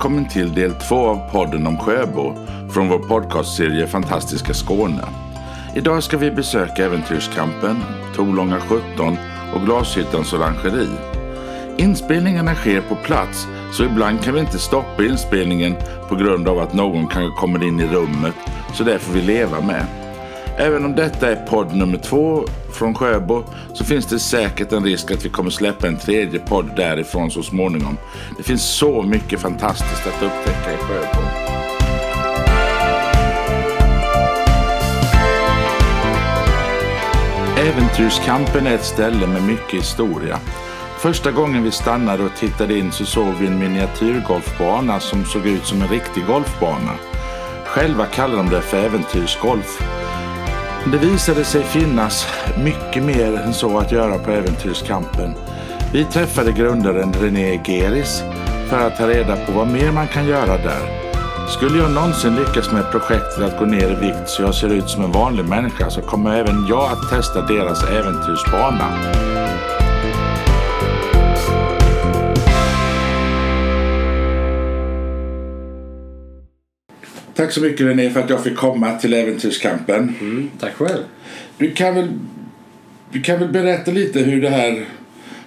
välkommen 0.00 0.28
till 0.28 0.54
del 0.54 0.74
två 0.74 0.96
av 0.96 1.30
podden 1.32 1.66
om 1.66 1.78
Sjöbo 1.78 2.34
från 2.70 2.88
vår 2.88 2.98
podcastserie 2.98 3.86
Fantastiska 3.86 4.54
Skåne. 4.54 5.02
Idag 5.74 6.02
ska 6.02 6.18
vi 6.18 6.30
besöka 6.30 6.84
Äventyrskampen, 6.84 7.76
Torlånga 8.16 8.60
17 8.60 9.16
och 9.54 9.64
Glashyttans 9.64 10.32
orangeri. 10.32 10.88
Inspelningarna 11.76 12.54
sker 12.54 12.80
på 12.80 12.94
plats 12.94 13.46
så 13.72 13.84
ibland 13.84 14.22
kan 14.22 14.34
vi 14.34 14.40
inte 14.40 14.58
stoppa 14.58 15.04
inspelningen 15.04 15.74
på 16.08 16.14
grund 16.14 16.48
av 16.48 16.58
att 16.58 16.74
någon 16.74 17.06
kanske 17.06 17.40
kommer 17.40 17.64
in 17.64 17.80
i 17.80 17.86
rummet 17.86 18.34
så 18.74 18.84
det 18.84 18.98
får 18.98 19.12
vi 19.12 19.20
leva 19.20 19.60
med. 19.60 19.99
Även 20.60 20.84
om 20.84 20.94
detta 20.94 21.30
är 21.30 21.36
podd 21.36 21.76
nummer 21.76 21.98
två 21.98 22.44
från 22.72 22.94
Sjöbo 22.94 23.44
så 23.74 23.84
finns 23.84 24.06
det 24.06 24.18
säkert 24.18 24.72
en 24.72 24.84
risk 24.84 25.10
att 25.10 25.24
vi 25.24 25.28
kommer 25.28 25.50
släppa 25.50 25.86
en 25.86 25.96
tredje 25.96 26.40
podd 26.40 26.70
därifrån 26.76 27.30
så 27.30 27.42
småningom. 27.42 27.96
Det 28.36 28.42
finns 28.42 28.62
så 28.62 29.02
mycket 29.02 29.40
fantastiskt 29.40 30.06
att 30.06 30.22
upptäcka 30.22 30.72
i 30.72 30.76
Sjöbo. 30.76 31.22
Äventyrskampen 37.58 38.66
är 38.66 38.74
ett 38.74 38.84
ställe 38.84 39.26
med 39.26 39.42
mycket 39.42 39.80
historia. 39.80 40.38
Första 40.98 41.30
gången 41.30 41.62
vi 41.62 41.70
stannade 41.70 42.24
och 42.24 42.36
tittade 42.36 42.78
in 42.78 42.92
så 42.92 43.04
såg 43.04 43.34
vi 43.40 43.46
en 43.46 43.58
miniatyrgolfbana 43.58 45.00
som 45.00 45.24
såg 45.24 45.46
ut 45.46 45.66
som 45.66 45.82
en 45.82 45.88
riktig 45.88 46.26
golfbana. 46.26 46.92
Själva 47.64 48.06
kallar 48.06 48.36
de 48.36 48.50
det 48.50 48.60
för 48.60 48.76
äventyrsgolf. 48.76 49.99
Det 50.84 50.98
visade 50.98 51.44
sig 51.44 51.62
finnas 51.62 52.26
mycket 52.64 53.02
mer 53.02 53.36
än 53.36 53.54
så 53.54 53.78
att 53.78 53.92
göra 53.92 54.18
på 54.18 54.30
Äventyrskampen. 54.30 55.34
Vi 55.92 56.04
träffade 56.04 56.52
grundaren 56.52 57.12
René 57.12 57.60
Geris 57.64 58.22
för 58.68 58.86
att 58.86 58.96
ta 58.96 59.08
reda 59.08 59.36
på 59.36 59.52
vad 59.52 59.68
mer 59.68 59.92
man 59.92 60.06
kan 60.06 60.26
göra 60.26 60.56
där. 60.56 61.00
Skulle 61.48 61.78
jag 61.78 61.90
någonsin 61.90 62.36
lyckas 62.36 62.72
med 62.72 62.90
projektet 62.90 63.44
att 63.44 63.58
gå 63.58 63.64
ner 63.64 63.90
i 63.90 63.94
vikt 63.94 64.28
så 64.28 64.42
jag 64.42 64.54
ser 64.54 64.68
ut 64.68 64.88
som 64.88 65.04
en 65.04 65.12
vanlig 65.12 65.44
människa 65.44 65.90
så 65.90 66.00
kommer 66.00 66.36
även 66.36 66.66
jag 66.66 66.92
att 66.92 67.10
testa 67.10 67.42
deras 67.42 67.82
äventyrsbana. 67.82 68.86
Tack 77.40 77.52
så 77.52 77.60
mycket 77.60 77.86
René 77.86 78.10
för 78.10 78.20
att 78.20 78.30
jag 78.30 78.44
fick 78.44 78.56
komma 78.56 78.98
till 78.98 79.14
Äventyrskampen. 79.14 80.14
Mm, 80.20 80.50
tack 80.60 80.74
själv. 80.74 81.02
Du 81.58 81.72
kan 81.72 81.94
väl, 81.94 82.08
du 83.12 83.22
kan 83.22 83.38
väl 83.38 83.48
berätta 83.48 83.90
lite 83.90 84.18
hur 84.18 84.42
det 84.42 84.48
här 84.48 84.84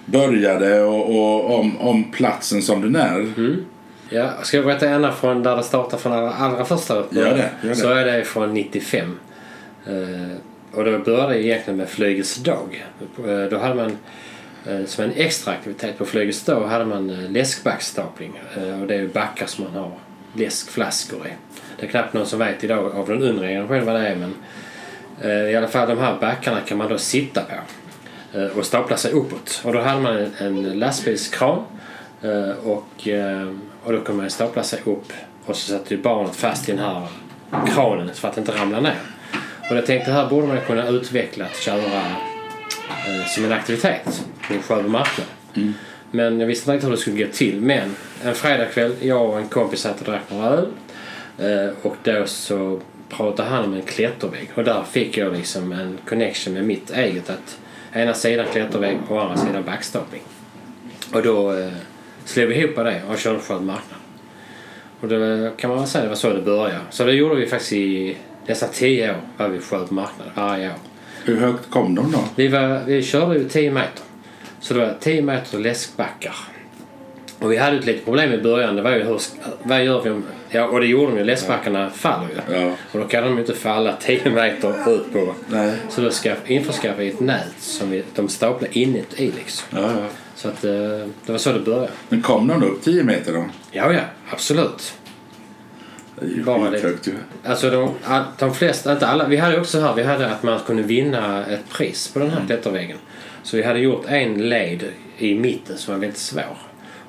började 0.04 0.82
och, 0.82 1.10
och 1.10 1.58
om, 1.58 1.80
om 1.80 2.12
platsen 2.12 2.62
som 2.62 2.80
den 2.80 2.96
är? 2.96 3.18
Mm. 3.18 3.64
Ja, 4.10 4.30
ska 4.42 4.56
jag 4.56 4.66
berätta 4.66 4.88
ända 4.88 5.12
från 5.12 5.42
där 5.42 5.56
det 5.56 5.62
startade 5.62 6.02
från 6.02 6.12
allra, 6.12 6.32
allra 6.32 6.64
första 6.64 6.94
Gör 6.94 7.06
det, 7.10 7.50
gör 7.62 7.68
det. 7.68 7.76
Så 7.76 7.88
är 7.88 8.04
det 8.04 8.24
från 8.24 8.54
95. 8.54 9.18
Eh, 9.86 9.92
och 10.72 10.84
då 10.84 10.98
började 10.98 11.32
det 11.32 11.44
egentligen 11.44 11.76
med 11.76 11.88
Flygets 11.88 12.36
dag. 12.36 12.84
Eh, 13.18 13.50
då 13.50 13.58
hade 13.58 13.74
man 13.74 13.98
eh, 14.66 14.84
som 14.86 15.04
en 15.04 15.12
extra 15.16 15.52
aktivitet 15.52 15.98
på 15.98 16.04
Flygets 16.04 16.44
dag 16.44 16.66
hade 16.66 16.84
man 16.84 17.32
läskbackstapling. 17.32 18.32
Och 18.80 18.86
det 18.86 18.94
är 18.94 19.06
backar 19.06 19.46
som 19.46 19.64
man 19.64 19.74
har 19.74 19.92
läskflaskor 20.36 21.26
i. 21.26 21.30
Det 21.76 21.86
är 21.86 21.90
knappt 21.90 22.14
någon 22.14 22.26
som 22.26 22.38
vet 22.38 22.64
idag 22.64 22.94
av 22.94 23.08
den 23.08 23.22
undre 23.22 23.48
generationen 23.48 23.86
vad 23.86 23.94
det 23.94 24.08
är 24.08 24.16
men 24.16 24.34
eh, 25.20 25.50
i 25.52 25.56
alla 25.56 25.68
fall 25.68 25.88
de 25.88 25.98
här 25.98 26.16
backarna 26.20 26.60
kan 26.60 26.78
man 26.78 26.88
då 26.88 26.98
sitta 26.98 27.40
på 27.40 27.54
eh, 28.38 28.58
och 28.58 28.66
stapla 28.66 28.96
sig 28.96 29.12
uppåt. 29.12 29.60
Och 29.64 29.72
då 29.72 29.80
hade 29.80 30.00
man 30.00 30.16
en, 30.16 30.32
en 30.38 30.78
lastbilskran 30.78 31.64
eh, 32.22 32.50
och, 32.50 33.08
och 33.84 33.92
då 33.92 34.00
kunde 34.00 34.22
man 34.22 34.30
stapla 34.30 34.62
sig 34.62 34.80
upp 34.84 35.12
och 35.46 35.56
så 35.56 35.72
satte 35.72 35.94
ju 35.94 36.02
barnet 36.02 36.36
fast 36.36 36.68
i 36.68 36.72
den 36.72 36.80
här 36.80 37.06
kranen 37.74 38.14
för 38.14 38.28
att 38.28 38.38
inte 38.38 38.52
ramla 38.52 38.80
ner. 38.80 38.98
Och 39.70 39.76
jag 39.76 39.86
tänkte 39.86 40.10
här 40.10 40.28
borde 40.28 40.46
man 40.46 40.60
kunna 40.66 40.88
utveckla 40.88 41.44
att 41.44 41.56
köra 41.56 42.00
eh, 43.06 43.26
som 43.34 43.44
en 43.44 43.52
aktivitet 43.52 44.24
på 44.48 44.54
Sjöbo 44.62 44.88
marknad. 44.88 45.26
Men 46.10 46.40
jag 46.40 46.46
visste 46.46 46.72
inte 46.72 46.72
riktigt 46.72 46.86
hur 46.86 46.96
det 46.96 47.00
skulle 47.00 47.24
gå 47.24 47.32
till. 47.32 47.60
Men 47.60 47.96
en 48.24 48.34
fredagkväll, 48.34 48.94
jag 49.00 49.30
och 49.30 49.38
en 49.38 49.48
kompis 49.48 49.80
satt 49.80 50.00
och 50.00 50.06
drack 50.06 50.22
några 50.30 50.48
öl. 50.48 50.66
Eh, 51.38 51.70
och 51.82 51.96
då 52.02 52.26
så 52.26 52.80
pratade 53.08 53.48
han 53.48 53.64
om 53.64 53.74
en 53.74 53.82
klättervägg. 53.82 54.50
Och 54.54 54.64
där 54.64 54.82
fick 54.82 55.16
jag 55.16 55.32
liksom 55.32 55.72
en 55.72 55.98
connection 56.08 56.54
med 56.54 56.64
mitt 56.64 56.90
eget. 56.90 57.30
Att 57.30 57.58
ena 57.92 58.14
sidan 58.14 58.46
klättervägg 58.52 58.98
och 59.08 59.22
andra 59.22 59.36
sidan 59.36 59.64
backstapling. 59.64 60.22
Och 61.12 61.22
då 61.22 61.52
eh, 61.52 61.72
slog 62.24 62.48
vi 62.48 62.54
ihop 62.54 62.76
det 62.76 63.02
och 63.10 63.18
körde 63.18 63.38
Sjöbo 63.38 63.64
marknad. 63.64 63.98
Och 65.00 65.08
det 65.08 65.52
kan 65.56 65.70
man 65.70 65.78
väl 65.78 65.88
säga 65.88 66.02
det 66.02 66.08
var 66.08 66.16
så 66.16 66.32
det 66.32 66.42
började. 66.42 66.80
Så 66.90 67.04
det 67.04 67.12
gjorde 67.12 67.34
vi 67.34 67.46
faktiskt 67.46 67.72
i 67.72 68.16
nästan 68.46 68.68
tio 68.72 69.10
år 69.10 69.16
var 69.36 69.48
vi 69.48 69.60
Sjöbo 69.60 69.94
marknad 69.94 70.28
varje 70.34 70.68
år. 70.68 70.78
Hur 71.24 71.36
högt 71.36 71.70
kom 71.70 71.94
de 71.94 72.12
då? 72.12 72.18
Vi, 72.36 72.48
var, 72.48 72.80
vi 72.86 73.02
körde 73.02 73.38
ju 73.38 73.48
10 73.48 73.70
meter. 73.70 74.02
Så 74.60 74.74
det 74.74 74.80
var 74.80 74.94
10 75.00 75.22
meter 75.22 75.58
läskbackar. 75.58 76.36
Och 77.38 77.52
vi 77.52 77.56
hade 77.56 77.76
ett 77.76 77.84
litet 77.84 78.04
problem 78.04 78.32
i 78.32 78.38
början. 78.38 78.76
Det 78.76 78.82
var 78.82 78.90
ju 78.90 79.02
hur, 79.02 79.20
vad 79.62 79.84
gör 79.84 80.02
vi 80.02 80.10
om... 80.10 80.24
Ja, 80.50 80.66
och 80.66 80.80
det 80.80 80.86
gjorde 80.86 81.12
de 81.12 81.18
ju. 81.18 81.24
Läskbackarna 81.24 81.90
faller 81.90 82.28
ju. 82.28 82.54
Ja. 82.60 82.72
Och 82.92 83.00
då 83.00 83.06
kan 83.06 83.24
de 83.24 83.34
ju 83.34 83.40
inte 83.40 83.54
falla 83.54 83.96
10 84.00 84.30
meter 84.30 84.90
ut 84.90 85.12
på. 85.12 85.34
Nej. 85.48 85.72
Så 85.88 86.00
då 86.00 86.10
ska, 86.10 86.34
införskaffade 86.46 87.02
vi 87.04 87.08
ett 87.08 87.20
nät 87.20 87.54
som 87.58 87.90
vi, 87.90 88.04
de 88.14 88.28
staplade 88.28 88.78
inuti 88.78 89.32
liksom. 89.36 89.78
Ja, 89.80 89.82
ja. 89.82 90.06
Så 90.34 90.48
att 90.48 90.64
eh, 90.64 90.70
det 91.26 91.32
var 91.32 91.38
så 91.38 91.52
det 91.52 91.60
började. 91.60 91.88
Men 92.08 92.22
kom 92.22 92.48
de 92.48 92.62
upp 92.62 92.82
10 92.82 93.04
meter 93.04 93.32
då? 93.32 93.44
Ja, 93.70 93.92
ja. 93.92 94.00
Absolut. 94.30 94.94
Det 96.20 96.26
är 96.26 96.30
ju 96.30 96.42
Bara 96.42 96.70
det. 96.70 96.94
Alltså 97.44 97.70
de, 97.70 97.90
de 98.38 98.54
flesta, 98.54 98.92
inte 98.92 99.06
alla. 99.06 99.28
Vi 99.28 99.36
hade 99.36 99.60
också 99.60 99.80
här, 99.80 99.94
vi 99.94 100.02
hade 100.02 100.30
att 100.30 100.42
man 100.42 100.60
kunde 100.66 100.82
vinna 100.82 101.46
ett 101.46 101.70
pris 101.70 102.08
på 102.08 102.18
den 102.18 102.30
här 102.30 102.46
klätterväggen. 102.46 102.98
Så 103.42 103.56
vi 103.56 103.62
hade 103.62 103.78
gjort 103.78 104.04
en 104.08 104.48
led 104.48 104.84
i 105.18 105.34
mitten 105.34 105.78
som 105.78 105.94
var 105.94 106.00
väldigt 106.00 106.18
svår. 106.18 106.56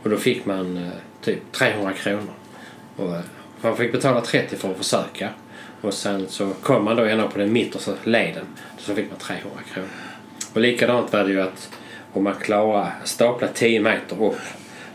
Och 0.05 0.11
då 0.11 0.17
fick 0.17 0.45
man 0.45 0.77
eh, 0.77 0.89
typ 1.21 1.51
300 1.51 1.93
kronor. 1.93 2.33
Och, 2.95 3.15
eh, 3.15 3.21
man 3.61 3.77
fick 3.77 3.91
betala 3.91 4.21
30 4.21 4.55
för 4.55 4.71
att 4.71 4.77
försöka. 4.77 5.29
Och 5.81 5.93
sen 5.93 6.27
så 6.27 6.49
kom 6.49 6.85
man 6.85 6.95
då 6.95 7.03
ända 7.03 7.27
på 7.27 7.37
den 7.37 7.53
mittersta 7.53 7.93
leden. 8.03 8.45
Så 8.77 8.95
fick 8.95 9.09
man 9.09 9.19
300 9.19 9.49
kronor. 9.73 9.89
Och 10.53 10.61
likadant 10.61 11.13
var 11.13 11.23
det 11.23 11.31
ju 11.31 11.41
att 11.41 11.69
om 12.13 12.23
man 12.23 12.35
klarade 12.35 12.91
stapla 13.03 13.47
10 13.47 13.79
meter 13.79 14.23
upp 14.23 14.39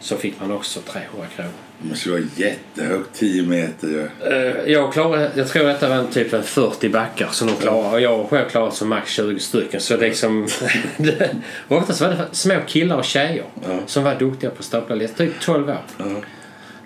så 0.00 0.16
fick 0.16 0.41
man 0.41 0.53
också 0.53 0.81
300 0.81 1.26
kronor. 1.37 1.50
Det 1.82 1.88
måste 1.88 2.10
vara 2.10 2.20
jättehögt, 2.36 3.08
10 3.14 3.42
meter 3.42 3.88
ju. 3.88 4.08
Eh, 4.32 4.72
Jag, 4.72 4.92
klarade, 4.92 5.30
jag 5.34 5.48
tror 5.48 5.64
detta 5.64 5.88
var 5.88 5.96
en 5.96 6.06
typ 6.06 6.32
en 6.32 6.42
40 6.42 6.88
backar 6.88 7.28
som 7.32 7.48
de 7.48 7.54
klarade 7.56 7.91
och 7.94 8.00
jag 8.00 8.28
själv 8.28 8.48
klarade 8.48 8.72
som 8.74 8.88
max 8.88 9.10
20 9.10 9.38
stycken. 9.38 9.80
Så 9.80 9.96
liksom, 9.96 10.48
det, 10.96 11.30
oftast 11.69 12.00
var 12.00 12.08
det 12.08 12.16
små 12.32 12.54
killar 12.66 12.96
och 12.96 13.04
tjejer 13.04 13.44
Ja. 13.69 13.78
som 13.86 14.04
var 14.04 14.14
duktiga 14.14 14.50
på 14.50 14.56
att 14.58 14.64
stapla 14.64 14.94
lätt. 14.94 15.16
Typ 15.16 15.32
12 15.40 15.69
år. 15.69 15.76
Ja. 15.98 16.04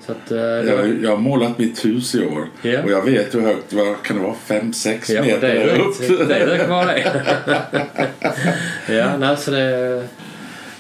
Så 0.07 0.13
att, 0.13 0.31
eh, 0.31 0.37
det 0.37 0.65
Jag, 0.71 0.77
var, 0.77 0.97
jag 1.03 1.11
har 1.11 1.17
målat 1.17 1.59
mitt 1.59 1.85
hus 1.85 2.15
i 2.15 2.25
år 2.25 2.49
Ja. 2.63 2.83
och 2.83 2.91
jag 2.91 3.03
vet 3.05 3.35
hur 3.35 3.41
högt, 3.41 3.73
vad 3.73 4.03
kan 4.03 4.17
det 4.17 4.23
vara, 4.23 4.35
5-6 4.47 5.13
ja, 5.13 5.23
meter 5.23 5.41
det 5.41 5.49
är 5.53 5.79
upp? 5.81 6.29
Det 6.29 6.35
är 6.35 6.47
högt 6.47 6.69
var 6.69 6.87
det. 6.87 7.23
ja, 8.95 9.17
nej, 9.17 9.37
så 9.37 9.51
det... 9.51 10.03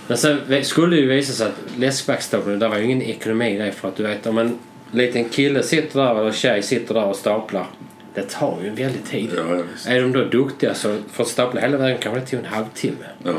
Men 0.06 0.16
sen 0.18 0.64
skulle 0.64 0.96
det 0.96 1.02
ju 1.02 1.08
visa 1.08 1.32
sig 1.32 1.46
att 1.46 1.78
läskbackstapling, 1.78 2.58
där 2.58 2.68
var 2.68 2.76
ju 2.78 2.84
ingen 2.84 3.02
ekonomi 3.02 3.58
det 3.58 3.72
för 3.72 3.88
att 3.88 3.96
du 3.96 4.02
vet 4.02 4.26
om 4.26 4.38
en 4.38 4.58
liten 4.90 5.24
kille 5.28 5.62
sitter 5.62 6.00
där 6.00 6.20
eller 6.20 6.32
tjej 6.32 6.62
sitter 6.62 6.94
där 6.94 7.04
och 7.04 7.16
staplar. 7.16 7.66
Det 8.14 8.22
tar 8.30 8.58
ju 8.62 8.68
en 8.68 8.74
väldig 8.74 9.04
tid. 9.04 9.30
Ja. 9.36 9.62
Är 9.92 10.00
de 10.00 10.12
då 10.12 10.24
duktiga 10.24 10.74
så 10.74 10.96
för 11.12 11.22
att 11.22 11.28
stapla 11.28 11.60
hela 11.60 11.76
vägen 11.76 11.98
kanske 12.00 12.20
det 12.20 12.26
tog 12.26 12.40
en 12.40 12.46
halvtimme. 12.46 13.06
Ja. 13.24 13.32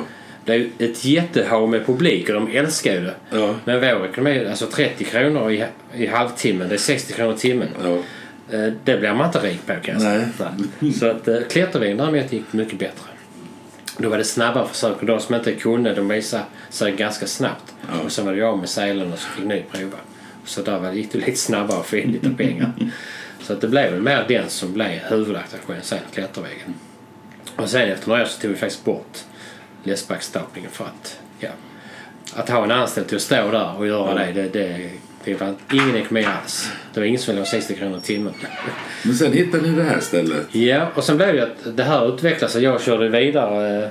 Det 0.45 0.53
är 0.53 0.57
ju 0.57 0.69
ett 0.79 1.05
jättehav 1.05 1.69
med 1.69 1.85
publik 1.85 2.29
och 2.29 2.35
de 2.35 2.47
älskar 2.57 2.93
ju 2.93 3.01
det. 3.01 3.13
Ja. 3.29 3.55
Men 3.65 3.79
vår 3.79 4.05
ekonomi, 4.05 4.45
alltså 4.49 4.65
30 4.65 5.03
kronor 5.03 5.51
i, 5.51 5.65
i 5.95 6.05
halvtimmen, 6.07 6.69
det 6.69 6.75
är 6.75 6.79
60 6.79 7.13
kronor 7.13 7.33
i 7.33 7.37
timmen. 7.37 7.67
Ja. 7.83 7.97
Eh, 8.57 8.73
Det 8.83 8.97
blir 8.97 9.13
man 9.13 9.25
inte 9.25 9.39
rik 9.39 9.65
på 9.65 9.73
kan 9.73 9.93
jag 9.93 10.01
säga. 10.01 10.29
Nej. 10.39 10.47
Nej. 10.79 10.93
Så 10.93 11.05
att 11.09 11.27
eh, 11.27 11.37
klättervägen 11.49 11.97
däremot 11.97 12.33
gick 12.33 12.53
mycket 12.53 12.79
bättre. 12.79 13.09
Då 13.97 14.09
var 14.09 14.17
det 14.17 14.23
snabba 14.23 14.67
försök 14.67 14.99
och 14.99 15.05
de 15.05 15.19
som 15.19 15.35
inte 15.35 15.51
kunde 15.51 15.93
de 15.93 16.07
visade 16.07 16.43
sig 16.69 16.91
ganska 16.91 17.27
snabbt. 17.27 17.73
Ja. 17.91 17.99
Och 17.99 18.11
sen 18.11 18.25
var 18.25 18.33
det 18.33 18.39
jag 18.39 18.57
med 18.57 18.69
selen 18.69 19.13
och 19.13 19.19
så 19.19 19.27
fick 19.27 19.45
ni 19.45 19.65
prova. 19.71 19.97
Så 20.45 20.61
där 20.61 20.79
var 20.79 20.89
det, 20.89 20.95
gick 20.95 21.11
det 21.11 21.17
lite 21.17 21.35
snabbare 21.35 21.79
att 21.79 21.85
få 21.85 21.97
in 21.97 22.11
lite 22.11 22.29
pengar. 22.29 22.71
så 23.41 23.53
att 23.53 23.61
det 23.61 23.67
blev 23.67 23.91
väl 23.91 24.01
mer 24.01 24.25
den 24.27 24.49
som 24.49 24.73
blev 24.73 24.89
huvudattraktionen 24.89 25.81
sen, 25.81 25.99
klättervägen. 26.13 26.73
Och 27.55 27.69
sen 27.69 27.89
efter 27.89 28.07
några 28.07 28.21
år 28.21 28.25
så 28.25 28.41
tog 28.41 28.51
vi 28.51 28.57
faktiskt 28.57 28.85
bort 28.85 29.17
läskbackstaplingen 29.83 30.71
för 30.71 30.85
att 30.85 31.19
ja, 31.39 31.49
att 32.33 32.49
ha 32.49 32.63
en 32.63 32.71
anställd 32.71 33.07
till 33.07 33.15
att 33.15 33.21
stå 33.21 33.51
där 33.51 33.77
och 33.77 33.87
göra 33.87 34.13
det, 34.13 34.31
det, 34.31 34.49
det, 34.49 34.89
det 35.23 35.41
var 35.41 35.55
ingen 35.73 35.95
ekonomi 35.95 36.25
alls. 36.25 36.69
Det 36.93 36.99
var 36.99 37.07
ingen 37.07 37.19
som 37.19 37.31
ville 37.31 37.41
ha 37.41 37.45
60 37.45 37.75
kronor 37.75 37.97
i 37.97 38.01
timmen. 38.01 38.33
Men 39.03 39.15
sen 39.15 39.33
hittade 39.33 39.63
ni 39.63 39.75
det 39.75 39.83
här 39.83 39.99
stället. 39.99 40.55
Ja, 40.55 40.91
och 40.95 41.03
sen 41.03 41.17
blev 41.17 41.35
det 41.35 41.43
att 41.43 41.77
det 41.77 41.83
här 41.83 42.13
utvecklades 42.13 42.55
och 42.55 42.61
jag 42.61 42.81
körde 42.81 43.09
vidare. 43.09 43.89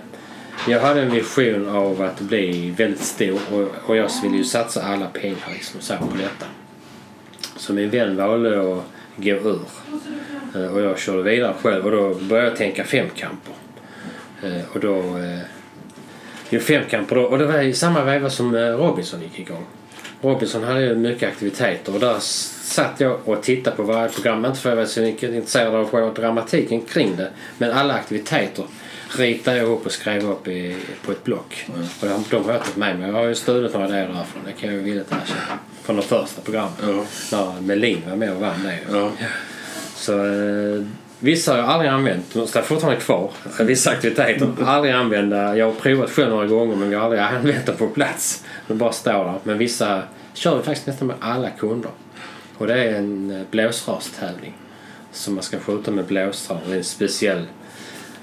Jag 0.69 0.81
hade 0.81 1.03
en 1.03 1.11
vision 1.11 1.69
av 1.69 2.03
att 2.03 2.21
bli 2.21 2.71
väldigt 2.71 3.01
stor 3.01 3.41
och, 3.53 3.91
och 3.91 3.97
jag 3.97 4.11
ville 4.23 4.37
ju 4.37 4.45
satsa 4.45 4.83
alla 4.83 5.07
pengar 5.07 5.49
liksom, 5.53 5.81
så 5.81 5.97
på 5.97 6.17
detta. 6.17 6.47
Så 7.57 7.73
min 7.73 7.91
vän 7.91 8.17
valde 8.17 8.73
att 8.73 8.85
gå 9.17 9.31
ur. 9.31 9.61
Eh, 10.55 10.75
och 10.75 10.81
jag 10.81 10.99
körde 10.99 11.23
vidare 11.23 11.55
själv 11.63 11.85
och 11.85 11.91
då 11.91 12.15
började 12.15 12.49
jag 12.49 12.57
tänka 12.57 12.85
femkamper. 12.85 13.55
Eh, 14.43 14.61
och 14.73 14.81
då... 14.81 14.99
Eh, 14.99 15.39
jo, 16.51 16.61
femkamper 16.61 17.17
då. 17.17 17.23
Och 17.23 17.39
det 17.39 17.47
var 17.47 17.63
i 17.63 17.73
samma 17.73 18.05
veva 18.05 18.31
som 18.31 18.57
Robinson 18.57 19.23
gick 19.23 19.39
igång. 19.39 19.65
Robinson 20.21 20.65
hade 20.65 20.81
ju 20.81 20.95
mycket 20.95 21.29
aktiviteter 21.29 21.95
och 21.95 22.01
där 22.01 22.17
satt 22.21 23.01
jag 23.01 23.19
och 23.25 23.43
tittade 23.43 23.77
på 23.77 23.83
varje 23.83 24.09
program. 24.09 24.45
Inte 24.45 24.59
för 24.59 24.71
att 24.71 24.97
jag 24.97 25.05
var 25.05 25.15
så 25.17 25.27
intresserad 25.27 25.75
av 25.75 25.91
själva 25.91 26.11
dramatiken 26.11 26.81
kring 26.81 27.17
det. 27.17 27.31
Men 27.59 27.71
alla 27.71 27.95
aktiviteter 27.95 28.65
ritade 29.19 29.57
jag 29.57 29.69
upp 29.69 29.87
och 29.87 29.93
skrev 29.93 30.31
upp 30.31 30.49
i, 30.49 30.77
på 31.05 31.13
ett 31.13 31.25
block. 31.25 31.67
Och 32.01 32.09
de, 32.09 32.25
de 32.31 32.45
har 32.45 32.53
jag 32.53 32.63
tagit 32.63 32.77
med 32.77 32.99
mig. 32.99 33.09
Jag 33.09 33.15
har 33.15 33.25
ju 33.25 33.35
stulit 33.35 33.75
några 33.75 33.89
idéer 33.89 34.07
därifrån. 34.07 34.43
Det 34.47 34.53
kan 34.53 34.69
jag 34.69 34.79
ju 34.79 34.85
villigt 34.85 35.13
erkänna. 35.13 35.59
Från 35.83 35.97
de 35.97 36.03
första 36.03 36.41
programmen. 36.41 36.73
Ja. 36.83 37.05
När 37.33 37.61
Melin 37.61 38.03
var 38.09 38.17
med 38.17 38.33
och 38.33 38.41
vann 38.41 38.63
det. 38.65 38.79
Ja. 38.93 39.11
Så 39.97 40.13
eh, 40.27 40.85
vissa 41.19 41.53
har 41.53 41.59
jag 41.59 41.69
aldrig 41.69 41.91
använt. 41.91 42.35
De 42.35 42.47
står 42.47 42.63
fortfarande 42.63 43.01
kvar. 43.01 43.31
Vissa 43.61 43.91
aktiviteter 43.91 44.49
aldrig 44.65 44.95
använda. 44.95 45.57
Jag 45.57 45.67
har 45.67 45.73
provat 45.73 46.11
själv 46.11 46.31
några 46.31 46.47
gånger 46.47 46.77
men 46.77 46.91
jag 46.93 46.99
har 46.99 47.05
aldrig 47.05 47.23
använt 47.23 47.67
dem 47.67 47.77
på 47.77 47.89
plats. 47.89 48.45
De 48.67 48.79
bara 48.79 48.93
står 48.93 49.13
där. 49.13 49.35
Men 49.43 49.59
vissa 49.59 50.03
kör 50.35 50.57
vi 50.57 50.63
faktiskt 50.63 50.87
nästan 50.87 51.09
med 51.09 51.17
alla 51.21 51.51
kunder. 51.51 51.91
Och 52.59 52.67
det 52.67 52.85
är 52.85 52.95
en 52.95 53.31
eh, 53.31 53.43
blåsrörstävling. 53.51 54.55
Som 55.13 55.35
man 55.35 55.43
ska 55.43 55.59
skjuta 55.59 55.91
med 55.91 56.05
blåsrör. 56.05 56.61
Det 56.67 56.73
är 56.73 56.79
en 56.79 56.85
speciell 56.85 57.47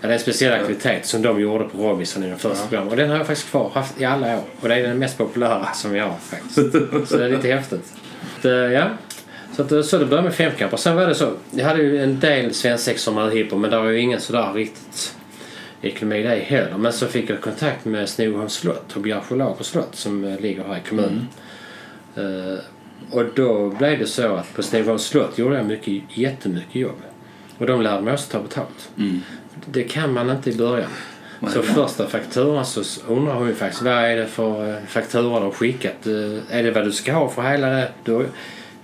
Ja, 0.02 0.08
det 0.08 0.14
är 0.14 0.18
en 0.18 0.20
speciell 0.20 0.54
aktivitet 0.54 1.06
som 1.06 1.22
de 1.22 1.42
gjorde 1.42 1.64
på 1.64 1.78
Robinson 1.78 2.24
i 2.24 2.28
den 2.28 2.40
första 2.40 2.68
programmet. 2.68 2.92
Och 2.92 2.98
den 2.98 3.10
har 3.10 3.18
jag 3.18 3.28
faktiskt 3.28 3.50
kvar 3.50 3.70
haft 3.70 4.02
i 4.02 4.06
alla 4.06 4.38
år. 4.38 4.44
Och 4.62 4.70
det 4.70 4.76
är 4.76 4.84
den 4.84 5.00
mest 5.00 5.18
populära 5.18 5.74
som 5.74 5.92
vi 5.92 6.00
har 6.00 6.16
faktiskt. 6.16 6.56
Så 7.10 7.18
det 7.18 7.26
är 7.26 7.30
lite 7.30 7.48
häftigt. 7.48 7.94
Det, 8.42 8.50
ja. 8.50 8.90
Så, 9.56 9.62
att, 9.62 9.86
så 9.86 9.98
det 9.98 10.06
började 10.06 10.28
med 10.28 10.36
femkamper. 10.36 10.78
Sen 10.78 10.96
var 10.96 11.08
det 11.08 11.16
så. 11.16 11.32
Jag 11.52 11.66
hade 11.66 11.82
ju 11.82 12.04
en 12.04 12.20
del 12.20 12.54
svensexor 12.54 13.14
med 13.14 13.32
hiphop 13.32 13.60
men 13.60 13.70
det 13.70 13.78
var 13.78 13.90
ju 13.90 14.00
ingen 14.00 14.22
sådär 14.22 14.54
riktigt 14.54 15.16
ekonomi 15.82 16.24
det 16.24 16.30
heller. 16.30 16.78
Men 16.78 16.94
så 16.94 17.08
fick 17.08 17.30
jag 17.30 17.42
kontakt 17.42 17.86
med 17.86 18.10
Snoholms 18.10 18.54
slott 18.54 18.96
och 18.96 19.02
Bjärsjö 19.02 19.36
Lager 19.36 19.64
slott 19.64 19.96
som 19.96 20.24
eh, 20.24 20.40
ligger 20.40 20.64
här 20.64 20.78
i 20.78 20.90
kommunen. 20.90 21.28
Eh, 22.16 22.60
och 23.12 23.26
då 23.36 23.70
blev 23.70 24.00
det 24.00 24.08
så 24.08 24.36
att 24.36 24.54
på 24.56 24.64
Snoholms 24.64 25.04
slott 25.06 25.38
gjorde 25.38 25.56
jag 25.56 25.66
mycket, 25.66 26.18
jättemycket 26.18 26.76
jobb. 26.76 27.02
Och 27.58 27.68
de 27.68 27.82
lärde 27.82 28.02
mig 28.02 28.14
också 28.14 28.32
ta 28.32 28.40
betalt. 28.40 28.90
Det 29.66 29.84
kan 29.84 30.14
man 30.14 30.30
inte 30.30 30.50
i 30.50 30.56
början. 30.56 30.90
Så 31.54 31.62
första 31.62 32.08
fakturan 32.08 32.66
så 32.66 32.84
undrar 33.08 33.34
hon 33.34 33.48
ju 33.48 33.54
faktiskt 33.54 33.82
vad 33.82 33.94
är 33.94 34.16
det 34.16 34.28
för 34.28 34.70
eh, 34.70 34.76
faktura 34.88 35.40
de 35.40 35.52
skickat? 35.52 36.08
Eh, 36.08 36.58
Är 36.58 36.64
det 36.64 36.72
vad 36.72 36.84
du 36.86 36.92
ska 36.92 37.14
ha 37.14 37.30
för 37.30 37.42
hela 37.42 37.68
det? 37.68 37.90
Då, 38.04 38.24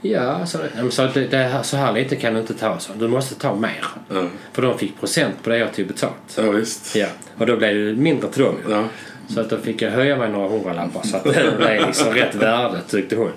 ja, 0.02 0.46
så, 0.46 0.58
så, 0.90 1.08
det, 1.14 1.28
det 1.28 1.38
här, 1.38 1.64
så 1.64 1.78
här 1.78 1.94
lite 1.94 2.16
kan 2.16 2.34
du 2.34 2.40
inte 2.40 2.54
ta. 2.54 2.80
Så. 2.80 2.94
Du 2.94 3.08
måste 3.08 3.36
ta 3.36 3.56
mer. 3.56 3.86
Ja. 4.10 4.24
För 4.54 4.62
de 4.62 4.78
fick 4.78 5.00
procent 5.00 5.36
på 5.44 5.50
det 5.50 5.58
jag 5.58 5.74
tog 5.74 5.88
betalt. 5.88 6.38
Ja, 6.38 6.52
visst. 6.52 6.96
Ja, 6.96 7.08
och 7.38 7.46
då 7.46 7.58
blev 7.58 7.76
det 7.76 8.02
mindre 8.02 8.30
till 8.30 8.44
dem. 8.44 8.56
Ja. 8.70 8.84
Så 9.30 9.42
att 9.42 9.50
då 9.50 9.58
fick 9.58 9.82
jag 9.82 9.92
höja 9.92 10.18
mig 10.18 10.30
några 10.30 10.50
hundralappar 10.50 11.02
så 11.04 11.18
att 11.18 11.24
det 11.24 11.54
blev 11.58 11.88
liksom 11.88 12.14
rätt 12.14 12.36
värde 12.36 12.82
tyckte 12.90 13.16
hon. 13.16 13.32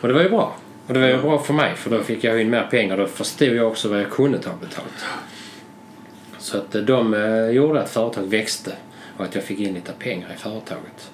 Och 0.00 0.08
det 0.08 0.14
var 0.14 0.22
ju 0.22 0.28
bra. 0.28 0.56
Och 0.86 0.94
det 0.94 1.00
var 1.00 1.06
ju 1.06 1.22
bra 1.22 1.38
för 1.38 1.54
mig 1.54 1.76
för 1.76 1.90
då 1.90 2.02
fick 2.02 2.24
jag 2.24 2.40
in 2.40 2.50
mer 2.50 2.66
pengar. 2.70 2.96
Då 2.96 3.06
förstod 3.06 3.48
jag 3.48 3.68
också 3.68 3.88
vad 3.88 4.00
jag 4.00 4.10
kunde 4.10 4.38
ta 4.38 4.50
betalt. 4.60 5.04
Så 6.40 6.56
att 6.56 6.74
eh, 6.74 6.82
de 6.82 7.14
eh, 7.14 7.50
gjorde 7.50 7.80
att 7.80 7.90
företaget 7.90 8.30
växte 8.30 8.72
och 9.16 9.24
att 9.24 9.34
jag 9.34 9.44
fick 9.44 9.58
in 9.58 9.74
lite 9.74 9.92
pengar 9.92 10.28
i 10.34 10.38
företaget. 10.38 11.10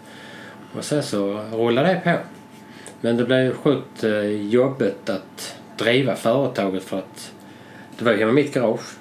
Och 0.77 0.85
sen 0.85 1.03
så 1.03 1.41
rullade 1.53 1.89
det 1.89 2.01
på. 2.05 2.19
Men 3.01 3.17
det 3.17 3.25
blev 3.25 3.55
sjukt 3.55 4.05
eh, 4.05 4.27
jobbigt 4.27 5.11
att 5.11 5.57
driva 5.77 6.17
företaget 6.17 6.85
för 6.85 6.99
att 6.99 7.33
det 7.99 8.05
var 8.05 8.13
hemma 8.13 8.31
i 8.31 8.35
mitt 8.35 8.55
garage. 8.55 8.97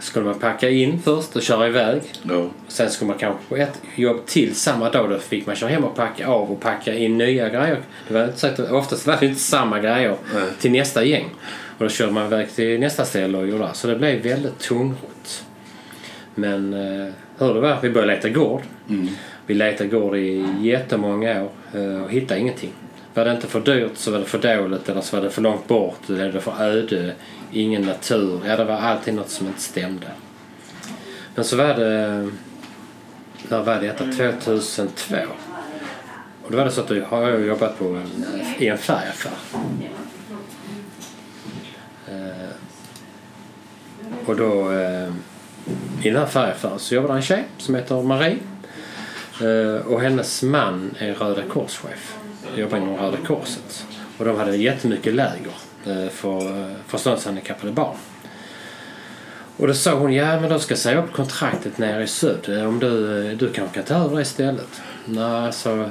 Skulle 0.00 0.24
man 0.26 0.38
packa 0.38 0.70
in 0.70 1.02
först 1.02 1.36
och 1.36 1.42
köra 1.42 1.68
iväg. 1.68 2.02
Ja. 2.22 2.46
Sen 2.68 2.90
skulle 2.90 3.08
man 3.08 3.18
kanske 3.18 3.44
på 3.48 3.56
ett 3.56 3.80
jobb 3.94 4.26
till 4.26 4.54
samma 4.54 4.90
dag. 4.90 5.10
Då 5.10 5.18
fick 5.18 5.46
man 5.46 5.56
köra 5.56 5.70
hem 5.70 5.84
och 5.84 5.96
packa 5.96 6.28
av 6.28 6.50
och 6.50 6.60
packa 6.60 6.94
in 6.94 7.18
nya 7.18 7.48
grejer. 7.48 7.80
Det 8.08 8.14
var 8.14 8.24
inte 8.24 8.38
så 8.38 8.46
att, 8.46 8.58
oftast 8.58 9.06
var 9.06 9.16
det 9.20 9.26
inte 9.26 9.40
samma 9.40 9.80
grejer 9.80 10.16
Nej. 10.34 10.44
till 10.60 10.70
nästa 10.70 11.04
gäng. 11.04 11.30
Och 11.78 11.84
då 11.84 11.88
körde 11.88 12.12
man 12.12 12.26
iväg 12.26 12.50
till 12.50 12.80
nästa 12.80 13.04
ställe 13.04 13.38
och 13.38 13.48
gjorde 13.48 13.64
det. 13.64 13.74
Så 13.74 13.88
det 13.88 13.96
blev 13.96 14.22
väldigt 14.22 14.58
tungrot. 14.58 15.44
Men 16.34 16.74
eh, 16.74 17.12
hur 17.38 17.54
det 17.54 17.60
var, 17.60 17.78
vi 17.82 17.90
började 17.90 18.14
leta 18.14 18.28
gård. 18.28 18.62
Vi 19.46 19.54
letade 19.54 19.90
gård 19.90 20.16
i 20.16 20.46
jättemånga 20.60 21.42
år 21.42 21.50
eh, 21.74 22.02
och 22.02 22.10
hittade 22.10 22.40
ingenting. 22.40 22.72
Var 23.14 23.24
det 23.24 23.32
inte 23.32 23.46
för 23.46 23.60
dyrt 23.60 23.90
så 23.94 24.10
var 24.10 24.18
det 24.18 24.24
för 24.24 24.38
dåligt 24.38 24.88
eller 24.88 25.00
så 25.00 25.16
var 25.16 25.24
det 25.24 25.30
för 25.30 25.42
långt 25.42 25.68
bort 25.68 26.10
eller 26.10 26.32
det 26.32 26.40
för 26.40 26.62
öde. 26.62 27.12
Ingen 27.52 27.82
natur. 27.82 28.40
Ja, 28.46 28.56
det 28.56 28.64
var 28.64 28.74
alltid 28.74 29.14
något 29.14 29.30
som 29.30 29.46
inte 29.46 29.60
stämde. 29.60 30.06
Men 31.34 31.44
så 31.44 31.56
var 31.56 31.74
det... 31.74 32.30
När 33.48 33.62
var 33.62 33.80
detta? 33.80 34.04
2002. 34.04 35.16
Och 36.42 36.50
då 36.50 36.56
var 36.56 36.64
det 36.64 36.70
så 36.70 36.80
att 36.80 36.88
då 36.88 37.00
har 37.04 37.28
jag 37.28 37.46
jobbat 37.46 37.78
på 37.78 37.84
en, 37.84 38.24
i 38.58 38.66
en 38.66 38.78
färgaffär. 38.78 39.32
Och 44.26 44.36
då 44.36 44.72
eh, 44.72 45.08
i 46.02 46.10
den 46.10 46.16
här 46.16 46.26
färgaffären 46.26 46.78
så 46.78 46.94
jobbar 46.94 47.08
det 47.08 47.14
en 47.14 47.22
tjej 47.22 47.44
som 47.58 47.74
heter 47.74 48.02
Marie. 48.02 48.38
Eh, 49.40 49.86
och 49.86 50.00
hennes 50.00 50.42
man 50.42 50.94
är 50.98 51.14
Röda 51.14 51.42
Korschef. 51.42 52.16
Jobbar 52.56 52.78
inom 52.78 52.96
Röda 52.96 53.18
Korset. 53.26 53.86
Och 54.18 54.24
de 54.24 54.36
hade 54.36 54.56
jättemycket 54.56 55.14
läger 55.14 55.52
eh, 55.86 56.08
för 56.10 56.60
eh, 56.60 56.72
förståndshandikappade 56.86 57.72
barn. 57.72 57.96
Och 59.56 59.66
då 59.66 59.74
sa 59.74 59.94
hon, 59.94 60.12
ja 60.12 60.40
men 60.40 60.50
då 60.50 60.58
ska 60.58 60.72
jag 60.72 60.78
säga 60.78 61.02
upp 61.02 61.12
kontraktet 61.12 61.78
nere 61.78 62.02
i 62.02 62.06
syd. 62.06 62.66
Om 62.66 62.78
du, 62.78 63.26
eh, 63.30 63.36
du 63.36 63.52
kanske 63.52 63.74
kan 63.74 63.84
ta 63.84 63.94
över 63.94 64.16
det 64.16 64.22
istället. 64.22 64.80
Nej, 65.04 65.24
alltså 65.24 65.90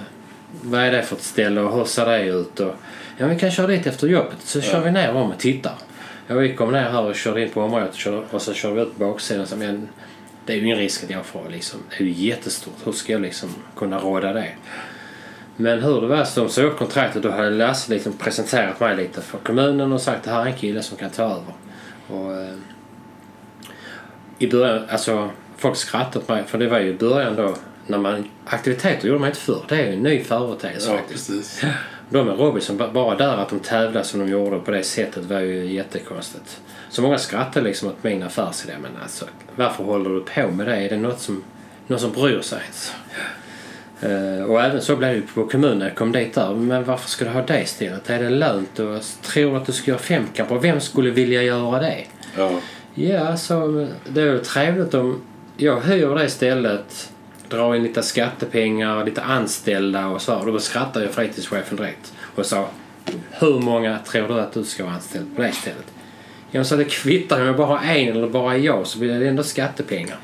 vad 0.61 0.81
är 0.81 0.91
det 0.91 1.03
för 1.03 1.15
ett 1.15 1.23
ställe 1.23 1.61
och 1.61 1.77
hur 1.77 1.85
ser 1.85 2.05
det 2.05 2.23
ut? 2.23 2.59
Och, 2.59 2.73
ja 3.17 3.27
vi 3.27 3.39
kan 3.39 3.51
köra 3.51 3.67
dit 3.67 3.87
efter 3.87 4.07
jobbet 4.07 4.37
så 4.39 4.61
kör 4.61 4.79
vi 4.79 4.91
ner 4.91 5.13
om 5.13 5.31
och 5.31 5.39
tittar. 5.39 5.73
Ja, 6.27 6.35
vi 6.35 6.55
kom 6.55 6.71
ner 6.71 6.89
här 6.89 7.01
och 7.01 7.15
körde 7.15 7.41
in 7.41 7.49
på 7.49 7.61
området 7.61 7.95
och, 8.31 8.41
så 8.41 8.53
körde 8.53 8.75
vi 8.75 8.81
ut 8.81 8.97
på 8.97 9.05
baksidan. 9.05 9.47
Så, 9.47 9.55
men 9.55 9.89
det 10.45 10.53
är 10.53 10.57
ju 10.57 10.63
ingen 10.63 10.77
risk 10.77 11.03
att 11.03 11.09
jag 11.09 11.25
får 11.25 11.49
liksom, 11.51 11.79
det 11.89 12.03
är 12.03 12.07
ju 12.07 12.25
jättestort. 12.27 12.73
Hur 12.83 12.91
ska 12.91 13.11
jag 13.13 13.21
liksom 13.21 13.49
kunna 13.75 13.99
råda 13.99 14.33
det? 14.33 14.49
Men 15.55 15.83
hur 15.83 16.01
det 16.01 16.07
var 16.07 16.23
så 16.23 16.39
de 16.39 16.49
sa 16.49 16.61
upp 16.61 16.77
kontraktet 16.77 17.23
då 17.23 17.31
hade 17.31 17.49
Lasse 17.49 17.91
liksom 17.93 18.13
presenterat 18.13 18.79
mig 18.79 18.97
lite 18.97 19.21
för 19.21 19.37
kommunen 19.37 19.91
och 19.91 20.01
sagt 20.01 20.17
att 20.17 20.23
det 20.23 20.29
här 20.31 20.41
är 20.41 20.45
en 20.45 20.57
kille 20.57 20.83
som 20.83 20.97
kan 20.97 21.09
ta 21.09 21.23
över. 21.23 21.53
Och, 22.07 22.33
eh, 22.33 22.53
I 24.39 24.47
början, 24.47 24.85
alltså 24.89 25.29
folk 25.57 25.75
skrattade 25.77 26.19
åt 26.19 26.29
mig 26.29 26.43
för 26.43 26.57
det 26.57 26.67
var 26.67 26.79
ju 26.79 26.89
i 26.89 26.93
början 26.93 27.35
då 27.35 27.55
när 27.87 27.97
man, 27.97 28.29
aktiviteter 28.45 29.07
gjorde 29.07 29.19
man 29.19 29.29
inte 29.29 29.39
förr. 29.39 29.65
Det 29.69 29.75
är 29.75 29.87
ju 29.87 29.93
en 29.93 30.03
ny 30.03 30.23
företeelse 30.23 30.91
Ja, 30.91 30.97
faktiskt. 30.97 31.27
precis. 31.27 31.63
De 32.09 32.25
med 32.27 32.37
Robinson, 32.39 32.77
ba- 32.77 32.91
bara 32.91 33.15
där 33.15 33.37
att 33.37 33.49
de 33.49 33.59
tävlade 33.59 34.05
som 34.05 34.19
de 34.19 34.29
gjorde 34.31 34.59
på 34.59 34.71
det 34.71 34.83
sättet 34.83 35.23
var 35.23 35.39
ju 35.39 35.65
jättekonstigt. 35.73 36.61
Så 36.89 37.01
många 37.01 37.17
skrattade 37.17 37.65
liksom 37.65 37.87
åt 37.89 38.03
min 38.03 38.23
affärsidé. 38.23 38.73
Men 38.81 38.91
alltså, 39.03 39.25
varför 39.55 39.83
håller 39.83 40.09
du 40.09 40.21
på 40.21 40.51
med 40.51 40.67
det? 40.67 40.75
Är 40.75 40.89
det 40.89 40.97
något 40.97 41.19
som, 41.19 41.43
någon 41.87 41.99
som 41.99 42.11
bryr 42.11 42.41
sig? 42.41 42.59
Eh, 44.01 44.43
och 44.45 44.61
även 44.61 44.81
så 44.81 44.95
blev 44.95 45.15
det 45.15 45.21
på 45.33 45.47
kommunen 45.47 45.79
när 45.79 45.85
jag 45.87 45.95
kom 45.95 46.11
dit 46.11 46.33
där. 46.33 46.53
Men 46.55 46.83
varför 46.83 47.09
ska 47.09 47.25
du 47.25 47.31
ha 47.31 47.41
det 47.41 47.61
istället? 47.61 48.09
Är 48.09 48.19
det 48.23 48.29
lönt? 48.29 48.79
Och 48.79 49.01
tror 49.21 49.57
att 49.57 49.65
du 49.65 49.71
ska 49.71 49.91
göra 49.91 49.99
femkamper? 50.01 50.55
Vem 50.55 50.79
skulle 50.79 51.09
vilja 51.09 51.43
göra 51.43 51.79
det? 51.79 52.03
Ja. 52.37 52.51
Ja, 52.95 53.37
så 53.37 53.87
det 54.07 54.21
är 54.21 54.25
ju 54.25 54.39
trevligt 54.39 54.93
om 54.93 55.21
jag 55.57 55.81
hyr 55.81 56.15
det 56.15 56.25
istället, 56.25 57.11
drar 57.55 57.75
in 57.75 57.83
lite 57.83 58.03
skattepengar, 58.03 59.05
lite 59.05 59.21
anställda 59.21 60.07
och 60.07 60.21
så. 60.21 60.35
Och 60.35 60.45
då 60.45 60.59
skrattar 60.59 61.01
jag 61.01 61.11
fritidschefen 61.11 61.77
direkt 61.77 62.13
och 62.35 62.45
sa 62.45 62.67
hur 63.31 63.59
många 63.59 63.99
tror 63.99 64.27
du 64.27 64.39
att 64.39 64.53
du 64.53 64.63
ska 64.63 64.83
vara 64.83 64.93
anställd 64.93 65.35
på 65.35 65.41
det 65.41 65.51
stället? 65.51 65.85
Jag 66.51 66.65
sa 66.65 66.75
det 66.75 66.85
kvittar 66.85 67.41
om 67.41 67.47
jag 67.47 67.57
bara 67.57 67.67
har 67.67 67.83
en 67.95 68.07
eller 68.17 68.27
bara 68.27 68.57
jag 68.57 68.87
så 68.87 68.99
blir 68.99 69.19
det 69.19 69.27
ändå 69.27 69.43
skattepengar. 69.43 70.17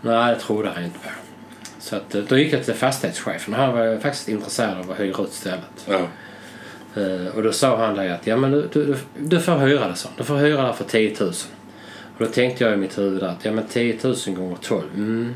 Nej, 0.00 0.34
det 0.34 0.40
trodde 0.40 0.68
han 0.74 0.84
inte 0.84 0.98
på. 0.98 1.08
Så 1.78 1.96
att, 1.96 2.14
eh, 2.14 2.22
då 2.28 2.38
gick 2.38 2.52
jag 2.52 2.64
till 2.64 2.74
fastighetschefen. 2.74 3.54
Han 3.54 3.72
var 3.74 3.98
faktiskt 4.00 4.28
intresserad 4.28 4.78
av 4.78 4.90
att 4.90 5.00
hyra 5.00 5.22
ut 5.22 5.32
stället. 5.32 5.86
Ja. 5.86 6.00
Eh, 7.02 7.36
Och 7.36 7.42
då 7.42 7.52
sa 7.52 7.76
han 7.86 7.94
det 7.94 8.14
att 8.14 8.26
ja, 8.26 8.36
men 8.36 8.50
du, 8.50 8.68
du, 8.72 8.96
du 9.18 9.40
får 9.40 9.56
hyra 9.58 9.88
det 9.88 9.94
så. 9.94 10.08
Du 10.16 10.24
får 10.24 10.36
hyra 10.36 10.66
det 10.66 10.74
för 10.74 10.84
10 10.84 11.16
000. 11.20 11.28
Och 12.18 12.24
då 12.24 12.26
tänkte 12.26 12.64
jag 12.64 12.72
i 12.72 12.76
mitt 12.76 12.98
huvud 12.98 13.22
att 13.22 13.44
ja, 13.44 13.52
men 13.52 13.66
10 13.66 13.98
000 14.04 14.14
gånger 14.26 14.56
12. 14.62 14.82
Mm, 14.94 15.34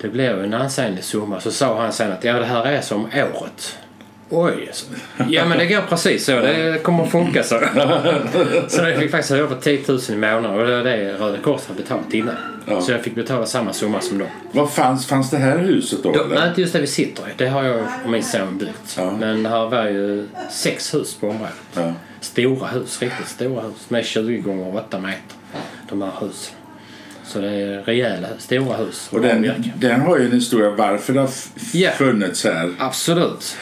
det 0.00 0.08
ju 0.08 0.44
en 0.44 0.54
ansenlig 0.54 1.04
summa. 1.04 1.40
Så 1.40 1.50
sa 1.50 1.80
han 1.80 1.92
sen 1.92 2.12
att 2.12 2.24
ja, 2.24 2.32
det 2.32 2.44
här 2.44 2.66
är 2.66 2.80
som 2.80 3.04
året. 3.06 3.78
Oj. 4.30 4.68
så- 4.72 4.86
Ja 5.28 5.44
men 5.44 5.58
det 5.58 5.66
går 5.66 5.80
precis 5.88 6.24
så. 6.24 6.32
Det 6.40 6.82
kommer 6.82 7.04
att 7.04 7.10
funka 7.10 7.42
så. 7.42 7.54
Så 8.68 8.82
jag 8.82 8.98
fick 8.98 9.10
faktiskt 9.10 9.48
på 9.48 9.54
10 9.54 9.80
000 9.88 10.00
i 10.08 10.16
månaden 10.16 10.44
och 10.60 10.66
det 10.66 10.76
var 10.76 10.84
det 10.84 11.12
Röda 11.12 11.38
Korset 11.38 11.68
hade 11.68 11.80
betalat 11.82 12.14
innan. 12.14 12.34
Ja. 12.66 12.80
Så 12.80 12.92
jag 12.92 13.00
fick 13.02 13.14
betala 13.14 13.46
samma 13.46 13.72
summa 13.72 14.00
som 14.00 14.18
dem. 14.18 14.28
Vad 14.52 14.72
fanns, 14.72 15.06
fanns 15.06 15.30
det 15.30 15.36
här 15.36 15.58
huset 15.58 16.02
då? 16.02 16.26
Nej, 16.30 16.48
inte 16.48 16.60
just 16.60 16.72
det 16.72 16.80
vi 16.80 16.86
sitter 16.86 17.22
i. 17.28 17.30
Det 17.36 17.46
har 17.46 17.62
jag 17.64 17.80
och 18.04 18.10
min 18.10 18.22
son 18.22 18.58
byggt. 18.58 18.94
Ja. 18.96 19.10
Men 19.10 19.46
här 19.46 19.66
var 19.68 19.84
ju 19.84 20.28
sex 20.50 20.94
hus 20.94 21.14
på 21.14 21.28
området. 21.28 21.54
Ja. 21.74 21.92
Stora 22.20 22.66
hus, 22.66 23.02
riktigt 23.02 23.28
stora 23.28 23.62
hus. 23.62 23.90
Med 23.90 24.04
20 24.04 24.38
gånger 24.38 24.76
8 24.76 24.98
meter. 24.98 25.18
De 25.88 26.02
här 26.02 26.12
husen. 26.20 26.54
Så 27.28 27.40
det 27.40 27.48
är 27.50 27.82
rejäla, 27.82 28.28
stora 28.38 28.76
hus. 28.76 29.08
Och 29.12 29.20
den, 29.20 29.52
den 29.76 30.00
har 30.00 30.18
ju 30.18 30.24
en 30.26 30.32
historia 30.32 30.70
varför 30.70 31.12
det 31.12 31.20
har 31.20 31.30
Ja. 31.72 31.90
funnits 31.90 32.44
här. 32.44 32.74
Absolut. 32.78 33.56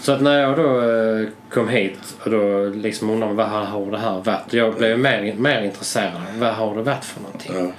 Så 0.00 0.12
att 0.12 0.20
när 0.22 0.38
jag 0.40 0.56
då 0.56 0.80
eh, 0.90 1.26
kom 1.50 1.68
hit 1.68 1.98
och 2.24 2.30
då 2.30 2.64
liksom 2.68 3.10
undrade 3.10 3.34
vad 3.34 3.46
har 3.48 3.90
det 3.90 3.98
här 3.98 4.20
varit? 4.24 4.52
Jag 4.52 4.74
blev 4.74 4.98
mer, 4.98 5.34
mer 5.34 5.62
intresserad. 5.62 6.12
Vad 6.38 6.54
har 6.54 6.76
det 6.76 6.82
varit 6.82 7.04
för 7.04 7.20
någonting? 7.20 7.72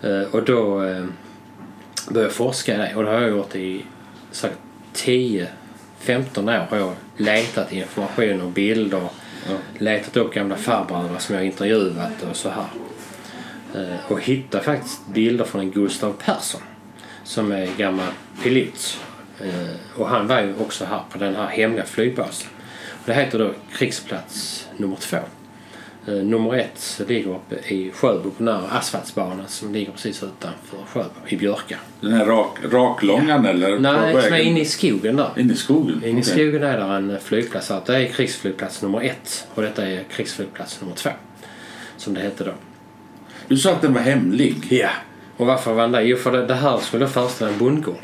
Ja. 0.00 0.08
Eh, 0.08 0.22
och 0.30 0.42
då 0.44 0.84
eh, 0.84 1.04
började 2.08 2.22
jag 2.28 2.32
forska 2.32 2.74
i 2.74 2.76
det. 2.78 2.92
Och 2.96 3.02
det 3.04 3.10
har 3.10 3.20
jag 3.20 3.30
gjort 3.30 3.54
i 3.54 3.84
säkert 4.30 4.58
10-15 4.94 5.46
år. 6.48 6.66
Har 6.70 6.76
jag 6.78 6.92
letat 7.16 7.72
information 7.72 8.40
och 8.40 8.50
bilder. 8.50 9.08
Letat 9.78 10.16
upp 10.16 10.34
gamla 10.34 10.56
farbröder 10.56 11.18
som 11.18 11.34
jag 11.34 11.44
intervjuat 11.44 12.22
och 12.30 12.36
så 12.36 12.48
här. 12.48 12.64
Eh, 13.74 14.12
och 14.12 14.20
hittade 14.20 14.64
faktiskt 14.64 15.06
bilder 15.06 15.44
från 15.44 15.60
en 15.60 15.70
Gustav 15.70 16.12
Persson. 16.12 16.60
Som 17.24 17.52
är 17.52 17.68
gammal 17.76 18.08
pilot. 18.42 19.00
Eh, 19.40 20.00
och 20.00 20.08
han 20.08 20.26
var 20.26 20.40
ju 20.40 20.54
också 20.60 20.84
här 20.84 21.02
på 21.10 21.18
den 21.18 21.36
här 21.36 21.46
hemliga 21.46 21.84
flygbasen. 21.84 22.48
Det 23.04 23.14
heter 23.14 23.38
då 23.38 23.50
krigsplats 23.72 24.66
nummer 24.76 24.96
två. 24.96 25.16
Eh, 26.06 26.14
nummer 26.14 26.54
ett 26.54 27.00
ligger 27.08 27.30
uppe 27.30 27.74
i 27.74 27.90
Sjöbo 27.90 28.30
på 28.30 28.44
här 28.44 28.78
asfaltsbanan 28.78 29.48
som 29.48 29.72
ligger 29.72 29.92
precis 29.92 30.22
utanför 30.22 30.78
Sjöbo 30.86 31.28
i 31.28 31.36
Björka. 31.36 31.78
Den 32.00 32.12
här 32.12 32.26
rak, 32.26 32.58
raklångan 32.70 33.46
eller? 33.46 33.76
på 33.76 33.82
Nej, 33.82 34.22
som 34.22 34.32
är 34.32 34.38
inne 34.38 34.60
i 34.60 34.64
skogen 34.64 35.16
där. 35.16 35.30
Inne 35.36 35.52
i 35.52 35.56
skogen? 35.56 36.04
Inne 36.04 36.18
i 36.18 36.22
Okej. 36.22 36.32
skogen 36.32 36.62
är 36.62 36.78
där 36.78 36.96
en 36.96 37.20
flygplats. 37.20 37.72
Det 37.86 37.96
är 37.96 38.06
krigsflygplats 38.06 38.82
nummer 38.82 39.00
ett 39.00 39.46
och 39.54 39.62
detta 39.62 39.86
är 39.86 40.04
krigsflygplats 40.04 40.80
nummer 40.80 40.94
två. 40.94 41.10
Som 41.96 42.14
det 42.14 42.20
hette 42.20 42.44
då. 42.44 42.52
Du 43.48 43.56
sa 43.56 43.72
att 43.72 43.82
den 43.82 43.94
var 43.94 44.00
hemlig. 44.00 44.66
Ja. 44.70 44.90
Och 45.36 45.46
varför 45.46 45.74
var 45.74 45.82
den 45.82 45.92
det? 45.92 46.02
Jo, 46.02 46.16
för 46.16 46.32
det, 46.32 46.46
det 46.46 46.54
här 46.54 46.78
skulle 46.78 47.08
föreställa 47.08 47.50
en 47.50 47.58
bondgård. 47.58 48.02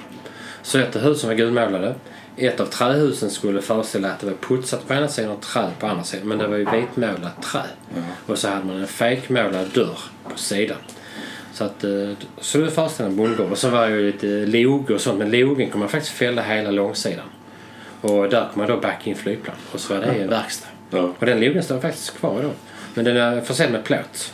Så 0.62 0.78
ett 0.78 0.96
av 0.96 1.02
husen 1.02 1.28
var 1.28 1.36
gulmålade. 1.36 1.94
Ett 2.36 2.60
av 2.60 2.66
trähusen 2.66 3.30
skulle 3.30 3.62
föreställa 3.62 4.10
att 4.10 4.20
det 4.20 4.26
var 4.26 4.34
putsat 4.34 4.88
på 4.88 4.94
ena 4.94 5.08
sidan 5.08 5.30
och 5.30 5.42
träd 5.42 5.70
på 5.78 5.86
andra 5.86 6.04
sidan. 6.04 6.28
Men 6.28 6.38
det 6.38 6.46
var 6.46 6.56
ju 6.56 6.66
vitmålat 6.70 7.42
trä. 7.42 7.62
Och 8.26 8.38
så 8.38 8.48
hade 8.48 8.64
man 8.64 8.76
en 8.76 8.86
fejkmålad 8.86 9.70
dörr 9.74 9.98
på 10.32 10.38
sidan. 10.38 10.76
Så 11.52 11.64
att, 11.64 11.84
eh, 11.84 11.90
så 12.40 12.58
det 12.58 12.70
föreställde 12.70 13.10
en 13.10 13.16
bondgård. 13.16 13.50
Och 13.50 13.58
så 13.58 13.68
var 13.68 13.88
det 13.88 13.96
ju 13.96 14.06
lite 14.12 14.26
log 14.26 14.90
och 14.90 15.00
sånt. 15.00 15.18
Men 15.18 15.30
logen 15.30 15.70
kommer 15.70 15.84
man 15.84 15.88
faktiskt 15.88 16.14
fälla 16.14 16.42
hela 16.42 16.70
långsidan. 16.70 17.26
Och 18.00 18.28
där 18.28 18.48
kommer 18.52 18.66
man 18.66 18.76
då 18.76 18.80
backa 18.80 19.10
in 19.10 19.16
flygplan. 19.16 19.56
Och 19.72 19.80
så 19.80 19.94
var 19.94 20.00
det 20.00 20.06
en 20.06 20.28
verkstad. 20.30 20.68
Ja. 20.90 21.12
Och 21.18 21.26
den 21.26 21.40
logen 21.40 21.62
står 21.62 21.80
faktiskt 21.80 22.18
kvar 22.18 22.38
idag. 22.40 22.52
Men 22.94 23.04
den 23.04 23.16
är 23.16 23.40
försedd 23.40 23.72
med 23.72 23.84
plåt. 23.84 24.32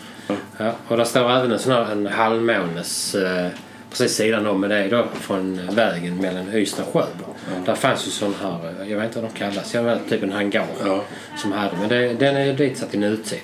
Ja, 0.58 0.72
och 0.88 0.96
där 0.96 1.04
står 1.04 1.30
även 1.30 1.52
en 1.52 1.58
sån 1.58 1.72
här 1.72 1.92
en 1.92 2.06
halvmånes 2.06 3.14
eh, 3.14 3.46
precis 3.90 4.12
sidan 4.16 4.46
om. 4.46 4.60
Men 4.60 4.70
det 4.70 4.88
då 4.88 5.06
från 5.14 5.60
vägen 5.74 6.16
mellan 6.16 6.54
Ystad 6.54 6.82
och 6.82 6.92
Sjöbo. 6.92 7.34
Där 7.66 7.74
fanns 7.74 8.06
ju 8.06 8.10
sån 8.10 8.34
här, 8.42 8.82
eh, 8.82 8.90
jag 8.90 8.96
vet 8.98 9.06
inte 9.06 9.20
vad 9.20 9.30
de 9.30 9.38
kallas, 9.38 9.74
jag 9.74 9.82
vet 9.82 10.08
typ 10.08 10.22
en 10.22 10.32
hangar 10.32 10.66
Ja. 10.84 11.02
som 11.36 11.52
hade. 11.52 11.76
Men 11.80 11.88
det, 11.88 12.12
den 12.14 12.36
är 12.36 12.44
ju 12.44 12.52
ditsatt 12.52 12.94
i 12.94 12.98
nutid. 12.98 13.40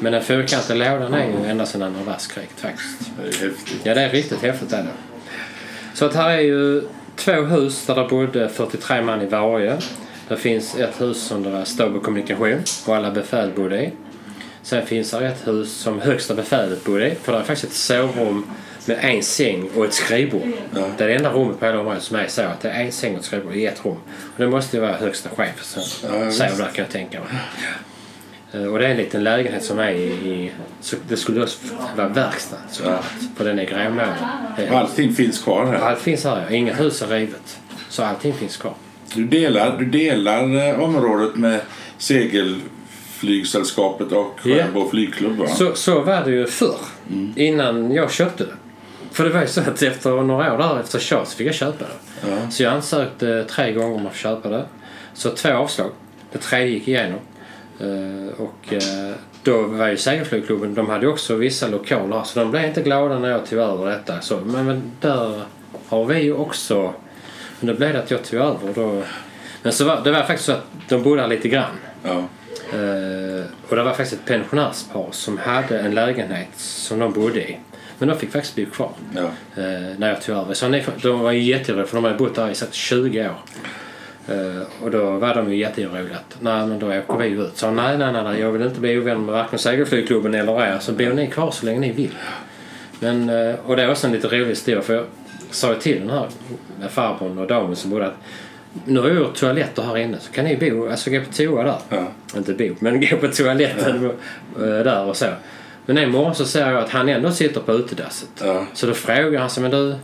Men 0.00 0.12
den 0.12 0.22
fyrkantiga 0.22 0.76
lådan 0.92 1.14
är 1.14 1.26
ju 1.26 1.50
ända 1.50 1.66
sedan 1.66 1.82
andra 1.82 2.02
världskriget 2.02 2.50
faktiskt. 2.60 3.10
Det 3.16 3.22
är 3.22 3.48
häftigt. 3.48 3.80
Ja, 3.82 3.94
det 3.94 4.00
är 4.02 4.10
riktigt 4.10 4.42
häftigt 4.42 4.72
är 4.72 4.82
det. 4.82 4.88
Så 5.94 6.04
att 6.04 6.14
här 6.14 6.30
är 6.30 6.40
ju 6.40 6.82
två 7.16 7.32
hus 7.32 7.86
där 7.86 7.94
det 7.94 8.08
bodde 8.08 8.48
43 8.48 9.02
man 9.02 9.22
i 9.22 9.26
varje. 9.26 9.78
Det 10.28 10.36
finns 10.36 10.76
ett 10.78 11.00
hus 11.00 11.22
som 11.22 11.42
det 11.42 11.50
var 11.50 11.64
stab 11.64 11.96
och 11.96 12.02
kommunikation 12.02 12.62
och 12.86 12.96
alla 12.96 13.10
befäl 13.10 13.50
bodde 13.56 13.82
i. 13.84 13.92
Sen 14.62 14.86
finns 14.86 15.10
det 15.10 15.26
ett 15.26 15.46
hus 15.48 15.72
som 15.72 16.00
högsta 16.00 16.34
befälet 16.34 16.84
bodde 16.84 17.06
i. 17.12 17.14
För 17.14 17.32
det 17.32 17.38
är 17.38 17.42
faktiskt 17.42 17.64
ett 17.72 17.76
sovrum 17.78 18.46
med 18.86 18.98
en 19.00 19.22
säng 19.22 19.70
och 19.76 19.84
ett 19.84 19.94
skrivbord. 19.94 20.48
Ja. 20.74 20.80
Det 20.98 21.04
är 21.04 21.08
det 21.08 21.14
enda 21.14 21.32
rummet 21.32 21.60
på 21.60 21.66
hela 21.66 21.80
området 21.80 22.02
som 22.02 22.16
är 22.16 22.26
så 22.26 22.42
att 22.42 22.60
det 22.60 22.70
är 22.70 22.84
en 22.84 22.92
säng 22.92 23.12
och 23.12 23.18
ett 23.18 23.24
skrivbord 23.24 23.54
i 23.54 23.66
ett 23.66 23.84
rum. 23.84 23.96
Och 24.34 24.36
det 24.36 24.46
måste 24.48 24.76
ju 24.76 24.80
vara 24.80 24.92
högsta 24.92 25.28
chef 25.28 25.62
som 25.64 25.82
Ja, 26.10 26.30
säger 26.32 26.50
det 26.56 26.62
kan 26.64 26.72
jag 26.84 26.88
tänka 26.90 27.20
mig. 27.20 27.28
Eh, 28.52 28.64
Och 28.72 28.78
det 28.78 28.86
är 28.86 28.90
en 28.90 28.96
liten 28.96 29.24
lägenhet 29.24 29.64
som 29.64 29.78
är 29.78 29.90
i... 29.92 30.50
så 30.80 30.96
det 31.08 31.16
skulle 31.16 31.42
också 31.42 31.58
vara 31.96 32.08
verkstad 32.08 32.56
såklart. 32.70 33.04
För 33.36 33.44
den 33.44 33.58
är 33.58 33.64
gråmålad. 33.64 34.08
Allting 34.70 35.14
finns 35.14 35.42
kvar 35.42 35.66
här. 35.66 35.74
Allt 35.74 35.98
finns 36.00 36.24
här. 36.24 36.46
ja. 36.50 36.56
Inget 36.56 36.80
hus 36.80 37.02
är 37.02 37.06
rivet. 37.06 37.58
Så 37.88 38.02
allting 38.04 38.32
finns 38.34 38.56
kvar. 38.56 38.74
Du 39.14 39.24
delar, 39.24 39.76
du 39.78 39.84
delar 39.84 40.68
eh, 40.68 40.80
området 40.80 41.36
med 41.36 41.60
Segelflygsällskapet 43.20 44.12
och 44.12 44.40
Ja. 44.42 44.54
Sjöbo 44.64 44.90
flygklubb 44.90 45.36
va? 45.38 45.46
Så, 45.46 45.74
så 45.74 46.00
var 46.00 46.24
det 46.24 46.30
ju 46.30 46.46
förr. 46.46 46.78
Innan 47.36 47.92
jag 47.92 48.10
köpte 48.12 48.44
det. 48.44 48.54
För 49.12 49.24
det 49.24 49.30
var 49.30 49.40
ju 49.40 49.46
så 49.46 49.60
att 49.60 49.82
efter 49.82 50.10
några 50.22 50.54
år 50.54 50.58
där 50.58 50.80
efter 50.80 50.98
tjat 50.98 51.28
så 51.28 51.36
fick 51.36 51.46
jag 51.46 51.54
köpa 51.54 51.84
det. 51.84 52.30
Ja. 52.30 52.50
Så 52.50 52.62
jag 52.62 52.72
ansökte 52.72 53.44
tre 53.44 53.72
gånger 53.72 53.96
om 53.96 54.06
att 54.06 54.12
få 54.12 54.18
köpa 54.18 54.48
det. 54.48 54.64
Så 55.14 55.30
två 55.30 55.52
avslag. 55.52 55.90
Det 56.32 56.38
tredje 56.38 56.68
gick 56.68 56.88
igenom. 56.88 57.18
Eh, 57.80 58.40
och 58.40 58.72
eh, 58.72 59.14
då 59.42 59.62
var 59.62 59.88
ju 59.88 59.96
Segelflygklubben, 59.96 60.74
de 60.74 60.88
hade 60.88 61.06
ju 61.06 61.12
också 61.12 61.34
vissa 61.34 61.68
lokaler 61.68 62.22
så 62.24 62.40
de 62.40 62.50
blev 62.50 62.64
inte 62.64 62.82
glada 62.82 63.18
när 63.18 63.30
jag 63.30 63.46
tog 63.46 63.58
över 63.58 63.86
detta. 63.90 64.20
Så, 64.20 64.40
men, 64.40 64.82
där 65.00 65.42
har 65.88 66.04
vi 66.04 66.22
ju 66.22 66.34
också... 66.34 66.94
Men 67.60 67.66
då 67.66 67.74
blev 67.74 67.92
det 67.92 67.98
att 67.98 68.10
jag 68.10 68.24
tog 68.24 68.40
över. 68.40 68.74
Då, 68.74 69.02
men 69.62 69.72
så 69.72 69.84
var, 69.84 70.00
det 70.04 70.10
var 70.10 70.22
faktiskt 70.22 70.44
så 70.44 70.52
att 70.52 70.64
de 70.88 71.02
bodde 71.02 71.20
här 71.20 71.28
lite 71.28 71.48
grann. 71.48 71.76
Ja. 72.02 72.24
Eh, 72.72 73.44
och 73.68 73.76
det 73.76 73.82
var 73.82 73.90
faktiskt 73.94 74.12
ett 74.12 74.24
pensionärspar 74.26 75.08
som 75.10 75.38
hade 75.38 75.78
en 75.78 75.94
lägenhet 75.94 76.48
som 76.56 76.98
de 76.98 77.12
bodde 77.12 77.40
i. 77.50 77.56
Men 77.98 78.08
de 78.08 78.18
fick 78.18 78.30
faktiskt 78.32 78.56
bo 78.56 78.66
kvar 78.66 78.90
Ja. 79.14 79.22
eh, 79.62 79.98
när 79.98 80.08
jag 80.08 80.22
tog 80.22 80.36
över. 80.36 80.54
Så 80.54 80.80
de 81.02 81.20
var 81.20 81.32
ju 81.32 81.42
jätteoroliga 81.42 81.86
för 81.86 81.96
de 81.96 82.04
hade 82.04 82.16
bott 82.16 82.34
där 82.34 82.50
i 82.50 82.54
säkert 82.54 82.74
20 82.74 83.20
år. 83.28 83.34
Eh, 84.34 84.62
och 84.82 84.90
då 84.90 85.10
var 85.10 85.34
de 85.34 85.52
ju 85.52 85.56
jätteoroliga 85.58 86.16
att 86.16 86.36
nej 86.40 86.66
men 86.66 86.78
då 86.78 86.86
åker 86.86 87.16
vi 87.18 87.28
ut. 87.28 87.56
Så 87.56 87.70
nej, 87.70 87.98
nej, 87.98 88.12
nej, 88.12 88.22
nej 88.24 88.40
jag 88.40 88.52
vill 88.52 88.62
inte 88.62 88.80
bli 88.80 88.98
ovän 88.98 89.24
med 89.24 89.34
varken 89.34 89.58
segelflygklubben 89.58 90.34
eller 90.34 90.62
er. 90.66 90.78
Så 90.80 90.92
bor 90.92 91.10
ni 91.12 91.26
kvar 91.26 91.50
så 91.50 91.66
länge 91.66 91.80
ni 91.80 91.92
vill. 91.92 92.14
Men, 93.00 93.30
och 93.66 93.76
det 93.76 93.82
är 93.82 93.90
också 93.90 94.06
en 94.06 94.12
lite 94.12 94.28
rolig 94.28 94.46
historia 94.46 94.82
för 94.82 94.94
jag 94.94 95.04
sa 95.50 95.74
till 95.74 96.00
den 96.00 96.10
här 96.10 96.28
farbrorn 96.88 97.38
och 97.38 97.46
damen 97.46 97.76
som 97.76 97.90
bodde 97.90 98.06
att 98.06 98.16
nu 98.84 99.00
har 99.00 99.08
jag 99.08 99.16
gjort 99.16 99.34
toaletter 99.34 99.82
här 99.82 99.96
inne 99.98 100.18
så 100.20 100.32
kan 100.32 100.44
ni 100.44 100.56
bo, 100.56 100.88
alltså 100.88 101.10
gå 101.10 101.20
på 101.20 101.32
toa 101.32 101.62
där. 101.62 101.78
Ja. 101.88 102.06
Inte 102.36 102.52
bo, 102.52 102.74
men 102.78 103.00
gå 103.00 103.16
på 103.16 103.28
toaletten 103.28 104.10
eh, 104.56 104.62
där 104.62 105.04
och 105.04 105.16
så. 105.16 105.26
Men 105.86 105.98
en 105.98 106.10
morgon 106.10 106.34
så 106.34 106.44
ser 106.44 106.70
jag 106.70 106.82
att 106.82 106.90
han 106.90 107.08
ändå 107.08 107.30
sitter 107.30 107.60
på 107.60 107.72
utedasset. 107.72 108.28
Ja. 108.44 108.66
Så 108.74 108.86
då 108.86 108.94
frågar 108.94 109.40
han 109.40 109.50
sig, 109.50 109.62
men 109.62 109.70
du, 109.70 109.94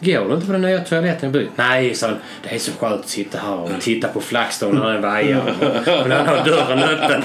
går 0.00 0.28
du 0.28 0.34
inte 0.34 0.46
på 0.46 0.52
den 0.52 0.62
nya 0.62 0.80
toaletten 0.80 1.28
i 1.28 1.32
byn? 1.32 1.48
Nej, 1.56 1.94
sa 1.94 2.06
han, 2.06 2.16
det 2.42 2.54
är 2.54 2.58
så 2.58 2.72
skönt 2.72 3.00
att 3.00 3.08
sitta 3.08 3.38
här 3.38 3.60
och 3.60 3.70
titta 3.80 4.08
på 4.08 4.20
flaggstången 4.20 4.82
när 4.82 4.92
den 4.92 5.02
vajar 5.02 5.42
och, 5.60 6.00
och 6.00 6.08
när 6.08 6.16
han 6.16 6.38
har 6.38 6.44
dörren 6.44 6.78
öppen. 6.78 7.22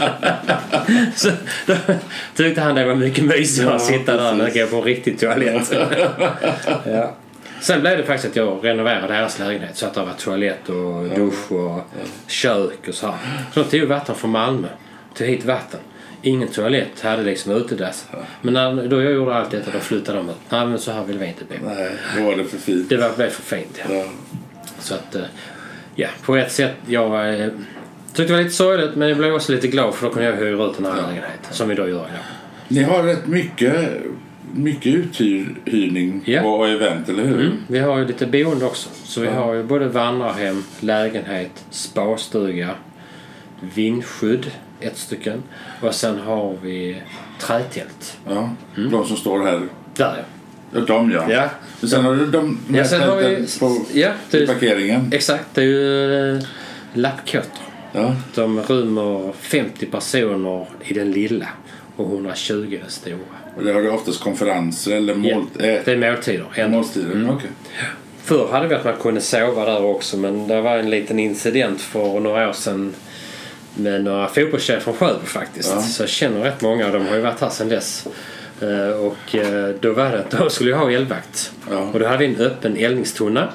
så 1.16 1.30
då 1.66 1.76
tyckte 2.36 2.62
han 2.62 2.76
det 2.76 2.86
var 2.86 2.96
mycket 2.96 3.24
mysigare 3.24 3.76
att 3.76 3.82
Ja, 3.82 3.88
sitta 3.98 4.18
där 4.18 4.32
än 4.32 4.42
att 4.42 4.54
gå 4.54 4.68
på 4.68 4.76
en 4.76 4.84
riktig 4.84 5.20
toalett. 5.20 5.74
ja. 6.86 7.16
Sen 7.62 7.82
blev 7.82 7.98
det 7.98 8.04
faktiskt 8.04 8.32
att 8.32 8.36
jag 8.36 8.60
renoverade 8.66 9.14
deras 9.14 9.40
lägenhet 9.40 9.78
så 9.78 9.86
att 9.86 9.94
det 9.94 10.02
var 10.02 10.14
toalett 10.14 10.70
och 10.70 11.10
dusch 11.16 11.52
och 11.52 11.82
kök 12.28 12.88
och 12.88 12.94
så 12.94 13.08
här. 13.08 13.16
Så 13.54 13.64
de 13.64 13.70
tog 13.80 13.90
vatten 13.90 14.16
från 14.16 14.32
Malmö. 14.32 14.68
Tog 15.14 15.28
hit 15.28 15.46
vatten. 15.46 15.80
Ingen 16.22 16.48
toalett 16.48 17.02
hade 17.02 17.24
liksom 17.24 17.52
utedass. 17.52 18.08
Men 18.42 18.54
när, 18.54 18.88
då 18.88 19.02
jag 19.02 19.14
gjorde 19.14 19.36
allt 19.36 19.52
detta 19.52 19.72
då 19.72 19.80
flyttade 19.80 20.18
de 20.18 20.30
ut. 20.30 20.36
Nej 20.50 20.66
men 20.66 20.80
så 20.80 20.92
här 20.92 21.04
vill 21.04 21.18
vi 21.18 21.26
inte 21.26 21.44
bo. 21.46 21.56
Nej, 21.66 21.92
då 22.18 22.24
var 22.24 22.36
det 22.36 22.44
för 22.44 22.58
fint. 22.58 22.90
Det 22.90 22.98
var 22.98 23.16
blev 23.16 23.30
för 23.30 23.58
fint 23.58 23.80
ja. 23.90 23.96
Ja. 23.96 24.06
Så 24.80 24.94
att, 24.94 25.16
eh, 25.16 25.22
ja 25.96 26.08
på 26.26 26.36
ett 26.36 26.52
sätt 26.52 26.76
jag 26.88 27.40
eh, 27.40 27.48
tyckte 28.14 28.24
det 28.24 28.34
var 28.34 28.44
lite 28.44 28.56
sorgligt 28.56 28.96
men 28.96 29.10
jag 29.10 29.18
blev 29.18 29.34
också 29.34 29.52
lite 29.52 29.68
glad 29.68 29.96
för 29.96 30.08
då 30.08 30.14
kunde 30.14 30.30
jag 30.30 30.36
hyra 30.36 30.66
ut 30.66 30.78
den 30.78 30.86
här 30.86 30.96
lägenheten 30.96 31.52
som 31.52 31.70
vi 31.70 31.76
då 31.76 31.88
gör 31.88 31.96
idag. 31.96 32.24
Ni 32.68 32.84
har 32.84 33.04
rätt 33.04 33.28
mycket, 33.28 33.74
mycket 34.54 34.94
uthyrning 34.96 36.22
Ja. 36.26 36.44
och 36.44 36.68
event, 36.70 37.10
eller 37.10 37.24
hur? 37.24 37.40
Mm. 37.46 37.58
Vi 37.68 37.80
har 37.80 37.98
ju 37.98 38.06
lite 38.08 38.26
boende 38.26 38.66
också. 38.66 38.90
Så 39.04 39.22
vi 39.22 39.28
har 39.28 39.54
ju 39.54 39.64
både 39.64 39.88
vandrarhem, 39.88 40.64
lägenhet, 40.80 41.66
spastuga, 41.70 42.70
vindskydd, 43.76 44.52
ett 44.80 44.98
stycken. 44.98 45.44
Och 45.82 45.96
sen 45.96 46.20
har 46.20 46.56
vi 46.64 46.98
trätält. 47.40 48.18
Ja. 48.28 48.50
De 48.92 49.06
som 49.08 49.18
står 49.18 49.44
här. 49.44 49.62
Där 49.96 50.16
ja. 50.18 50.24
Ja, 50.74 50.80
De 50.86 51.12
ja. 51.12 51.32
Ja, 51.32 51.50
Men 51.82 51.90
Sen 51.90 52.06
har 52.06 52.16
du 52.16 52.26
de 52.26 52.60
ja 52.74 52.86
sen 52.86 53.02
har 53.02 53.18
vi... 53.18 53.48
på 53.60 53.82
Ja, 53.94 54.10
det, 54.32 54.48
parkeringen. 54.48 55.10
exakt. 55.14 55.46
Det 55.54 55.62
är 55.62 55.66
ju 55.66 56.36
eh, 56.36 56.42
lappkåtor. 56.94 57.64
Ja. 57.92 58.16
De 58.36 58.62
rymmer 58.62 59.34
50 59.34 59.86
personer 59.86 60.66
i 60.84 60.94
den 60.94 61.12
lilla 61.12 61.48
och 61.96 62.06
120 62.14 62.54
i 62.72 62.78
den 62.78 62.90
stora. 62.90 63.16
Och 63.56 63.64
det 63.64 63.74
har 63.74 63.82
du 63.82 63.90
oftast 63.90 64.24
konferenser 64.24 64.96
eller 64.96 65.16
mål... 65.16 65.46
Ja, 65.58 65.64
det 65.86 65.88
är 65.88 65.98
måltider. 66.12 66.46
ändå. 66.56 66.78
måltider? 66.78 67.12
Mm. 67.12 67.30
Okej. 67.30 67.50
Förr 68.24 68.48
hade 68.52 68.68
vi 68.68 68.76
att 68.76 68.86
man 68.86 68.94
kunde 69.02 69.22
sova 69.22 69.66
där 69.66 69.84
också 69.84 70.18
men 70.18 70.48
det 70.48 70.62
var 70.62 70.78
en 70.78 70.90
liten 70.90 71.20
incident 71.20 71.82
för 71.82 72.20
några 72.20 72.50
år 72.50 72.54
sedan 72.54 72.94
med 73.76 74.04
några 74.04 74.28
fotbollstjejer 74.28 74.80
från 74.80 74.94
Sjöbo 74.94 75.26
faktiskt. 75.26 75.72
Ja. 75.76 75.82
Så 75.82 76.04
jag 76.04 76.10
känner 76.10 76.42
rätt 76.42 76.62
många 76.62 76.86
och 76.86 76.92
de 76.92 77.08
har 77.08 77.16
ju 77.16 77.22
varit 77.22 77.42
här 77.42 77.50
sedan 77.50 77.70
dess. 77.70 78.08
Eh, 78.62 78.90
Och 78.90 79.36
eh, 79.36 79.76
då 79.80 79.94
var 79.94 80.12
det 80.12 80.20
att 80.20 80.32
då 80.32 80.50
skulle 80.50 80.70
jag 80.70 80.78
ha 80.78 80.92
eldvakt. 80.92 81.52
Ja. 81.72 81.78
Och 81.78 82.00
då 82.00 82.06
hade 82.06 82.18
vi 82.18 82.26
en 82.26 82.42
öppen 82.42 82.78
eldningstunna. 82.78 83.50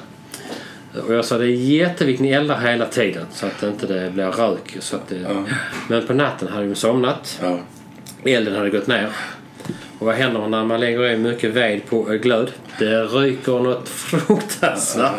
Och 1.07 1.13
jag 1.13 1.25
sa 1.25 1.37
det 1.37 1.45
är 1.45 1.55
jätteviktigt 1.55 2.21
ni 2.21 2.31
eldar 2.31 2.59
hela 2.59 2.85
tiden 2.85 3.25
så 3.31 3.45
att 3.45 3.59
det 3.61 3.67
inte 3.67 3.87
det 3.87 4.11
blir 4.11 4.25
rök. 4.25 4.77
Så 4.79 4.95
att 4.95 5.07
det... 5.09 5.15
Ja. 5.15 5.43
Men 5.87 6.07
på 6.07 6.13
natten 6.13 6.47
hade 6.47 6.67
de 6.67 6.75
somnat. 6.75 7.41
Elden 8.23 8.55
hade 8.55 8.69
gått 8.69 8.87
ner. 8.87 9.09
Och 9.99 10.05
vad 10.07 10.15
händer 10.15 10.47
när 10.47 10.63
man 10.63 10.79
lägger 10.79 11.05
i 11.11 11.17
mycket 11.17 11.53
ved 11.53 11.85
på 11.89 12.01
glöd? 12.03 12.51
Det 12.79 13.03
ryker 13.03 13.51
något 13.59 13.89
fruktansvärt. 13.89 15.11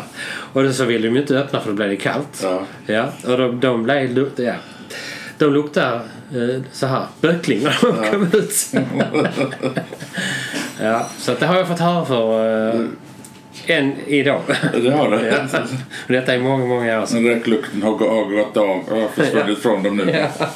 Och 0.53 0.63
då 0.63 0.73
så 0.73 0.85
vill 0.85 1.01
de 1.01 1.07
ju 1.07 1.21
inte 1.21 1.37
öppna 1.37 1.59
för 1.59 1.69
då 1.69 1.75
blir 1.75 1.87
det 1.87 1.95
kallt. 1.95 2.39
Ja. 2.43 2.61
Ja, 2.85 3.05
och 3.27 3.37
de, 3.37 3.59
de 3.59 3.83
blev 3.83 4.29
ja. 4.35 4.53
De 5.37 5.53
luktar 5.53 5.95
eh, 6.35 6.61
så 6.71 6.85
här 6.87 7.03
böckling 7.21 7.63
när 7.63 7.77
de 7.81 8.11
kom 8.11 8.23
ut. 8.39 8.71
ja, 10.81 11.07
så 11.17 11.33
det 11.39 11.45
har 11.45 11.55
jag 11.57 11.67
fått 11.67 11.79
höra 11.79 12.05
för 12.05 12.69
eh, 12.75 12.79
än 13.77 13.95
idag. 14.07 14.41
Det 14.81 14.89
har 14.91 15.09
det. 15.09 15.27
ja. 15.53 15.59
Och 16.07 16.13
Detta 16.13 16.33
är 16.33 16.39
många, 16.39 16.65
många 16.65 17.01
år 17.01 17.05
sedan. 17.05 17.27
Röklukten 17.27 17.83
har, 17.83 17.91
gå- 17.91 18.09
har 18.09 18.25
gått 18.37 18.57
av 18.57 18.79
och 18.79 19.11
försvunnit 19.15 19.57
från 19.59 19.83
dem 19.83 19.97
nu. 19.97 20.11
Ja. 20.39 20.47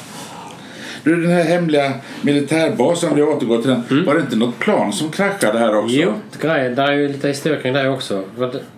Du, 1.04 1.22
den 1.22 1.30
här 1.30 1.44
hemliga 1.44 1.92
militärbasen, 2.22 3.14
vi 3.14 3.22
återgår 3.22 3.58
till 3.62 3.70
den. 3.70 4.04
Var 4.06 4.14
det 4.14 4.20
inte 4.20 4.36
något 4.36 4.58
plan 4.58 4.92
som 4.92 5.10
kraschade 5.10 5.58
här 5.58 5.76
också? 5.78 5.94
Jo, 5.96 6.14
grejen, 6.40 6.74
där 6.74 6.86
är 6.88 6.92
ju 6.92 7.08
lite 7.08 7.28
historia 7.28 7.60
kring 7.60 7.72
det 7.72 7.88
också. 7.88 8.24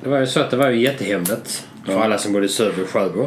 Det 0.02 0.08
var 0.08 0.18
ju 0.20 0.26
så 0.26 0.40
att 0.40 0.50
det 0.50 0.56
var 0.56 0.70
ju 0.70 0.80
jättehemligt 0.80 1.66
för 1.86 1.92
Ja. 1.92 2.04
alla 2.04 2.18
som 2.18 2.32
bodde 2.32 2.46
i 2.46 2.48
Sörby 2.48 2.82
och 2.82 2.88
Sjöbo. 2.88 3.26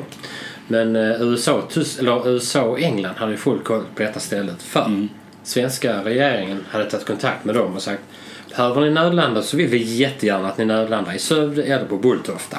Men 0.68 0.96
eh, 0.96 1.22
USA, 1.22 1.64
Tys- 1.70 2.00
eller 2.00 2.30
USA 2.30 2.62
och 2.62 2.80
England 2.82 3.14
hade 3.18 3.32
ju 3.32 3.38
full 3.38 3.60
koll 3.60 3.84
på 3.96 4.04
detta 4.04 4.20
stället. 4.20 4.62
För 4.64 5.08
svenska 5.44 6.04
regeringen 6.04 6.64
hade 6.70 6.86
tagit 6.90 7.06
kontakt 7.06 7.46
med 7.46 7.56
dem 7.56 7.76
och 7.76 7.82
sagt 7.82 8.02
Behöver 8.50 8.82
ni 8.82 8.90
nödlanda 8.90 9.42
så 9.42 9.58
vill 9.58 9.68
vi 9.68 9.78
jättegärna 9.78 10.48
att 10.48 10.58
ni 10.58 10.66
nödlandar 10.66 11.16
i 11.16 11.20
Sövde 11.20 11.64
eller 11.64 11.86
på 11.86 11.98
Bulltofta. 11.98 12.58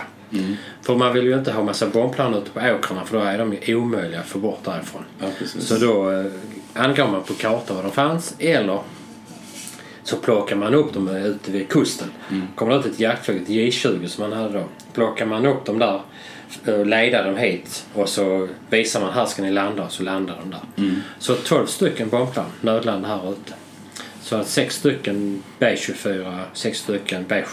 För 0.82 0.96
man 0.96 1.12
vill 1.12 1.24
ju 1.24 1.38
inte 1.38 1.52
ha 1.52 1.62
massa 1.64 1.86
bombplan 1.86 2.34
ute 2.34 2.50
på 2.50 2.60
åkrarna 2.60 3.04
för 3.04 3.18
då 3.18 3.24
är 3.24 3.38
de 3.38 3.54
ju 3.62 3.74
omöjliga 3.76 4.20
att 4.20 4.26
få 4.26 4.38
bort 4.38 4.64
därifrån. 4.64 5.02
Ja. 5.20 5.26
Så 5.58 5.76
då 5.76 6.10
eh, 6.10 6.24
angav 6.74 7.12
man 7.12 7.22
på 7.22 7.34
kartan 7.34 7.76
var 7.76 7.82
de 7.82 7.92
fanns 7.92 8.34
eller 8.38 8.80
så 10.02 10.16
plockar 10.16 10.56
man 10.56 10.74
upp 10.74 10.92
dem 10.92 11.08
ute 11.08 11.50
vid 11.50 11.68
kusten. 11.68 12.08
Kommer 12.54 12.72
det 12.72 12.78
ut 12.78 12.86
ett 12.86 13.00
jaktflyg, 13.00 13.42
ett 13.42 13.48
J20 13.48 14.06
som 14.06 14.30
man 14.30 14.38
hade 14.38 14.58
då. 14.58 14.64
Plockar 14.92 15.26
man 15.26 15.46
upp 15.46 15.64
dem 15.64 15.78
där 15.78 16.00
och 16.66 16.86
leder 16.86 17.24
dem 17.24 17.36
hit 17.36 17.86
och 17.94 18.08
så 18.08 18.48
visar 18.70 19.00
man 19.00 19.12
här 19.12 19.26
ska 19.26 19.42
ni 19.42 19.50
landa 19.50 19.84
och 19.84 19.92
så 19.92 20.02
landar 20.02 20.38
de 20.40 20.50
där. 20.50 20.60
Så 21.18 21.34
12 21.34 21.66
stycken 21.66 22.08
bombplan 22.08 22.46
nödlandade 22.60 23.14
här 23.14 23.32
ute. 23.32 23.54
Så 24.22 24.36
att 24.36 24.48
sex 24.48 24.74
stycken 24.74 25.42
B24, 25.58 26.40
sex 26.52 26.78
stycken 26.78 27.26
B17. 27.26 27.44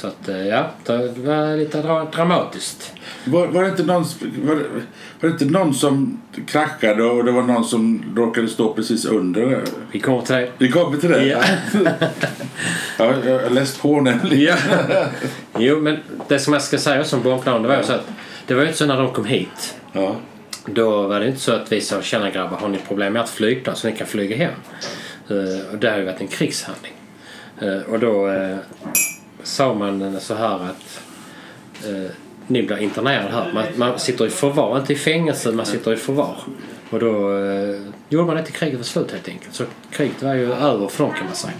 Så 0.00 0.06
att 0.06 0.28
eh, 0.28 0.46
ja, 0.46 0.70
det 0.86 1.18
var 1.18 1.56
lite 1.56 1.82
dra- 1.82 2.10
dramatiskt. 2.10 2.92
Var, 3.24 3.46
var, 3.46 3.62
det 3.62 3.68
inte 3.68 3.82
någon, 3.82 4.04
var, 4.44 4.54
var 4.54 4.62
det 5.20 5.28
inte 5.28 5.44
någon 5.44 5.74
som 5.74 6.22
kraschade 6.46 7.02
och 7.02 7.24
det 7.24 7.32
var 7.32 7.42
någon 7.42 7.64
som 7.64 8.04
råkade 8.16 8.48
stå 8.48 8.74
precis 8.74 9.04
under? 9.04 9.62
Vi 9.92 10.00
kommer 10.00 10.22
till 10.22 10.34
det. 10.34 10.50
Vi 10.58 10.68
kommer 10.68 10.98
till 10.98 11.10
det. 11.10 11.26
Ja. 11.26 11.42
ja, 12.98 13.14
jag 13.26 13.38
har 13.42 13.50
läst 13.50 13.82
på 13.82 14.00
nämligen. 14.00 14.56
Ja. 14.90 15.06
Jo, 15.58 15.80
men 15.80 15.98
det 16.28 16.38
som 16.38 16.52
jag 16.52 16.62
ska 16.62 16.78
säga 16.78 17.04
som 17.04 17.22
bombplan, 17.22 17.62
det 17.62 17.68
var 17.68 17.76
ju 17.76 17.82
så 17.82 17.92
att 17.92 18.08
det 18.46 18.54
var 18.54 18.62
ju 18.62 18.66
inte 18.66 18.78
så 18.78 18.86
när 18.86 18.96
de 18.96 19.12
kom 19.12 19.24
hit. 19.24 19.76
Ja. 19.92 20.16
Då 20.66 21.06
var 21.06 21.20
det 21.20 21.26
inte 21.26 21.40
så 21.40 21.52
att 21.52 21.72
vi 21.72 21.80
sa 21.80 22.02
tjena 22.02 22.30
grabbar, 22.30 22.56
har 22.56 22.68
ni 22.68 22.78
problem 22.78 23.12
med 23.12 23.22
ert 23.22 23.28
flygplan 23.28 23.76
så 23.76 23.88
ni 23.88 23.96
kan 23.96 24.06
flyga 24.06 24.36
hem? 24.36 24.52
Eh, 25.28 25.72
och 25.72 25.78
det 25.78 25.90
har 25.90 25.98
ju 25.98 26.04
varit 26.04 26.20
en 26.20 26.28
krigshandling. 26.28 26.92
Eh, 27.60 27.92
och 27.92 27.98
då 27.98 28.28
sa 29.42 29.74
man 29.74 30.20
så 30.20 30.34
här 30.34 30.54
att 30.54 31.00
eh, 31.86 32.10
ni 32.46 32.62
blir 32.62 32.78
internerade 32.78 33.30
här. 33.32 33.52
Man, 33.52 33.64
man 33.76 33.98
sitter 33.98 34.26
i 34.26 34.30
förvar, 34.30 34.78
inte 34.78 34.92
i 34.92 34.96
fängelse, 34.96 35.52
man 35.52 35.66
sitter 35.66 35.92
i 35.92 35.96
förvar. 35.96 36.36
Och 36.90 37.00
då 37.00 37.36
eh, 37.38 37.80
gjorde 38.08 38.26
man 38.26 38.36
det 38.36 38.44
till 38.44 38.54
kriget 38.54 38.76
var 38.76 38.84
slut 38.84 39.12
helt 39.12 39.28
enkelt. 39.28 39.54
Så 39.54 39.64
kriget 39.90 40.22
var 40.22 40.34
ju 40.34 40.52
över 40.52 40.88
för 40.88 41.04
dem 41.04 41.12
kan 41.14 41.26
man 41.26 41.34
säga. 41.34 41.52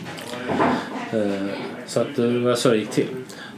Eh, 1.13 1.47
Så 1.87 2.01
att 2.01 2.17
det 2.17 2.39
var 2.39 2.55
så 2.55 2.69
det 2.71 2.77
gick 2.77 2.91
till. 2.91 3.09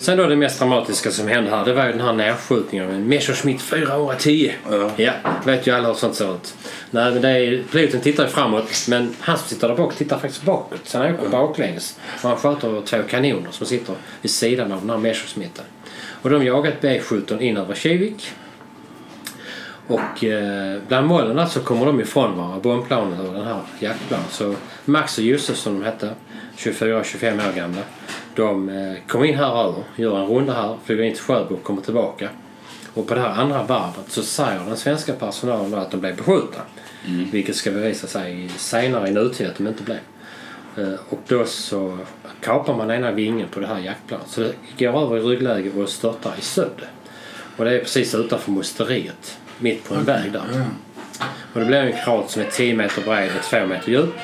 Sen 0.03 0.19
då 0.19 0.27
det 0.27 0.37
mest 0.37 0.59
dramatiska 0.59 1.11
som 1.11 1.29
hände 1.29 1.51
här 1.51 1.65
det 1.65 1.73
var 1.73 1.87
ju 1.87 1.93
den 1.93 2.01
här 2.01 2.13
nedskjutningen 2.13 2.91
en 2.91 3.09
Messerschmitt 3.09 3.63
410. 3.63 4.53
Ja. 4.71 4.91
Ja, 4.97 5.13
vet 5.45 5.67
ju 5.67 5.71
alla 5.71 5.89
hur 5.89 5.95
sånt 5.95 6.15
ser 6.15 6.35
ut. 6.35 6.55
Nej, 6.91 7.13
men 7.13 7.23
det 7.23 7.29
är, 7.29 7.63
piloten 7.73 8.01
tittar 8.01 8.25
ju 8.25 8.31
framåt 8.31 8.87
men 8.89 9.15
han 9.21 9.39
som 9.39 9.49
sitter 9.49 9.69
där 9.69 9.77
bak 9.77 9.95
tittar 9.95 10.19
faktiskt 10.19 10.43
bakåt. 10.43 10.81
Så 10.85 10.99
han 10.99 11.15
åker 11.15 11.29
baklänges. 11.29 11.99
Och 12.23 12.29
han 12.29 12.39
skjuter 12.39 12.83
två 12.87 13.03
kanoner 13.09 13.51
som 13.51 13.67
sitter 13.67 13.95
vid 14.23 14.31
sidan 14.31 14.73
av 14.73 14.81
den 14.81 14.91
här 14.91 14.99
Messerschmitten. 14.99 15.65
Och 16.23 16.31
de 16.31 16.45
jagat 16.45 16.81
B-17 16.81 17.41
in 17.41 17.57
över 17.57 17.75
Kivik. 17.75 18.33
Och 19.87 20.25
eh, 20.25 20.81
bland 20.89 21.07
molnen 21.07 21.37
där 21.37 21.47
så 21.47 21.61
kommer 21.61 21.87
de 21.87 22.01
ifrån 22.01 22.37
varandra, 22.37 22.61
bombplanet 22.61 23.21
och 23.29 23.35
den 23.35 23.45
här 23.45 23.61
jaktplanet. 23.79 24.31
Så 24.31 24.55
Max 24.85 25.19
och 25.19 25.25
Jussi 25.25 25.55
som 25.55 25.81
de 25.81 25.85
hette, 25.85 26.15
24-25 26.57 27.49
år 27.49 27.53
gamla. 27.57 27.83
De 28.35 28.69
eh, 28.69 28.95
kom 29.09 29.25
in 29.25 29.35
här 29.35 29.65
över, 29.69 29.83
gör 29.97 30.19
en 30.19 30.27
runda 30.27 30.53
här, 30.53 30.77
flyger 30.85 31.03
in 31.03 31.15
till 31.15 31.23
Sjöbo 31.23 31.55
och 31.55 31.63
kommer 31.63 31.83
tillbaka. 31.83 32.29
Och 32.95 33.07
på 33.09 33.15
det 33.15 33.21
här 33.21 33.29
andra 33.43 33.63
varvet 33.63 34.05
så 34.09 34.23
säger 34.23 34.61
den 34.67 34.77
svenska 34.77 35.13
personalen 35.13 35.75
att 35.75 35.91
de 35.91 36.01
blev 36.01 36.17
beskjutna. 36.17 36.61
Vilket 37.33 37.57
ska 37.57 37.71
bevisa 37.71 38.07
sig 38.07 38.49
senare 38.57 39.09
i 39.09 39.13
nutid 39.13 39.47
att 39.47 39.57
de 39.57 39.67
inte 39.69 39.83
blev. 39.83 39.99
Eh, 40.77 40.95
Och 41.11 41.19
då 41.29 41.45
så 41.45 41.99
kapar 42.41 42.77
man 42.77 42.91
ena 42.91 43.11
vingen 43.11 43.49
på 43.49 43.61
det 43.61 43.67
här 43.67 43.79
jaktplanet. 43.79 44.27
Så 44.29 44.41
det 44.41 44.85
går 44.85 45.03
över 45.03 45.17
i 45.17 45.21
ryggläge 45.21 45.71
och 45.83 45.89
störtar 45.89 46.33
i 46.39 46.43
Sövde. 46.43 46.85
Och 47.57 47.65
det 47.65 47.75
är 47.75 47.79
precis 47.79 48.15
utanför 48.15 48.51
musteriet. 48.53 49.39
Mitt 49.59 49.89
på 49.89 49.95
en 49.95 50.05
väg 50.05 50.33
där. 50.33 50.43
Och 51.53 51.61
det 51.61 51.67
blir 51.67 51.79
en 51.79 52.05
krat 52.05 52.31
som 52.31 52.43
är 52.43 52.47
10 52.47 52.75
meter 52.75 53.03
bred 53.03 53.31
och 53.39 53.43
2 53.45 53.67
meter 53.67 53.91
djup. 53.93 54.15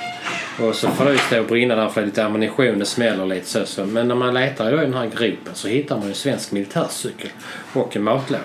Och 0.60 0.74
så 0.74 0.88
får 0.88 1.04
det 1.04 1.12
ju 1.12 1.18
stå 1.18 1.40
och 1.40 1.46
brinna 1.46 1.76
där 1.76 1.88
för 1.88 2.04
lite 2.04 2.24
ammunition, 2.24 2.78
det 2.78 2.84
smäller 2.84 3.26
lite 3.26 3.46
så, 3.46 3.66
så. 3.66 3.84
Men 3.84 4.08
när 4.08 4.14
man 4.14 4.34
letar 4.34 4.72
i 4.72 4.76
den 4.76 4.94
här 4.94 5.06
gropen 5.06 5.54
så 5.54 5.68
hittar 5.68 5.96
man 5.96 6.04
ju 6.04 6.08
en 6.08 6.14
svensk 6.14 6.52
militärcykel 6.52 7.30
och 7.72 7.96
en 7.96 8.02
matlåda. 8.02 8.42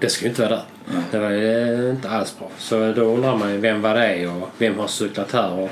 Det 0.00 0.08
ska 0.08 0.24
ju 0.24 0.28
inte 0.28 0.42
vara 0.42 0.50
där. 0.50 0.64
Det 1.10 1.18
var 1.18 1.30
ju 1.30 1.90
inte 1.90 2.10
alls 2.10 2.38
bra. 2.38 2.50
Så 2.58 2.92
då 2.92 3.02
undrar 3.02 3.36
man 3.36 3.52
ju 3.52 3.58
vem 3.58 3.82
var 3.82 3.94
det 3.94 4.26
och 4.26 4.50
vem 4.58 4.78
har 4.78 4.86
cyklat 4.86 5.32
här? 5.32 5.52
Och 5.52 5.70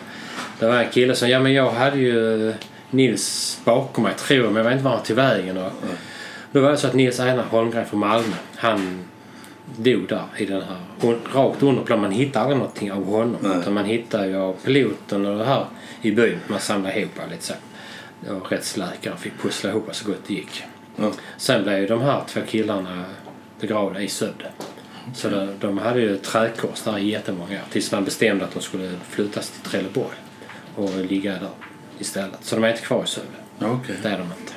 det 0.59 0.67
var 0.67 0.77
en 0.77 0.91
kille 0.91 1.15
som, 1.15 1.29
ja 1.29 1.41
men 1.41 1.53
jag 1.53 1.71
hade 1.71 1.99
ju 1.99 2.55
Nils 2.91 3.61
bakom 3.65 4.05
mig 4.05 4.15
tror 4.15 4.45
jag, 4.45 4.53
men 4.53 4.57
jag 4.57 4.65
vet 4.65 4.73
inte 4.73 4.85
var 4.85 4.91
han 4.91 5.03
tog 5.05 5.17
vägen. 5.17 5.57
Och 5.57 5.73
då 6.53 6.61
var 6.61 6.71
det 6.71 6.77
så 6.77 6.87
att 6.87 6.95
Nils 6.95 7.21
Einar 7.21 7.45
Holmgren 7.51 7.87
från 7.87 8.01
Malmö, 8.01 8.37
han 8.57 9.05
dog 9.77 10.09
där 10.09 10.25
i 10.37 10.45
den 10.47 10.63
här, 10.63 10.77
hon- 11.01 11.21
rakt 11.33 11.63
under 11.63 11.83
plan. 11.83 12.01
Man 12.01 12.11
hittar 12.11 12.41
aldrig 12.41 12.59
någonting 12.59 12.93
av 12.93 13.05
honom. 13.05 13.37
Nej. 13.41 13.59
Utan 13.59 13.73
man 13.73 13.85
hittar 13.85 14.27
ju 14.27 14.53
piloten 14.53 15.27
och 15.27 15.39
det 15.39 15.45
här 15.45 15.65
i 16.03 16.13
byn. 16.13 16.39
Man 16.49 16.61
samlade 16.61 17.01
ihop 17.01 17.13
lite 17.31 17.45
så. 17.45 17.55
Och 18.35 18.53
rättsläkaren 18.53 19.19
fick 19.19 19.39
pussla 19.43 19.71
ihop 19.71 19.89
så 19.93 20.09
gott 20.09 20.21
det 20.27 20.35
gick. 20.35 20.63
Ja. 20.97 21.11
Sen 21.37 21.63
blev 21.63 21.79
ju 21.79 21.87
de 21.87 22.01
här 22.01 22.23
två 22.29 22.41
killarna 22.49 23.05
begravda 23.61 24.01
i 24.01 24.09
Sövde. 24.09 24.47
Så 25.15 25.29
de, 25.29 25.59
de 25.61 25.79
hade 25.79 26.01
ju 26.01 26.15
ett 26.15 26.23
trädkors 26.23 26.83
där 26.83 26.99
i 26.99 27.11
jättemånga 27.11 27.55
år. 27.55 27.65
Tills 27.71 27.93
man 27.93 28.05
bestämde 28.05 28.45
att 28.45 28.55
de 28.55 28.61
skulle 28.61 28.93
flyttas 29.09 29.51
till 29.51 29.71
Trelleborg. 29.71 30.17
Och 30.77 30.91
ligga 30.97 31.33
där 31.33 31.49
istället. 31.99 32.39
Så 32.43 32.55
de 32.57 32.65
är 32.65 32.69
inte 32.71 32.83
kvar 32.83 33.05
i 33.05 33.07
Sövde. 33.07 33.29
Okej. 33.61 33.97
Det 34.03 34.09
är 34.09 34.19
de 34.19 34.23
inte. 34.25 34.53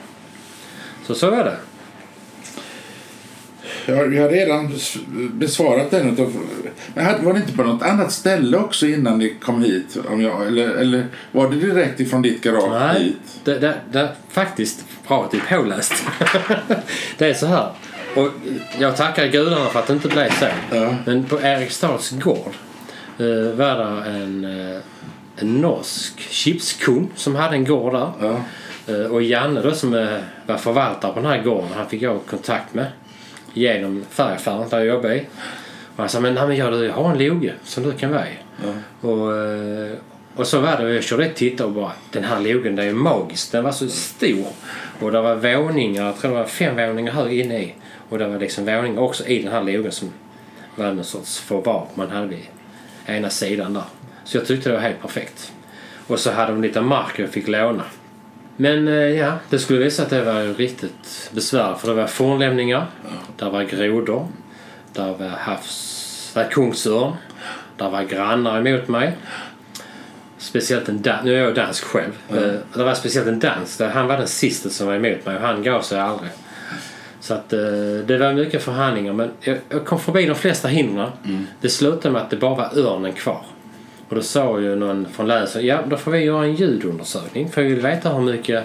Så 1.05 1.15
så 1.15 1.29
var 1.31 1.43
det. 1.43 1.57
Ja, 3.85 4.03
vi 4.03 4.17
har 4.17 4.29
redan 4.29 4.71
besvarat 5.33 5.91
den. 5.91 6.33
Men 6.93 7.25
var 7.25 7.33
det 7.33 7.39
inte 7.39 7.53
på 7.53 7.63
något 7.63 7.83
annat 7.83 8.11
ställe 8.11 8.57
också 8.57 8.87
innan 8.87 9.19
ni 9.19 9.35
kom 9.41 9.63
hit? 9.63 9.97
Om 10.09 10.21
jag, 10.21 10.47
eller, 10.47 10.69
eller 10.69 11.05
var 11.31 11.49
det 11.49 11.55
direkt 11.55 11.99
ifrån 11.99 12.21
ditt 12.21 12.43
garage 12.43 12.71
Nej, 12.71 13.03
hit? 13.03 13.39
det, 13.43 13.59
det, 13.59 13.75
det, 13.91 14.09
faktiskt 14.29 14.85
bra 15.07 15.29
är 15.33 15.57
påläst. 15.57 15.93
det 17.17 17.29
är 17.29 17.33
så 17.33 17.45
här. 17.45 17.71
Och 18.15 18.29
jag 18.79 18.97
tackar 18.97 19.27
gudarna 19.27 19.65
för 19.65 19.79
att 19.79 19.87
det 19.87 19.93
inte 19.93 20.07
blev 20.07 20.29
så. 20.29 20.45
Ja. 20.71 20.95
Men 21.05 21.23
på 21.23 21.41
Eriksdals 21.41 22.11
gård 22.11 22.53
eh, 23.17 23.55
var 23.55 23.77
det 23.77 24.09
en, 24.09 24.45
eh, 24.45 24.81
en 25.35 25.61
norsk 25.61 26.19
chipskung 26.19 27.09
som 27.15 27.35
hade 27.35 27.55
en 27.55 27.65
gård 27.65 27.93
där. 27.93 28.11
Ja. 28.21 28.39
Eh, 28.87 29.11
och 29.11 29.23
Janne 29.23 29.61
då 29.61 29.71
som 29.71 29.93
eh, 29.93 30.17
var 30.45 30.57
förvaltare 30.57 31.13
på 31.13 31.19
den 31.19 31.31
här 31.31 31.43
gården, 31.43 31.69
han 31.75 31.89
fick 31.89 32.01
jag 32.01 32.25
kontakt 32.25 32.73
med. 32.73 32.85
Genom 33.57 34.05
färgaffären 34.09 34.69
där 34.69 34.77
jag 34.77 34.87
jobbade 34.87 35.15
i. 35.15 35.25
Och 35.95 36.03
han 36.03 36.09
sa, 36.09 36.19
men, 36.19 36.33
nej, 36.33 36.47
men 36.47 36.57
jag, 36.57 36.85
jag 36.85 36.93
har 36.93 37.11
en 37.11 37.17
loge 37.17 37.53
som 37.63 37.83
du 37.83 37.91
kan 37.91 38.11
vara 38.11 38.27
i. 38.27 38.33
Ja. 38.63 39.09
Och, 39.09 39.37
eh, 39.37 39.91
och 40.35 40.47
så 40.47 40.59
var 40.59 40.77
det, 40.77 40.85
och 40.85 40.93
jag 40.93 41.03
körde 41.03 41.25
ett 41.25 41.35
titta 41.35 41.65
och 41.65 41.71
bara, 41.71 41.91
den 42.11 42.23
här 42.23 42.39
logen 42.39 42.75
den 42.75 42.87
är 42.87 42.93
magisk. 42.93 43.51
Den 43.51 43.63
var 43.63 43.71
så 43.71 43.89
stor. 43.89 44.47
Och 44.99 45.11
det 45.11 45.21
var 45.21 45.35
våningar, 45.35 46.05
jag 46.05 46.17
tror 46.17 46.31
det 46.31 46.37
var 46.37 46.45
fem 46.45 46.75
våningar 46.75 47.11
hög 47.11 47.39
inne 47.39 47.59
i. 47.59 47.73
Och 48.09 48.17
det 48.17 48.27
var 48.27 48.39
liksom 48.39 48.65
våningar 48.65 49.01
också 49.01 49.27
i 49.27 49.43
den 49.43 49.51
här 49.51 49.63
logen 49.63 49.91
som 49.91 50.13
var 50.75 50.93
någon 50.93 51.03
sorts 51.03 51.39
förvar 51.39 51.87
man 51.95 52.09
hade 52.09 52.27
vid 52.27 52.47
ena 53.05 53.29
sidan 53.29 53.73
där. 53.73 53.83
Så 54.23 54.37
jag 54.37 54.45
tyckte 54.45 54.69
det 54.69 54.75
var 54.75 54.81
helt 54.81 55.01
perfekt. 55.01 55.51
Och 56.07 56.19
så 56.19 56.31
hade 56.31 56.51
de 56.51 56.61
lite 56.61 56.81
mark 56.81 57.19
jag 57.19 57.29
fick 57.29 57.47
låna. 57.47 57.83
Men 58.57 58.87
eh, 58.87 58.93
ja, 58.93 59.33
det 59.49 59.59
skulle 59.59 59.79
visa 59.79 60.03
att 60.03 60.09
det 60.09 60.21
var 60.21 60.53
riktigt 60.57 61.29
besvärligt 61.33 61.79
för 61.81 61.87
det 61.87 61.93
var 61.93 62.07
fornlämningar, 62.07 62.85
där 63.37 63.49
var 63.49 63.63
grodor, 63.63 64.27
där 64.93 65.13
var 65.13 65.27
havs... 65.27 66.31
där 66.33 66.43
var 66.43 66.49
kungsörn, 66.51 67.13
där 67.77 67.89
var 67.89 68.03
grannar 68.03 68.67
emot 68.67 68.87
mig. 68.87 69.17
Speciellt 70.37 70.89
en 70.89 71.01
dan- 71.01 71.25
nu 71.25 71.35
är 71.35 71.43
jag 71.43 71.55
dansk 71.55 71.83
själv. 71.83 72.11
Mm. 72.31 72.57
Det 72.73 72.83
var 72.83 72.93
speciellt 72.93 73.27
en 73.27 73.39
dansk, 73.39 73.77
där 73.77 73.89
han 73.89 74.07
var 74.07 74.17
den 74.17 74.27
sista 74.27 74.69
som 74.69 74.87
var 74.87 74.95
emot 74.95 75.25
mig 75.25 75.35
och 75.35 75.41
han 75.41 75.63
gav 75.63 75.81
sig 75.81 75.99
aldrig. 75.99 76.29
Så 77.19 77.33
att 77.33 77.53
eh, 77.53 77.59
det 78.05 78.17
var 78.17 78.33
mycket 78.33 78.63
förhandlingar 78.63 79.13
men 79.13 79.31
jag, 79.39 79.85
kom 79.85 79.99
förbi 79.99 80.25
de 80.25 80.35
flesta 80.35 80.67
hindren. 80.67 81.09
Det 81.61 81.69
slutade 81.69 82.13
med 82.13 82.21
att 82.21 82.29
det 82.29 82.37
bara 82.37 82.55
var 82.55 82.77
örnen 82.77 83.13
kvar. 83.13 83.41
Och 84.09 84.15
då 84.15 84.21
sa 84.21 84.59
ju 84.59 84.75
någon 84.75 85.07
från 85.13 85.27
länsstyrelsen, 85.27 85.65
ja 85.65 85.81
då 85.89 85.97
får 85.97 86.11
vi 86.11 86.19
göra 86.19 86.43
en 86.45 86.55
ljudundersökning 86.55 87.49
för 87.49 87.61
vi 87.61 87.69
vill 87.69 87.81
veta 87.81 88.09
hur 88.09 88.23
mycket 88.23 88.63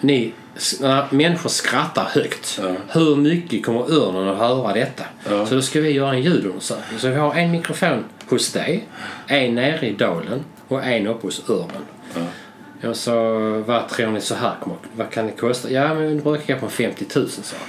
ni, 0.00 0.32
när 0.80 1.06
människor 1.10 1.50
skrattar 1.50 2.04
högt, 2.04 2.60
Ja. 2.62 2.72
hur 2.88 3.16
mycket 3.16 3.64
kommer 3.66 3.92
örnen 3.92 4.28
att 4.28 4.38
höra 4.38 4.72
detta? 4.72 5.04
Ja. 5.30 5.46
Så 5.46 5.54
då 5.54 5.62
ska 5.62 5.80
vi 5.80 5.90
göra 5.90 6.10
en 6.14 6.22
ljudundersökning. 6.22 6.98
Så 6.98 7.08
vi 7.08 7.14
har 7.14 7.34
en 7.34 7.50
mikrofon 7.50 8.04
hos 8.28 8.52
dig, 8.52 8.84
en 9.26 9.54
nere 9.54 9.86
i 9.88 9.92
dalen 9.92 10.44
och 10.68 10.84
en 10.84 11.06
uppe 11.06 11.26
hos 11.26 11.50
örnen. 11.50 11.82
Ja. 12.14 12.20
Jag 12.80 12.96
sa, 12.96 13.14
vad 13.66 13.88
tror 13.88 14.10
ni 14.10 14.20
så 14.20 14.34
här 14.34 14.52
kommer 14.60 14.76
Vad 14.96 15.10
kan 15.10 15.26
det 15.26 15.32
kosta? 15.32 15.70
Ja, 15.70 15.94
men 15.94 16.16
det 16.16 16.22
brukar 16.22 16.54
gå 16.54 16.60
på 16.60 16.68
50 16.68 17.06
000 17.14 17.28
sa 17.28 17.56
han. 17.60 17.68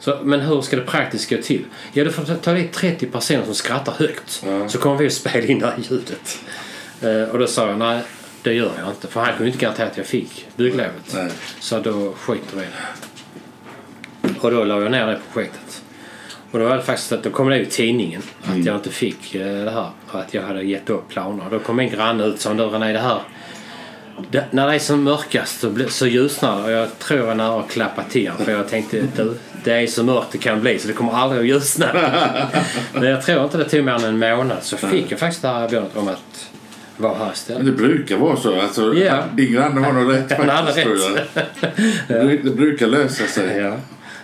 Så, 0.00 0.18
men 0.22 0.40
hur 0.40 0.60
ska 0.60 0.76
det 0.76 0.82
praktiskt 0.82 1.30
gå 1.30 1.36
till? 1.36 1.64
Ja, 1.92 2.04
du 2.04 2.10
får 2.10 2.34
ta 2.34 2.52
dit 2.52 2.72
30 2.72 3.06
personer 3.06 3.44
som 3.44 3.54
skrattar 3.54 3.92
högt. 3.92 4.42
Ja. 4.46 4.68
Så 4.68 4.78
kommer 4.78 4.96
vi 4.96 5.06
att 5.06 5.12
spela 5.12 5.46
in 5.46 5.58
det 5.58 5.66
här 5.66 5.78
ljudet. 5.90 6.38
Eh, 7.02 7.22
och 7.32 7.38
då 7.38 7.46
sa 7.46 7.68
jag, 7.68 7.78
nej 7.78 8.00
det 8.42 8.54
gör 8.54 8.72
jag 8.78 8.88
inte. 8.88 9.08
För 9.08 9.20
han 9.20 9.36
kunde 9.36 9.46
inte 9.46 9.58
garantera 9.58 9.86
att 9.86 9.96
jag 9.96 10.06
fick 10.06 10.46
bygglovet. 10.56 11.16
Så 11.60 11.80
då 11.80 12.12
skiter 12.12 12.56
vi 12.56 12.62
i 12.62 12.66
det. 12.66 14.34
Och 14.40 14.50
då 14.50 14.64
la 14.64 14.82
jag 14.82 14.90
ner 14.90 15.06
det 15.06 15.18
projektet. 15.32 15.82
Och 16.50 16.58
då 16.58 16.64
var 16.64 16.76
det 16.76 16.82
faktiskt 16.82 17.12
att 17.12 17.22
då 17.22 17.30
kom 17.30 17.48
det 17.48 17.60
i 17.60 17.66
tidningen 17.66 18.22
att 18.42 18.64
jag 18.64 18.76
inte 18.76 18.90
fick 18.90 19.34
eh, 19.34 19.64
det 19.64 19.70
här. 19.70 19.90
Att 20.10 20.34
jag 20.34 20.42
hade 20.42 20.62
gett 20.62 20.90
upp 20.90 21.08
planer. 21.08 21.44
Då 21.50 21.58
kom 21.58 21.76
min 21.76 21.90
granne 21.90 22.24
ut 22.24 22.34
och 22.34 22.40
sa, 22.40 22.54
du 22.54 22.62
René 22.62 22.92
det 22.92 22.98
här 22.98 23.20
det, 24.30 24.44
när 24.50 24.66
det 24.68 24.74
är 24.74 24.78
som 24.78 25.02
mörkast 25.04 25.60
så, 25.60 25.74
så 25.88 26.06
ljusnar 26.06 26.56
det 26.58 26.64
och 26.64 26.70
jag 26.70 26.98
tror 26.98 27.28
jag 27.28 27.36
nära 27.36 27.60
att 27.60 27.70
klappa 27.70 28.02
till 28.02 28.30
för 28.44 28.52
jag 28.52 28.68
tänkte 28.68 29.02
du, 29.16 29.34
det 29.64 29.72
är 29.72 29.86
så 29.86 30.02
mörkt 30.04 30.26
det 30.32 30.38
kan 30.38 30.60
bli 30.60 30.78
så 30.78 30.88
det 30.88 30.94
kommer 30.94 31.12
aldrig 31.12 31.40
att 31.40 31.46
ljusna. 31.46 31.86
Men 32.92 33.02
jag 33.04 33.22
tror 33.22 33.44
inte 33.44 33.58
det 33.58 33.64
tog 33.68 33.84
mer 33.84 33.92
än 33.94 34.04
en 34.04 34.18
månad 34.36 34.58
så 34.62 34.76
fick 34.76 35.12
jag 35.12 35.18
faktiskt 35.18 35.42
det 35.42 35.48
här 35.48 35.64
erbjudandet 35.64 35.96
om 35.96 36.08
att 36.08 36.48
vara 36.96 37.18
här 37.18 37.32
istället. 37.32 37.66
det 37.66 37.72
brukar 37.72 38.16
vara 38.16 38.36
så. 38.36 38.60
Alltså, 38.60 38.94
Ja. 38.94 39.22
Din 39.34 39.52
granne 39.52 39.80
har 39.80 39.92
nog 39.92 40.12
rätt 40.14 40.28
faktiskt. 40.28 40.76
jag. 40.86 41.46
Det, 42.08 42.14
bru- 42.24 42.42
det 42.44 42.50
brukar 42.50 42.86
lösa 42.86 43.26
sig. 43.26 43.56
Ja. 43.56 43.76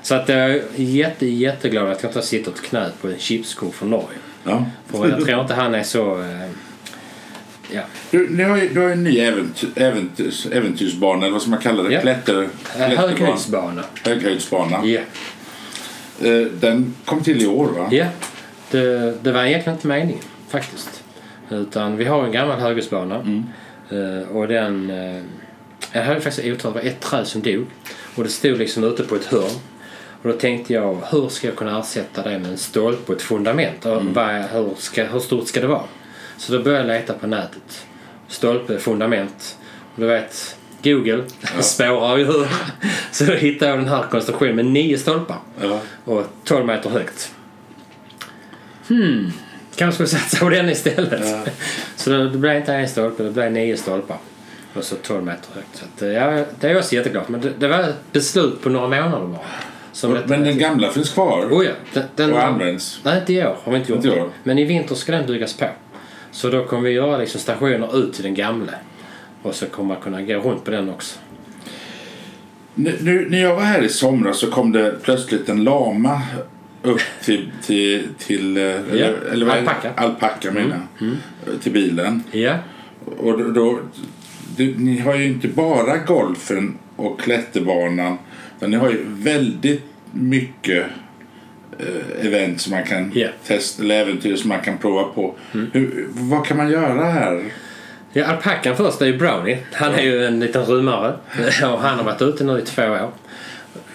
Så 0.02 0.14
att 0.14 0.28
jag 0.28 0.38
är 0.50 0.62
jätte, 0.76 1.26
jätteglad 1.26 1.88
att 1.92 2.02
jag 2.02 2.11
inte 2.11 2.22
suttit 2.22 2.48
ett 2.48 2.62
knä 2.62 2.90
på 3.00 3.09
en 3.09 3.18
chipskung 3.18 3.72
från 3.72 3.90
Norge. 3.90 4.18
Ja. 4.44 4.64
För 4.87 5.09
jag 5.09 5.24
tror 5.24 5.40
inte 5.40 5.54
han 5.54 5.74
är 5.74 5.82
så... 5.82 6.20
eh, 6.20 6.50
Ja. 7.72 7.81
Du, 8.11 8.29
ni 8.31 8.42
har 8.42 8.57
ju, 8.57 8.68
du 8.68 8.81
har 8.81 8.87
ju 8.87 8.92
en 8.92 9.05
ny 9.05 9.18
äventyr, 9.18 9.68
äventyrs, 9.76 10.46
äventyrsbana, 10.46 11.22
eller 11.22 11.33
vad 11.33 11.42
ska 11.42 11.50
man 11.50 11.61
kalla 11.61 11.83
det? 11.83 11.92
Ja. 11.94 12.00
Klätter, 12.00 12.42
Eh, 12.42 12.48
klätterbana. 12.76 13.02
Höghöjdsbana. 13.18 13.83
Höghöjdsbana. 14.05 14.81
Ja. 14.87 15.00
Eh, 16.29 16.46
Den 16.46 16.94
kom 17.05 17.22
till 17.22 17.42
i 17.42 17.46
år 17.46 17.66
va? 17.66 17.88
Ja, 17.90 18.07
det, 18.70 19.14
det 19.24 19.33
var 19.33 19.44
egentligen 19.44 19.76
inte 19.76 19.87
meningen 19.88 20.22
faktiskt. 20.48 21.02
Utan 21.50 21.96
vi 21.96 22.05
har 22.05 22.24
en 22.24 22.33
gammal 22.33 22.61
höghusbana 22.61 23.14
eh, 23.90 24.29
och 24.37 24.48
den... 24.48 24.92
Jag 25.92 26.05
hade 26.05 26.20
faktiskt 26.20 26.46
otur, 26.46 26.68
det 26.68 26.74
var 26.74 26.81
ett 26.81 27.00
träd 27.00 27.26
som 27.26 27.42
dog 27.42 27.66
och 28.14 28.24
det 28.24 28.31
stod 28.31 28.59
liksom 28.59 28.85
ute 28.85 29.02
på 29.02 29.14
ett 29.14 29.24
hörn. 29.24 29.50
Och 30.22 30.29
då 30.29 30.33
tänkte 30.33 30.72
jag, 30.72 30.98
hur 31.11 31.29
ska 31.29 31.46
jag 31.46 31.57
kunna 31.57 31.81
ersätta 31.81 32.22
det 32.22 32.38
med 32.38 32.50
en 32.50 32.59
stolpe 32.59 33.12
och 33.12 33.16
ett 33.18 33.22
fundament? 33.22 33.87
Och 33.87 34.05
vad, 34.05 34.24
är- 34.29 34.48
hur, 34.52 34.70
ska, 34.79 35.05
hur 35.05 35.20
stort 35.20 35.48
ska 35.48 35.61
det 35.61 35.66
vara? 35.66 35.83
Så 36.37 36.53
då 36.53 36.62
började 36.62 36.92
jag 36.92 37.01
leta 37.01 37.12
på 37.12 37.27
nätet. 37.27 37.87
Stolpe, 38.29 38.79
fundament. 38.79 39.59
Och 39.94 40.01
du 40.01 40.07
vet, 40.07 40.57
Google 40.83 41.25
spårar 41.61 42.16
ju 42.16 42.25
hur. 42.25 42.46
Så 43.11 43.25
då 43.25 43.33
hittade 43.33 43.70
jag 43.70 43.79
den 43.79 43.88
här 43.88 44.03
konstruktionen 44.11 44.57
med 44.57 44.64
nio 44.64 44.99
stolpar 44.99 45.38
Ja. 45.62 45.81
och 46.05 46.27
12 46.44 46.66
meter 46.66 46.90
högt. 46.90 47.33
Hmm, 48.88 49.33
kanske 49.77 49.94
skulle 49.94 50.20
satsa 50.20 50.44
på 50.44 50.49
den 50.49 50.68
istället. 50.68 51.20
Ja. 51.25 51.44
Så 51.96 52.11
det, 52.11 52.31
det 52.31 52.38
blev 52.38 52.57
inte 52.57 52.75
en 52.75 52.88
stolpe, 52.88 53.22
det 53.22 53.31
blev 53.31 53.53
nio 53.53 53.77
stolpar. 53.77 54.16
Och 54.75 54.85
så 54.85 54.96
12 54.96 55.25
meter 55.25 55.49
högt. 55.55 55.68
Så 55.77 55.85
att, 55.85 56.03
eh, 56.03 56.09
ja, 56.09 56.44
det 56.61 56.66
är 56.66 56.70
jag 56.70 56.79
också 56.79 56.94
jätteglad 56.94 57.25
för. 57.25 57.33
Men 57.33 57.40
det, 57.40 57.53
det 57.59 57.68
var 57.68 57.79
ett 57.81 58.12
beslut 58.12 58.62
på 58.62 58.68
några 58.68 58.88
månader 58.88 59.27
bara. 59.27 59.40
Som 59.92 60.12
Men 60.27 60.44
den 60.44 60.59
gamla 60.59 60.90
finns 60.90 61.11
kvar 61.12 61.49
Oh 61.51 61.64
ja, 61.64 61.72
den, 61.92 62.05
den, 62.16 62.33
och 62.33 62.44
används? 62.44 63.01
Nej, 63.03 63.18
inte 63.20 63.33
i 63.33 63.46
år 63.46 63.57
har 63.64 63.72
vi 63.72 63.79
inte 63.79 63.92
gjort 63.92 64.05
Inte 64.05 64.16
det. 64.16 64.31
Men 64.42 64.59
i 64.59 64.64
vinter 64.64 64.94
ska 64.94 65.12
den 65.12 65.27
byggas 65.27 65.53
på. 65.57 65.66
Så 66.37 66.51
då 66.51 66.64
kommer 66.64 66.83
vi 66.83 66.90
göra 66.90 67.18
liksom 67.18 67.40
stationer 67.40 67.99
ut 67.99 68.14
till 68.14 68.25
den 68.25 68.35
gamla. 68.35 68.72
Och 69.42 69.55
så 69.55 69.66
kommer 69.66 69.88
man 69.88 70.03
kunna 70.03 70.22
gå 70.22 70.35
runt 70.35 70.64
på 70.64 70.70
den 70.70 70.90
också. 70.90 71.18
Nu, 72.75 72.99
nu, 73.01 73.27
när 73.31 73.42
jag 73.42 73.57
var 73.57 73.62
här 73.62 73.83
i 73.83 73.88
somras 73.88 74.38
så 74.38 74.51
kom 74.51 74.72
det 74.72 74.94
plötsligt 75.03 75.49
en 75.49 75.64
lama 75.64 76.22
upp 76.83 77.01
till, 77.25 77.51
till, 77.62 78.09
till 78.18 78.57
eh, 78.57 78.62
eller, 78.62 79.14
eller 79.33 79.49
alpacka. 79.49 79.92
alpacka 79.96 80.53
menar 80.53 80.81
jag, 80.99 81.61
till 81.62 81.72
bilen. 81.72 82.22
Ja, 82.31 82.55
Och 83.18 83.38
då, 83.38 83.51
då, 83.51 83.81
du, 84.57 84.75
ni 84.79 84.99
har 84.99 85.14
ju 85.14 85.25
inte 85.25 85.49
bara 85.49 85.96
golfen 85.96 86.79
och 86.96 87.20
klätterbanan 87.20 88.18
utan 88.57 88.70
ni 88.70 88.77
har 88.77 88.90
ju 88.90 89.05
väldigt 89.07 89.85
mycket 90.12 90.87
event 92.20 92.60
som 92.60 92.72
man 92.72 92.84
kan 92.84 93.12
Ja. 93.14 93.28
testa 93.46 93.82
eller 93.82 93.94
äventyr 94.00 94.36
som 94.36 94.48
man 94.48 94.60
kan 94.60 94.78
prova 94.78 95.04
på. 95.04 95.34
Hur, 95.72 96.06
vad 96.10 96.46
kan 96.46 96.56
man 96.56 96.70
göra 96.70 97.04
här? 97.04 97.44
Ja, 98.12 98.24
alpackan 98.24 98.76
först 98.76 99.02
är 99.02 99.06
ju 99.06 99.18
Brownie. 99.18 99.58
Han 99.72 99.94
är 99.94 100.02
ju 100.02 100.24
en 100.26 100.40
liten 100.40 100.64
rymmare. 100.66 101.14
Och 101.62 101.80
han 101.80 101.96
har 101.98 102.04
varit 102.04 102.22
ute 102.22 102.44
nu 102.44 102.58
i 102.58 102.62
två 102.62 102.82
år. 102.82 103.10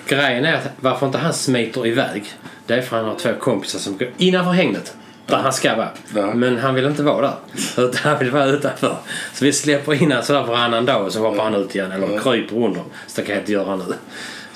Grejen 0.08 0.46
är 0.46 0.54
att 0.54 0.70
varför 0.80 1.06
inte 1.06 1.18
han 1.18 1.34
smiter 1.34 1.88
iväg. 1.88 2.24
Det 2.68 2.74
är 2.74 2.82
för 2.82 2.98
att 2.98 3.02
han 3.04 3.12
har 3.12 3.20
två 3.20 3.30
kompisar 3.40 3.80
som 3.80 3.98
går 3.98 4.08
innanför 4.18 4.52
hängnet. 4.52 4.94
Där 5.26 5.38
han 5.38 5.54
ska 5.54 5.76
vara. 5.76 5.90
Ja. 6.16 6.34
Men 6.34 6.58
han 6.58 6.76
vill 6.76 6.86
inte 6.86 7.04
vara 7.04 7.22
där. 7.22 7.36
Utan 7.84 8.00
han 8.12 8.20
vill 8.20 8.32
vara 8.32 8.46
utanför. 8.46 8.96
Så 9.34 9.46
vi 9.46 9.54
släpper 9.54 9.94
in 9.94 10.12
honom 10.12 10.24
sådär 10.26 10.44
varannan 10.44 10.86
dag 10.86 11.06
och 11.06 11.14
så 11.14 11.20
hoppar 11.20 11.44
han 11.44 11.56
ut 11.56 11.76
igen. 11.76 11.92
Eller 11.92 12.20
kryper 12.20 12.56
under. 12.56 12.82
Så 13.08 13.22
det 13.22 13.28
kan 13.28 13.36
jag 13.36 13.42
inte 13.42 13.52
göra 13.52 13.76
nu. 13.76 13.84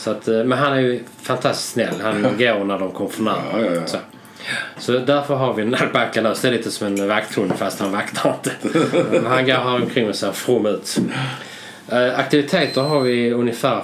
Så 0.05 0.11
att, 0.11 0.27
eh, 0.27 0.43
men 0.43 0.57
han 0.57 0.73
är 0.73 0.79
ju 0.79 1.03
fantastiskt 1.21 1.73
snäll. 1.73 2.01
Han 2.01 2.21
går 2.37 2.63
när 2.63 2.79
de 2.79 2.91
kommer 2.91 3.09
för 3.09 3.23
nära. 3.23 3.35
Ja, 3.51 3.59
ja, 3.59 3.71
ja. 3.71 3.85
Så. 3.85 3.97
Så 4.77 4.91
därför 4.91 5.35
har 5.35 5.53
vi 5.53 5.61
en 5.61 5.69
nu. 5.69 5.77
Så 5.77 6.41
det 6.41 6.47
är 6.47 6.51
lite 6.51 6.71
som 6.71 6.87
en 6.87 7.07
vakthund 7.07 7.53
fast 7.55 7.79
han 7.79 7.91
vaktar 7.91 8.35
inte. 8.35 8.51
Han 9.27 9.45
går 9.45 9.53
här 9.53 9.75
omkring 9.81 10.09
och 10.09 10.15
ser 10.15 10.31
from 10.31 10.65
ut. 10.65 10.97
Eh, 11.89 12.19
aktiviteter 12.19 12.81
har 12.81 12.99
vi 12.99 13.31
ungefär, 13.33 13.83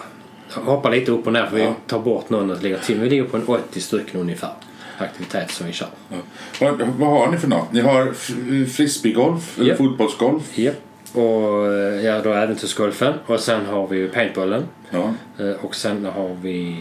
hoppar 0.53 0.91
lite 0.91 1.11
upp 1.11 1.27
och 1.27 1.33
ner 1.33 1.45
för 1.45 1.55
vi 1.55 1.69
tar 1.87 1.99
bort 1.99 2.29
någon 2.29 2.51
och 2.51 2.63
lägger 2.63 2.77
till. 2.77 2.99
Vi 2.99 3.09
ligger 3.09 3.23
på 3.23 3.37
en 3.37 3.47
80 3.47 3.81
stycken 3.81 4.19
ungefär 4.21 4.49
aktiviteter 4.97 5.53
som 5.53 5.67
vi 5.67 5.73
kör. 5.73 5.87
Ja. 6.09 6.17
Vad, 6.59 6.81
vad 6.81 7.09
har 7.09 7.27
ni 7.31 7.37
för 7.37 7.47
något? 7.47 7.71
Ni 7.73 7.81
har 7.81 8.13
frisbeegolf 8.65 9.59
eller 9.59 9.69
Ja. 9.69 9.75
fotbollsgolf? 9.75 10.57
Ja. 10.57 10.71
Och 11.13 11.67
eh, 11.73 12.05
ja, 12.05 12.21
då 12.23 12.33
äventyrsgolfen. 12.33 13.13
Och 13.25 13.39
sen 13.39 13.65
har 13.65 13.87
vi 13.87 14.07
paintballen. 14.07 14.63
Ja. 14.91 15.13
Eh, 15.39 15.51
Och 15.65 15.75
sen 15.75 16.05
har 16.05 16.37
vi 16.41 16.75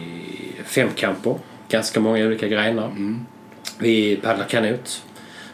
femkamper. 0.64 1.34
Ganska 1.68 2.00
många 2.00 2.26
olika 2.26 2.48
grenar. 2.48 2.90
Vi 3.78 4.16
paddlar 4.16 4.44
kanot. 4.48 5.02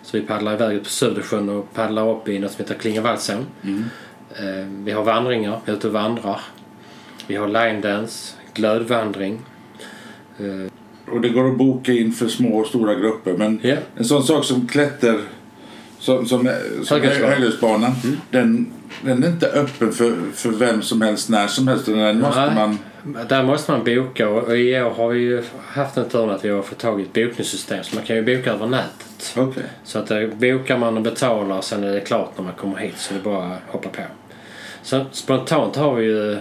Så 0.03 0.16
vi 0.19 0.23
paddlar 0.27 0.55
iväg 0.55 0.77
ut 0.77 0.83
på 0.83 0.88
Södersjön 0.90 1.49
och 1.49 1.75
paddlar 1.75 2.09
upp 2.11 2.29
i 2.29 2.38
något 2.38 2.51
som 2.53 2.64
heter 2.64 2.75
Klingevallsån. 2.75 3.47
Eh, 4.37 4.66
Vi 4.85 4.90
har 4.92 5.05
vandringar, 5.05 5.61
vi 5.64 5.73
är 5.73 5.77
ute 5.77 5.87
och 5.87 5.92
vandrar. 5.92 6.40
Vi 7.27 7.37
har 7.37 7.49
line 7.49 7.81
dance, 7.81 8.35
glödvandring. 8.55 9.38
Och 11.12 11.21
det 11.21 11.29
går 11.29 11.51
att 11.51 11.59
boka 11.59 11.92
in 11.92 12.12
för 12.12 12.29
små 12.29 12.59
och 12.59 12.66
stora 12.66 12.95
grupper. 12.95 13.33
Men 13.37 13.61
Ja. 13.62 13.77
en 13.97 14.05
sån 14.05 14.23
sak 14.23 14.45
som 14.45 14.66
klätter 14.69 15.21
som, 16.07 16.27
som, 16.27 16.49
som 16.85 17.01
Höghöjdsbanan. 17.01 17.33
höghöjdsbanan 17.33 17.92
den, 18.31 18.73
den 19.03 19.25
är 19.25 19.29
inte 19.29 19.47
öppen 19.47 19.92
för, 19.92 20.16
för 20.35 20.51
vem 20.51 20.83
som 20.83 21.03
helst 21.03 21.29
när 21.29 21.47
som 21.47 21.69
helst. 21.69 21.87
Den 21.87 22.21
måste 22.21 22.47
Nej. 22.47 22.55
man... 22.55 22.79
Där 23.29 23.42
måste 23.42 23.73
man 23.73 23.85
boka 23.85 24.29
och 24.29 24.59
i 24.59 24.81
år 24.81 24.90
har 24.90 25.09
vi 25.09 25.19
ju 25.19 25.42
haft 25.69 25.95
den 25.95 26.09
turen 26.09 26.31
att 26.31 26.45
vi 26.45 26.49
har 26.49 26.62
fått 26.62 26.79
tag 26.79 27.01
i 27.01 27.03
ett 27.03 27.12
bokningssystem 27.12 27.85
så 27.85 27.95
man 27.97 28.05
kan 28.05 28.16
ju 28.16 28.23
boka 28.37 28.53
över 28.53 28.66
nätet. 28.66 29.35
Okej. 29.37 29.62
Så 29.85 29.99
att 29.99 30.07
där 30.07 30.27
bokar 30.27 30.79
man 30.79 30.97
och 30.97 31.03
betalar 31.03 31.57
och 31.57 31.64
sen 31.64 31.85
är 31.85 31.92
det 31.92 32.01
klart 32.01 32.33
när 32.37 32.45
man 32.45 32.55
kommer 32.55 32.77
hit 32.77 32.99
så 32.99 33.14
det 33.14 33.21
är 33.21 33.25
bara 33.25 33.45
att 33.45 33.61
hoppa 33.66 33.88
på. 33.88 34.03
Så 34.83 35.05
spontant 35.12 35.77
har 35.77 35.95
vi 35.95 36.05
ju 36.05 36.38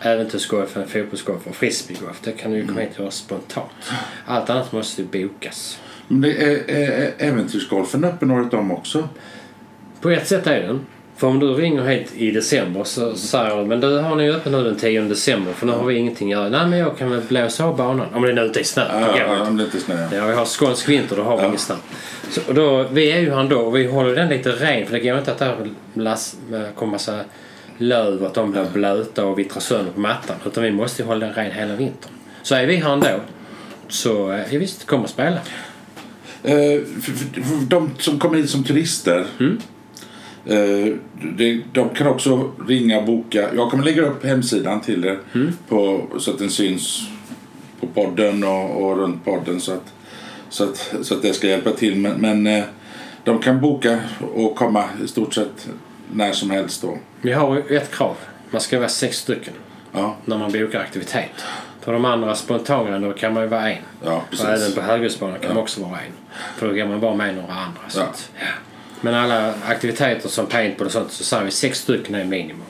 äventyrsgolfen, 0.00 0.88
fotbollsgolf 0.88 1.46
och 1.46 1.56
frisbeegolf. 1.56 2.20
Det 2.24 2.32
kan 2.32 2.50
du 2.50 2.56
ju 2.56 2.66
komma 2.66 2.80
hit 2.80 2.90
och 2.94 3.00
göra 3.00 3.10
spontant. 3.10 3.92
Allt 4.26 4.50
annat 4.50 4.72
måste 4.72 5.02
ju 5.02 5.08
bokas. 5.08 5.78
Det 6.20 6.32
är, 6.44 6.70
är, 6.70 6.90
är 6.90 7.12
äventyrsgolfen 7.18 8.04
öppen 8.04 8.30
året 8.30 8.54
om 8.54 8.70
också? 8.72 9.08
På 10.00 10.10
ett 10.10 10.26
sätt 10.28 10.46
är 10.46 10.60
den. 10.60 10.80
För 11.16 11.26
om 11.26 11.38
du 11.38 11.46
ringer 11.54 11.82
hit 11.84 12.12
i 12.16 12.30
december 12.30 12.84
så 12.84 13.14
säger 13.14 13.56
de 13.56 13.68
men 13.68 13.80
du 13.80 13.98
har 13.98 14.16
ni 14.16 14.30
öppet 14.30 14.52
nu 14.52 14.64
den 14.64 14.76
10 14.76 15.00
december 15.02 15.52
för 15.52 15.66
nu 15.66 15.72
har 15.72 15.84
vi 15.84 15.94
ingenting 15.94 16.32
att 16.32 16.38
göra. 16.38 16.48
Nej 16.48 16.66
men 16.66 16.78
jag 16.78 16.98
kan 16.98 17.10
väl 17.10 17.20
blåsa 17.20 17.64
av 17.64 17.76
banan. 17.76 18.06
Om 18.14 18.22
det 18.22 18.32
nu 18.32 18.44
inte 18.46 18.60
är 18.60 18.64
snö. 18.64 18.84
Det 18.84 19.18
Ja, 19.18 19.32
inte. 19.34 19.46
om 19.50 19.56
det 19.56 19.64
inte 19.64 19.76
är 19.76 19.80
snö. 19.80 20.08
Ja, 20.16 20.26
vi 20.26 20.32
har 20.32 20.44
skånsk 20.44 20.88
vinter, 20.88 21.16
då 21.16 21.22
har 21.22 21.36
vi 21.40 21.46
ingen 21.46 21.58
snö. 21.58 21.74
Så, 22.30 22.40
och 22.48 22.54
då, 22.54 22.82
vi 22.92 23.12
är 23.12 23.18
ju 23.20 23.30
här 23.34 23.44
då 23.44 23.60
och 23.60 23.76
vi 23.76 23.86
håller 23.86 24.14
den 24.16 24.28
lite 24.28 24.50
ren 24.50 24.86
för 24.86 24.92
det 24.92 25.00
går 25.00 25.18
inte 25.18 25.32
att 25.32 25.38
där 25.38 25.70
las- 25.94 26.36
kommer 26.74 26.92
massa 26.92 27.20
löv 27.78 28.24
att 28.24 28.34
de 28.34 28.52
blir 28.52 28.64
blöta 28.72 29.24
och 29.24 29.38
vittrar 29.38 29.60
sönder 29.60 29.92
på 29.92 30.00
mattan. 30.00 30.36
Utan 30.46 30.64
vi 30.64 30.70
måste 30.70 31.02
ju 31.02 31.08
hålla 31.08 31.26
den 31.26 31.34
ren 31.34 31.50
hela 31.52 31.74
vintern. 31.76 32.10
Så 32.42 32.54
är 32.54 32.66
vi 32.66 32.76
här 32.76 32.92
ändå 32.92 33.08
så 33.88 34.32
eh, 34.32 34.38
ja, 34.54 34.58
visst, 34.58 34.86
kom 34.86 35.02
och 35.02 35.08
spela. 35.10 35.36
Eh, 35.36 35.40
för, 35.40 35.40
för, 35.40 35.40
för 35.40 36.31
de 37.68 37.90
som 37.98 38.18
kommer 38.18 38.36
hit 38.36 38.50
som 38.50 38.64
turister. 38.64 39.26
Mm. 39.40 39.58
Eh, 40.46 40.94
de 41.72 41.88
kan 41.94 42.06
också 42.06 42.50
ringa 42.68 42.98
och 42.98 43.04
boka. 43.04 43.54
Jag 43.54 43.70
kommer 43.70 43.84
lägga 43.84 44.02
upp 44.02 44.24
hemsidan 44.24 44.80
till 44.80 45.04
er 45.04 45.18
Mm. 45.34 45.52
på, 45.68 46.06
så 46.18 46.30
att 46.30 46.38
den 46.38 46.50
syns 46.50 47.08
på 47.80 47.86
podden 47.86 48.44
och, 48.44 48.82
och 48.82 48.96
runt 48.96 49.24
podden 49.24 49.60
så 49.60 49.72
att, 49.72 49.92
så, 50.48 50.64
att, 50.64 50.94
så 51.02 51.14
att 51.14 51.22
det 51.22 51.32
ska 51.32 51.46
hjälpa 51.46 51.70
till. 51.70 51.96
Men, 51.96 52.20
men 52.20 52.46
eh, 52.46 52.64
de 53.24 53.38
kan 53.38 53.60
boka 53.60 53.98
och 54.34 54.56
komma 54.56 54.84
i 55.04 55.08
stort 55.08 55.34
sett 55.34 55.68
när 56.12 56.32
som 56.32 56.50
helst 56.50 56.82
då. 56.82 56.98
Vi 57.22 57.32
har 57.32 57.72
ett 57.72 57.90
krav. 57.94 58.16
Man 58.50 58.60
ska 58.60 58.78
vara 58.78 58.88
sex 58.88 59.16
stycken 59.18 59.54
Ja, 59.92 60.16
när 60.24 60.38
man 60.38 60.52
bokar 60.52 60.80
aktivitet. 60.80 61.30
För 61.84 61.92
de 61.92 62.04
andra 62.04 62.34
spontana 62.34 62.98
då 62.98 63.12
kan 63.12 63.34
man 63.34 63.42
ju 63.42 63.48
vara 63.48 63.70
en. 63.70 63.82
ja 64.04 64.24
Och 64.32 64.44
även 64.44 64.54
precis. 64.54 64.74
på 64.74 64.80
höghusbanan 64.80 65.38
kan 65.38 65.54
man 65.54 65.62
också 65.62 65.80
vara 65.80 66.00
en. 66.00 66.12
För 66.56 66.68
då 66.68 66.74
kan 66.74 66.88
man 66.88 67.00
bara 67.00 67.14
med 67.14 67.34
några 67.34 67.52
andra. 67.52 67.80
Ja. 67.94 68.02
att, 68.02 68.30
ja. 68.40 68.46
Men 69.00 69.14
alla 69.14 69.54
aktiviteter 69.66 70.28
som 70.28 70.46
paintball 70.46 70.86
och 70.86 70.92
sånt 70.92 71.12
så 71.12 71.24
säger 71.24 71.44
vi 71.44 71.50
sex 71.50 71.78
stycken 71.78 72.14
är 72.14 72.24
minimum. 72.24 72.62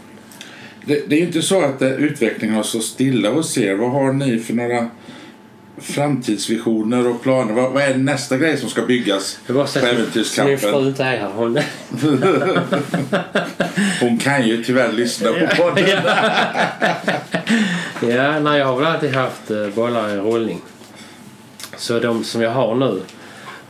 Det, 0.85 1.09
det 1.09 1.15
är 1.17 1.21
ju 1.21 1.27
inte 1.27 1.43
så 1.43 1.65
att 1.65 1.83
eh, 1.83 1.93
utvecklingen 1.93 2.57
har 2.57 2.63
så 2.63 2.81
stilla 2.81 3.31
hos 3.31 3.59
er. 3.59 3.75
Vad 3.75 3.91
har 3.91 4.13
ni 4.13 4.39
för 4.39 4.55
några 4.55 4.89
framtidsvisioner 5.79 7.09
och 7.09 7.23
planer? 7.23 7.55
Vad, 7.55 7.73
vad 7.73 7.83
är 7.83 7.95
nästa 7.95 8.39
grej 8.39 8.57
som 8.57 8.69
ska 8.69 8.83
byggas 8.83 9.39
Jag 9.47 9.57
bara 9.57 9.67
på 9.67 9.79
min 9.79 9.89
Äventyrskampen? 9.89 10.59
fru 10.59 10.89
inte 10.89 11.05
är 11.05 11.19
här. 11.19 11.31
Hon... 11.35 11.59
Hon 14.01 14.19
kan 14.19 14.49
ju 14.49 14.65
tyvärr 14.65 14.93
lyssna 14.93 15.29
på 15.29 15.47
podden. 15.57 15.89
ja, 18.01 18.41
nej, 18.41 18.59
jag 18.59 18.67
har 18.67 18.77
väl 18.77 18.87
alltid 18.87 19.15
haft 19.15 19.51
eh, 19.51 19.69
bollar 19.69 20.09
i 20.09 20.17
rullning. 20.17 20.61
Så 21.77 21.99
de 21.99 22.25
som 22.25 22.43
jag 22.43 22.51
har 22.51 22.75
nu 22.75 23.01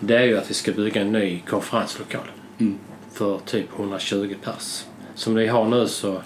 det 0.01 0.17
är 0.17 0.23
ju 0.23 0.39
att 0.39 0.51
vi 0.51 0.55
ska 0.55 0.73
bygga 0.73 1.01
en 1.01 1.13
ny 1.13 1.41
konferenslokal. 1.41 2.31
Mm. 2.59 2.79
För 3.13 3.39
typ 3.39 3.79
120 3.79 4.35
pers. 4.45 4.85
Som 5.15 5.35
vi 5.35 5.47
har 5.47 5.65
nu 5.65 5.89
så 5.89 6.23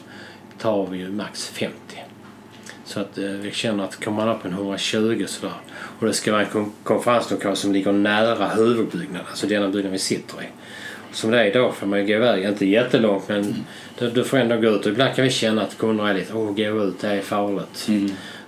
tar 0.59 0.87
vi 0.87 0.99
ju 0.99 1.11
max 1.11 1.49
50. 1.49 1.75
Så 2.87 3.01
att 3.01 3.19
eh, 3.19 3.25
vi 3.25 3.51
känner 3.53 3.85
att 3.85 4.05
kommer 4.05 4.27
man 4.27 4.37
upp 4.37 4.45
en 4.45 4.53
120 4.53 5.25
sådär 5.29 5.55
och 5.99 6.07
det 6.07 6.13
ska 6.13 6.33
vara 6.33 6.43
en 6.43 6.49
kon- 6.49 6.73
konferenslokal 6.83 7.57
som 7.57 7.73
ligger 7.73 7.93
nära 7.93 8.49
huvudbyggnaden, 8.49 9.27
alltså 9.31 9.47
denna 9.47 9.69
byggnad 9.69 9.93
vi 9.93 9.99
sitter 9.99 10.43
i. 10.43 10.47
Som 11.13 11.31
det 11.31 11.41
är 11.41 11.45
idag 11.45 11.75
får 11.75 11.87
man 11.87 11.99
ju 11.99 12.07
gå 12.07 12.13
iväg, 12.13 12.45
inte 12.45 12.67
jättelångt 12.67 13.29
men 13.29 13.65
du, 13.99 14.11
du 14.11 14.25
får 14.25 14.37
ändå 14.39 14.57
gå 14.57 14.69
ut 14.69 14.87
och 14.87 14.93
ibland 14.93 15.15
kan 15.15 15.25
vi 15.25 15.31
känna 15.31 15.63
att 15.63 15.79
kunder 15.79 16.09
är 16.09 16.15
lite 16.15 16.35
åh 16.35 16.55
gå 16.55 16.85
ut, 16.85 17.01
det 17.01 17.09
är 17.09 17.21
farligt. 17.21 17.89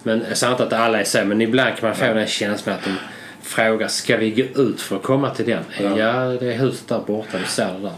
Men 0.02 0.24
jag 0.28 0.36
säger 0.36 0.52
inte 0.52 0.64
att 0.64 0.72
alla 0.72 1.00
är 1.00 1.04
så 1.04 1.24
men 1.24 1.40
ibland 1.42 1.76
kan 1.76 1.88
man 1.88 1.96
få 1.96 2.04
den 2.14 2.26
känslan 2.26 2.74
att 2.74 2.84
de 2.84 2.94
frågar 3.42 3.88
ska 3.88 4.16
vi 4.16 4.30
gå 4.30 4.62
ut 4.62 4.80
för 4.80 4.96
att 4.96 5.02
komma 5.02 5.30
till 5.30 5.46
den? 5.46 5.62
Ja. 5.82 5.98
Ja, 5.98 6.22
det 6.40 6.52
är 6.54 6.58
huset 6.58 6.88
där 6.88 7.00
borta, 7.06 7.38
vi 7.38 7.44
ser 7.46 7.72
det 7.74 7.80
där. 7.80 7.92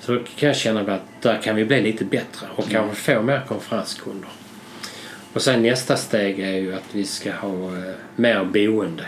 Så 0.00 0.12
då 0.12 0.18
kan 0.36 0.46
jag 0.46 0.56
känna 0.56 0.80
att 0.94 1.00
där 1.22 1.38
kan 1.42 1.56
vi 1.56 1.64
bli 1.64 1.80
lite 1.82 2.04
bättre 2.04 2.46
och 2.56 2.68
kanske 2.70 2.96
få 2.96 3.22
mer 3.22 3.42
konferenskunder. 3.48 4.28
Och 5.34 5.42
sen 5.42 5.62
nästa 5.62 5.96
steg 5.96 6.40
är 6.40 6.54
ju 6.54 6.74
att 6.74 6.84
vi 6.92 7.04
ska 7.04 7.32
ha 7.32 7.66
eh, 7.66 7.94
mer 8.16 8.44
boende. 8.44 9.04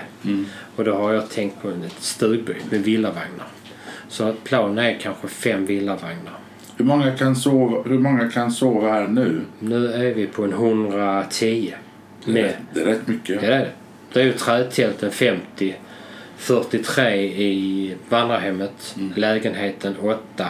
Och 0.77 0.85
då 0.85 0.95
har 0.95 1.13
jag 1.13 1.31
tänkt 1.31 1.63
på 1.63 1.69
ett 1.69 2.03
stugby 2.03 2.55
med 2.71 2.81
villavagnar. 2.81 3.47
Så 4.09 4.35
planen 4.45 4.79
är 4.79 4.99
kanske 5.01 5.29
fem 5.29 5.67
villavagnar. 5.67 6.39
Hur 6.77 6.85
många, 6.85 7.11
kan 7.17 7.37
sova, 7.37 7.83
hur 7.83 7.99
många 7.99 8.31
kan 8.31 8.51
sova 8.53 8.93
här 8.93 9.09
nu? 9.09 9.41
Nu 9.59 9.93
är 9.93 10.15
vi 10.15 10.27
på 10.27 10.45
en 10.45 10.53
110. 10.53 11.75
Med, 12.25 12.55
Det 12.75 12.81
är 12.81 12.85
rätt 12.85 13.07
mycket. 13.09 13.41
det 13.41 13.47
är 13.47 13.51
det. 13.51 13.71
Det 14.13 14.21
är 14.21 14.25
ju 14.25 14.33
trädtälten 14.33 15.11
50, 15.11 15.75
43 16.37 17.25
i 17.25 17.95
vandrarhemmet, 18.09 18.97
lägenheten 19.15 19.97
8 20.01 20.49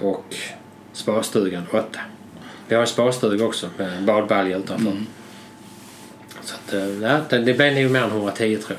och 0.00 0.34
sparstugan 0.92 1.62
8. 1.72 2.00
Vi 2.72 2.76
har 2.76 2.82
en 2.82 2.86
sparstuga 2.88 3.44
också 3.44 3.68
med 3.78 3.96
en 3.98 4.06
badbalja 4.06 4.56
utanför. 4.58 4.92
Så 6.42 6.54
att, 6.54 6.74
eh, 6.74 6.88
ja, 7.02 7.20
det, 7.30 7.38
det 7.38 7.54
blir 7.54 7.82
nog 7.82 7.90
mer 7.92 8.00
än 8.02 8.10
110 8.10 8.56
tror 8.56 8.78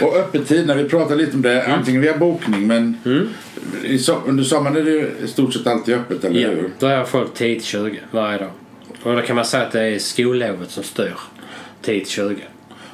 jag. 0.00 0.08
Och 0.08 0.16
öppettid, 0.16 0.66
när 0.66 0.76
vi 0.76 0.88
pratar 0.88 1.16
lite 1.16 1.36
om 1.36 1.42
det, 1.42 1.66
antingen 1.66 2.00
via 2.00 2.16
bokning 2.18 2.66
men 2.66 2.96
i 3.84 3.98
so 3.98 4.14
under 4.26 4.44
sommaren 4.44 4.76
är 4.76 4.82
det 4.82 5.24
i 5.24 5.28
stort 5.28 5.52
sett 5.54 5.66
alltid 5.66 5.94
öppet, 5.94 6.24
eller 6.24 6.40
Ja, 6.40 6.48
hur? 6.48 6.70
då 6.78 6.86
är 6.86 7.04
folk 7.04 7.34
10-20 7.38 7.96
varje 8.10 8.38
dag. 8.38 8.50
Och 9.02 9.16
då 9.16 9.22
kan 9.22 9.36
man 9.36 9.44
säga 9.44 9.62
att 9.66 9.72
det 9.72 9.82
är 9.82 9.98
skollovet 9.98 10.70
som 10.70 10.82
styr 10.82 11.14
10-20. 11.84 12.36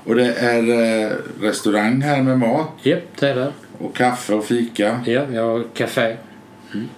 Och 0.05 0.15
det 0.15 0.33
är 0.35 1.03
eh, 1.05 1.13
restaurang 1.41 2.01
här 2.01 2.23
med 2.23 2.39
mat 2.39 2.69
Japp, 2.83 3.03
det 3.19 3.29
är 3.29 3.35
det. 3.35 3.53
och 3.79 3.97
kaffe 3.97 4.35
och 4.35 4.45
fika 4.45 5.01
Ja, 5.07 5.25
vi 5.31 5.37
har 5.37 5.65
café. 5.75 6.17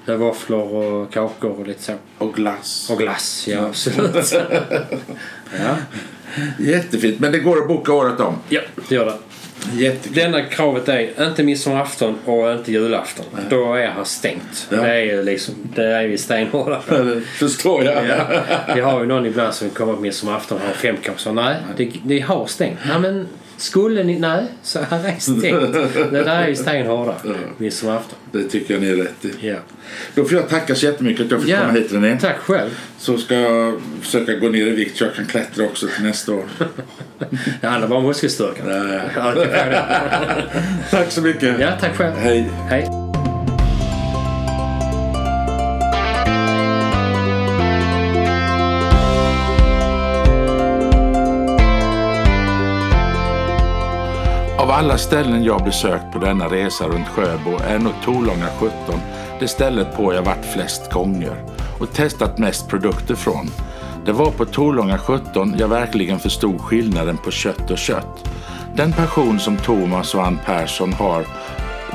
Med 0.05 0.19
våfflor 0.19 0.75
och 0.75 1.13
kakor 1.13 1.61
och 1.61 1.67
lite 1.67 1.83
så. 1.83 1.93
och 2.19 2.35
glass. 2.35 2.91
Och 2.91 2.99
glass, 2.99 3.47
ja 3.49 3.67
absolut. 3.67 4.33
ja. 5.59 5.77
Jättefint, 6.59 7.21
men 7.21 7.33
det 7.33 7.39
går 7.39 7.59
att 7.59 7.69
boka 7.69 7.93
året 7.93 8.21
om. 8.21 8.35
ja, 8.49 8.61
det 8.89 8.95
gör 8.95 9.07
det. 9.07 9.17
Jättekul. 9.75 10.15
Det 10.15 10.23
enda 10.23 10.43
kravet 10.43 10.89
är 10.89 11.27
inte 11.27 11.43
midsommarafton 11.43 12.19
och 12.25 12.53
inte 12.53 12.73
julafton. 12.73 13.27
Då 13.51 13.75
är 13.75 13.87
här 13.87 14.05
stängt. 14.05 14.69
Ja. 14.71 14.77
Det 14.77 14.89
är 14.89 15.01
ju 15.01 15.23
liksom, 15.23 15.55
det 15.75 15.85
är 15.85 16.07
vi 16.07 16.19
stenhårda 16.19 16.81
på. 16.89 16.95
Det 16.95 17.21
förstår 17.21 17.85
jag. 17.85 18.07
Ja. 18.09 18.43
Vi 18.75 18.81
har 18.81 19.01
ju 19.01 19.07
någon 19.07 19.27
ibland 19.27 19.55
som 19.55 19.71
kommer 19.71 19.93
på 19.95 20.01
midsommarafton 20.01 20.59
och 20.59 20.67
har 20.67 20.75
femkamp 20.75 21.19
nej, 21.33 21.57
det, 21.77 21.93
det 22.05 22.21
har 22.21 22.47
stängt. 22.47 22.79
Nej 22.89 22.99
men 22.99 23.29
skulle 23.61 24.03
ni, 24.03 24.19
nej, 24.19 24.45
så 24.63 24.79
här 24.91 25.05
är 25.09 25.19
stängt. 25.19 25.73
Det 26.13 26.23
där 26.25 26.43
är 26.43 26.49
ju 26.49 26.55
stenhårda 26.57 27.15
midsommarafton. 27.59 28.19
Det 28.33 28.43
tycker 28.43 28.75
jag 28.75 28.83
ni 28.83 28.89
är 28.89 28.97
rätt 28.97 29.25
i. 29.25 29.49
Ja. 29.49 29.57
Då 30.15 30.25
får 30.25 30.39
jag 30.39 30.49
tacka 30.49 30.75
så 30.75 30.87
jättemycket 30.87 31.25
att 31.25 31.31
jag 31.31 31.41
fick 31.41 31.51
Ja. 31.51 31.59
komma 31.61 31.73
hit 31.73 31.93
René. 31.93 32.19
Tack 32.21 32.39
själv. 32.39 32.71
Så 32.99 33.19
ska 33.19 33.35
jag 33.35 33.81
försöka 34.01 34.35
gå 34.35 34.49
ner 34.49 34.67
i 34.67 34.71
vikt 34.71 34.97
så 34.97 35.05
jag 35.05 35.15
kan 35.15 35.27
klättra 35.27 35.65
också 35.65 35.87
till 35.87 36.05
nästa 36.05 36.33
år. 36.35 36.45
Det 37.61 37.67
handlar 37.67 37.89
bara 37.89 37.99
om 37.99 38.07
muskelstyrkan. 38.07 38.69
Ja. 39.17 39.35
Tack 40.91 41.11
så 41.13 41.21
mycket. 41.23 41.61
ja, 41.61 41.69
tack 41.81 41.97
själv. 41.97 42.15
Hej. 42.17 42.51
Hej. 42.69 43.00
Alla 54.81 54.99
ställen 54.99 55.45
jag 55.45 55.65
besökt 55.65 56.13
på 56.13 56.19
denna 56.19 56.49
resa 56.49 56.89
runt 56.89 57.09
Sjöbo 57.09 57.59
är 57.65 57.79
nog 57.79 57.93
Torlånga 58.05 58.49
17 58.59 59.01
det 59.41 59.49
stället 59.49 59.97
på 59.97 60.15
jag 60.15 60.23
varit 60.23 60.45
flest 60.45 60.93
gånger 60.93 61.45
och 61.81 61.93
testat 61.93 62.39
mest 62.39 62.69
produkter 62.69 63.15
från. 63.15 63.51
Det 64.05 64.13
var 64.13 64.31
på 64.31 64.45
Torlånga 64.45 64.99
17 64.99 65.55
jag 65.59 65.69
verkligen 65.69 66.19
förstod 66.19 66.61
skillnaden 66.61 67.17
på 67.17 67.31
kött 67.31 67.71
och 67.71 67.79
kött. 67.79 68.31
Den 68.75 68.93
passion 68.93 69.41
som 69.41 69.57
Thomas 69.57 70.15
och 70.15 70.27
Ann 70.27 70.39
Persson 70.47 70.93
har 70.93 71.25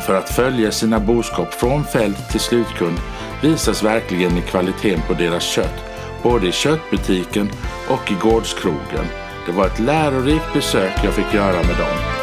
för 0.06 0.16
att 0.16 0.30
följa 0.30 0.72
sina 0.72 1.00
boskap 1.00 1.54
från 1.54 1.84
fält 1.84 2.30
till 2.30 2.40
slutkund 2.40 2.98
visas 3.42 3.84
verkligen 3.84 4.38
i 4.38 4.42
kvaliteten 4.42 5.02
på 5.08 5.14
deras 5.14 5.44
kött, 5.44 5.84
både 6.24 6.48
i 6.48 6.52
köttbutiken 6.52 7.50
och 7.90 8.12
i 8.12 8.16
gårdskrogen. 8.16 9.06
Det 9.46 9.52
var 9.52 9.66
ett 9.66 9.80
lärorikt 9.80 10.54
besök 10.54 10.94
jag 11.04 11.14
fick 11.14 11.34
göra 11.34 11.56
med 11.56 11.78
dem. 11.78 12.15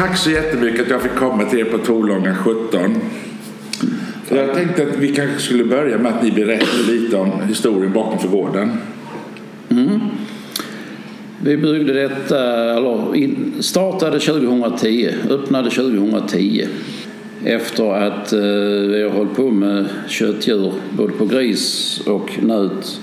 Tack 0.00 0.16
så 0.16 0.30
jättemycket 0.30 0.80
att 0.80 0.90
jag 0.90 1.02
fick 1.02 1.14
komma 1.14 1.44
till 1.44 1.58
er 1.58 1.64
på 1.64 1.78
Torlånga 1.78 2.36
17. 2.36 2.96
Jag 4.28 4.54
tänkte 4.54 4.82
att 4.82 4.96
vi 4.96 5.14
kanske 5.14 5.38
skulle 5.38 5.64
börja 5.64 5.98
med 5.98 6.12
att 6.12 6.22
ni 6.22 6.30
berättar 6.30 6.92
lite 6.92 7.16
om 7.16 7.30
historien 7.48 7.92
bakom 7.92 8.18
för 8.18 8.28
gården. 8.28 8.72
Mm. 9.68 10.00
Vi 11.42 11.56
byggde 11.56 11.92
detta, 11.92 12.40
eller 12.76 13.62
startade 13.62 14.20
2010, 14.20 15.10
öppnade 15.30 15.70
2010 15.70 16.66
efter 17.44 17.94
att 17.94 18.32
eh, 18.32 18.40
vi 18.88 19.02
har 19.02 19.10
hållit 19.10 19.36
på 19.36 19.50
med 19.50 19.88
köttdjur 20.08 20.72
både 20.90 21.12
på 21.12 21.26
gris 21.26 22.00
och 22.06 22.30
nöt 22.42 23.00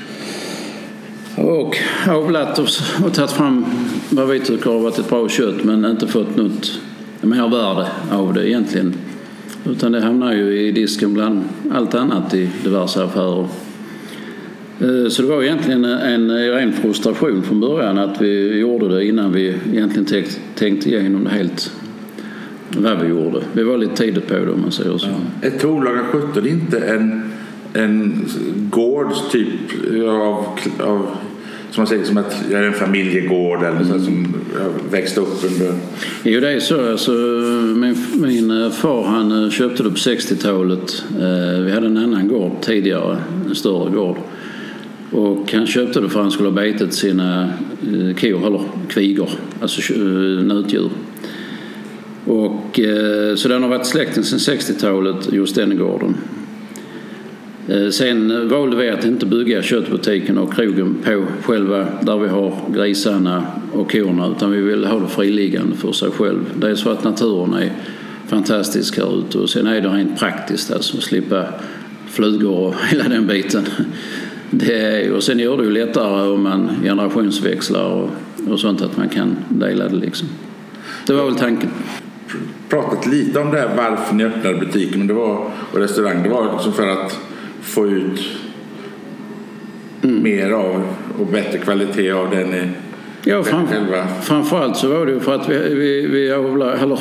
och 1.36 1.77
avlat 2.07 2.60
och, 2.60 2.67
och 3.05 3.13
tagit 3.13 3.31
fram 3.31 3.65
vad 4.09 4.27
vi 4.27 4.39
tycker 4.39 4.69
har 4.69 4.79
varit 4.79 4.99
ett 4.99 5.09
bra 5.09 5.29
kött 5.29 5.63
men 5.63 5.85
inte 5.85 6.07
fått 6.07 6.35
något 6.35 6.79
mervärde 7.21 7.87
av 8.11 8.33
det 8.33 8.49
egentligen. 8.49 8.93
Utan 9.65 9.91
det 9.91 10.01
hamnar 10.01 10.33
ju 10.33 10.67
i 10.67 10.71
disken 10.71 11.13
bland 11.13 11.43
allt 11.71 11.95
annat 11.95 12.33
i 12.33 12.49
diverse 12.63 13.03
affärer. 13.03 13.47
Eh, 14.79 15.09
så 15.09 15.21
det 15.21 15.27
var 15.27 15.43
egentligen 15.43 15.85
en 15.85 16.31
ren 16.31 16.73
frustration 16.73 17.43
från 17.43 17.59
början 17.59 17.97
att 17.97 18.21
vi 18.21 18.59
gjorde 18.59 18.95
det 18.95 19.05
innan 19.05 19.31
vi 19.31 19.55
egentligen 19.73 20.25
tänkte 20.55 20.89
igenom 20.89 21.23
det 21.23 21.29
helt 21.29 21.71
vad 22.69 23.01
vi 23.01 23.07
gjorde. 23.07 23.41
Vi 23.53 23.63
var 23.63 23.77
lite 23.77 23.95
tidigt 23.95 24.27
på 24.27 24.33
det 24.33 24.51
om 24.51 24.61
man 24.61 24.71
säger 24.71 24.97
så. 24.97 25.07
Ja. 25.07 25.47
Ett 25.47 25.59
Torlaga 25.59 26.03
17 26.11 26.47
inte 26.47 26.79
en, 26.79 27.33
en 27.73 28.25
gårds 28.69 29.29
typ 29.31 29.59
av, 30.09 30.45
av 30.79 31.07
som 31.77 31.81
man 31.81 31.87
säger 31.87 32.03
som 32.03 32.17
att 32.17 32.35
jag 32.51 32.61
är 32.61 32.67
en 32.67 32.73
familjegård 32.73 33.63
eller 33.63 33.83
så 33.83 33.99
som 33.99 34.35
jag 34.53 34.91
växte 34.91 35.21
upp 35.21 35.43
under? 35.43 35.73
Jo 36.23 36.39
det 36.39 36.51
är 36.51 36.59
så. 36.59 36.91
Alltså, 36.91 37.11
min, 37.75 37.95
min 38.15 38.63
eh, 38.63 38.69
far 38.69 39.03
han 39.03 39.43
eh, 39.43 39.49
köpte 39.49 39.83
det 39.83 39.89
på 39.89 39.95
60-talet. 39.95 41.03
Eh, 41.19 41.61
vi 41.63 41.71
hade 41.71 41.87
en 41.87 41.97
annan 41.97 42.27
gård 42.27 42.51
tidigare, 42.61 43.17
en 43.49 43.55
större 43.55 43.91
gård. 43.91 44.17
Och 45.11 45.53
han 45.53 45.67
köpte 45.67 45.99
det 45.99 46.09
för 46.09 46.19
att 46.19 46.23
han 46.23 46.31
skulle 46.31 46.49
ha 46.49 46.55
betat 46.55 46.93
sina 46.93 47.49
kor, 48.19 48.47
eller 48.47 48.61
kvigor, 48.89 49.29
alltså 49.61 49.93
nötdjur. 50.43 50.89
Och, 52.25 52.79
så 53.35 53.47
den 53.47 53.63
har 53.63 53.69
varit 53.69 53.85
släkten 53.85 54.23
sedan 54.23 54.57
60-talet, 54.57 55.33
just 55.33 55.55
den 55.55 55.77
gården. 55.77 56.15
Eh, 57.67 57.89
sen 57.89 58.49
valde 58.49 58.75
vi 58.75 58.89
att 58.89 59.06
inte 59.06 59.25
bygga 59.25 59.62
köttbutiken 59.62 60.38
och 60.38 60.53
krogen 60.53 60.95
på 61.03 61.25
själva 61.43 61.86
där 62.01 62.17
vi 62.17 62.27
har 62.27 62.53
grisarna 62.73 63.43
och 63.73 63.91
korna 63.91 64.27
utan 64.27 64.51
vi 64.51 64.62
vill 64.62 64.86
ha 64.86 64.99
det 64.99 65.08
friliggande 65.08 65.75
för 65.75 65.91
sig 65.91 66.12
själv. 66.12 66.45
Det 66.56 66.69
är 66.69 66.75
så 66.75 66.89
att 66.89 67.03
naturen 67.03 67.53
är 67.53 67.71
fantastisk 68.27 68.97
här 68.97 69.19
ute 69.19 69.38
och 69.38 69.49
sen 69.49 69.67
är 69.67 69.82
det 69.82 69.88
rent 69.88 70.19
praktiskt 70.19 70.71
alltså 70.71 70.97
att 70.97 71.03
slippa 71.03 71.45
flugor 72.10 72.58
och 72.58 72.75
hela 72.89 73.03
den 73.03 73.27
biten. 73.27 73.63
Det 74.49 74.73
är, 74.73 75.12
och 75.12 75.23
sen 75.23 75.39
gör 75.39 75.58
det 75.58 75.63
ju 75.63 75.71
lättare 75.71 76.30
om 76.30 76.43
man 76.43 76.69
generationsväxlar 76.84 77.86
och, 77.86 78.10
och 78.49 78.60
sånt 78.60 78.82
att 78.82 78.97
man 78.97 79.10
kan 79.10 79.36
dela 79.49 79.88
det 79.88 79.95
liksom. 79.95 80.27
Det 81.08 81.13
var 81.13 81.25
väl 81.25 81.36
tanken 81.36 81.69
pratat 82.69 83.06
lite 83.06 83.39
om 83.39 83.51
det 83.51 83.60
här 83.60 83.75
varför 83.77 84.15
ni 84.15 84.23
öppnade 84.23 84.56
butiken 84.56 84.99
men 84.99 85.08
det 85.08 85.13
var, 85.13 85.51
och 85.73 85.80
restaurang. 85.80 86.23
Det 86.23 86.30
var 86.30 86.53
liksom 86.53 86.73
för 86.73 86.88
att 86.88 87.19
få 87.67 87.88
ut 87.88 88.21
mm. 90.03 90.23
mer 90.23 90.51
av 90.51 90.84
och 91.19 91.27
bättre 91.27 91.58
kvalitet 91.58 92.12
av 92.12 92.30
den 92.30 92.49
ni 92.49 92.69
Ja, 93.23 93.43
fram, 93.43 93.67
själva. 93.67 94.08
framförallt 94.21 94.77
så 94.77 94.88
var 94.88 95.06
det 95.06 95.12
ju 95.12 95.19
för 95.19 95.36
att 95.36 95.49
vi, 95.49 95.58
vi, 95.75 96.08
vi 96.08 96.30
eller, 96.30 96.99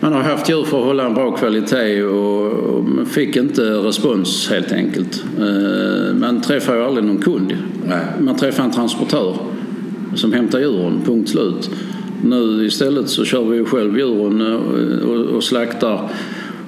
man 0.00 0.12
har 0.12 0.22
haft 0.22 0.50
djur 0.50 0.64
för 0.64 0.78
att 0.78 0.84
hålla 0.84 1.06
en 1.06 1.14
bra 1.14 1.30
kvalitet 1.36 2.02
och, 2.02 2.46
och 2.52 3.08
fick 3.08 3.36
inte 3.36 3.62
respons 3.62 4.50
helt 4.50 4.72
enkelt. 4.72 5.24
Eh, 5.38 6.14
man 6.14 6.40
träffar 6.40 6.76
ju 6.76 6.82
aldrig 6.82 7.04
någon 7.04 7.22
kund. 7.22 7.56
Nej. 7.86 8.04
Man 8.20 8.36
träffar 8.36 8.64
en 8.64 8.70
transportör 8.70 9.36
som 10.14 10.32
hämtar 10.32 10.58
djuren, 10.58 11.00
punkt 11.04 11.30
slut. 11.30 11.70
Nu 12.24 12.66
istället 12.66 13.08
så 13.08 13.24
kör 13.24 13.44
vi 13.44 13.56
ju 13.56 13.64
själv 13.64 13.98
djuren 13.98 14.40
och, 14.40 15.10
och, 15.10 15.36
och 15.36 15.44
slaktar 15.44 16.10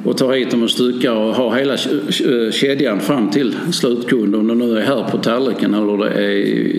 och 0.05 0.17
tar 0.17 0.33
hit 0.33 0.51
dem 0.51 0.63
och 0.63 0.71
styckar 0.71 1.13
och 1.13 1.35
har 1.35 1.57
hela 1.57 1.73
eh, 1.73 2.53
kedjan 2.53 3.01
fram 3.01 3.31
till 3.31 3.57
slutkund. 3.73 4.35
Om 4.35 4.47
det 4.47 4.55
nu 4.55 4.79
är 4.79 4.83
här 4.83 5.11
på 5.11 5.19
tallriken 5.19 5.75
eller 5.75 5.99
det 5.99 6.11
är 6.11 6.31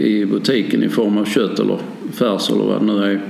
i 0.06 0.26
butiken 0.26 0.84
i 0.84 0.90
form 0.90 1.18
av 1.18 1.26
kött 1.26 1.60
eller 1.60 1.78
färs 2.14 2.50
eller 2.50 2.64
vad 2.64 2.82
det 2.82 2.86
nu 2.86 3.04
är. 3.04 3.22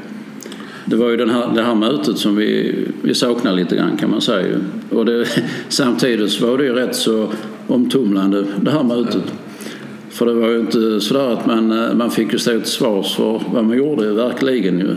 Det 0.85 0.95
var 0.95 1.09
ju 1.09 1.17
den 1.17 1.29
här, 1.29 1.51
det 1.55 1.61
här 1.61 1.75
mötet 1.75 2.17
som 2.17 2.35
vi, 2.35 2.75
vi 3.01 3.13
saknade 3.13 3.55
lite 3.55 3.75
grann 3.75 3.97
kan 3.97 4.11
man 4.11 4.21
säga. 4.21 4.57
Och 4.89 5.05
det, 5.05 5.27
samtidigt 5.69 6.31
så 6.31 6.47
var 6.47 6.57
det 6.57 6.63
ju 6.63 6.73
rätt 6.73 6.95
så 6.95 7.29
omtumlande 7.67 8.45
det 8.61 8.71
här 8.71 8.83
mötet. 8.83 9.23
För 10.15 10.25
det 10.25 10.33
var 10.33 10.49
ju 10.49 10.59
inte 10.59 11.01
sådär 11.01 11.33
att 11.33 11.45
man, 11.45 11.71
eh, 11.71 11.93
man 11.95 12.11
fick 12.11 12.33
ju 12.33 12.39
stå 12.39 12.51
till 12.51 12.65
svars 12.65 13.15
för 13.15 13.41
vad 13.53 13.65
man 13.65 13.77
gjorde 13.77 14.13
verkligen 14.13 14.79
ju. 14.79 14.95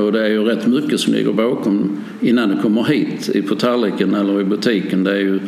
Och 0.00 0.12
det 0.12 0.24
är 0.24 0.28
ju 0.28 0.44
rätt 0.44 0.66
mycket 0.66 1.00
som 1.00 1.14
ligger 1.14 1.32
bakom 1.32 2.00
innan 2.20 2.48
det 2.48 2.62
kommer 2.62 2.84
hit 2.84 3.48
på 3.48 3.54
tallriken 3.54 4.14
eller 4.14 4.40
i 4.40 4.44
butiken. 4.44 5.04
Det 5.04 5.10
är 5.10 5.20
ju 5.20 5.40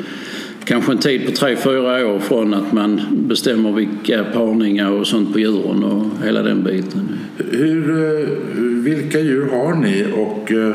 kanske 0.64 0.92
en 0.92 0.98
tid 0.98 1.26
på 1.26 1.32
tre, 1.32 1.56
fyra 1.56 2.06
år 2.06 2.18
från 2.18 2.54
att 2.54 2.72
man 2.72 3.00
bestämmer 3.10 3.72
vilka 3.72 4.24
parningar 4.24 4.90
och 4.90 5.06
sånt 5.06 5.32
på 5.32 5.38
djuren 5.38 5.84
och 5.84 6.26
hela 6.26 6.42
den 6.42 6.64
biten. 6.64 7.08
Hur, 7.50 7.90
eh, 7.90 8.28
vilka 8.84 9.20
djur 9.20 9.48
har 9.50 9.74
ni 9.74 10.06
och 10.16 10.52
eh, 10.52 10.74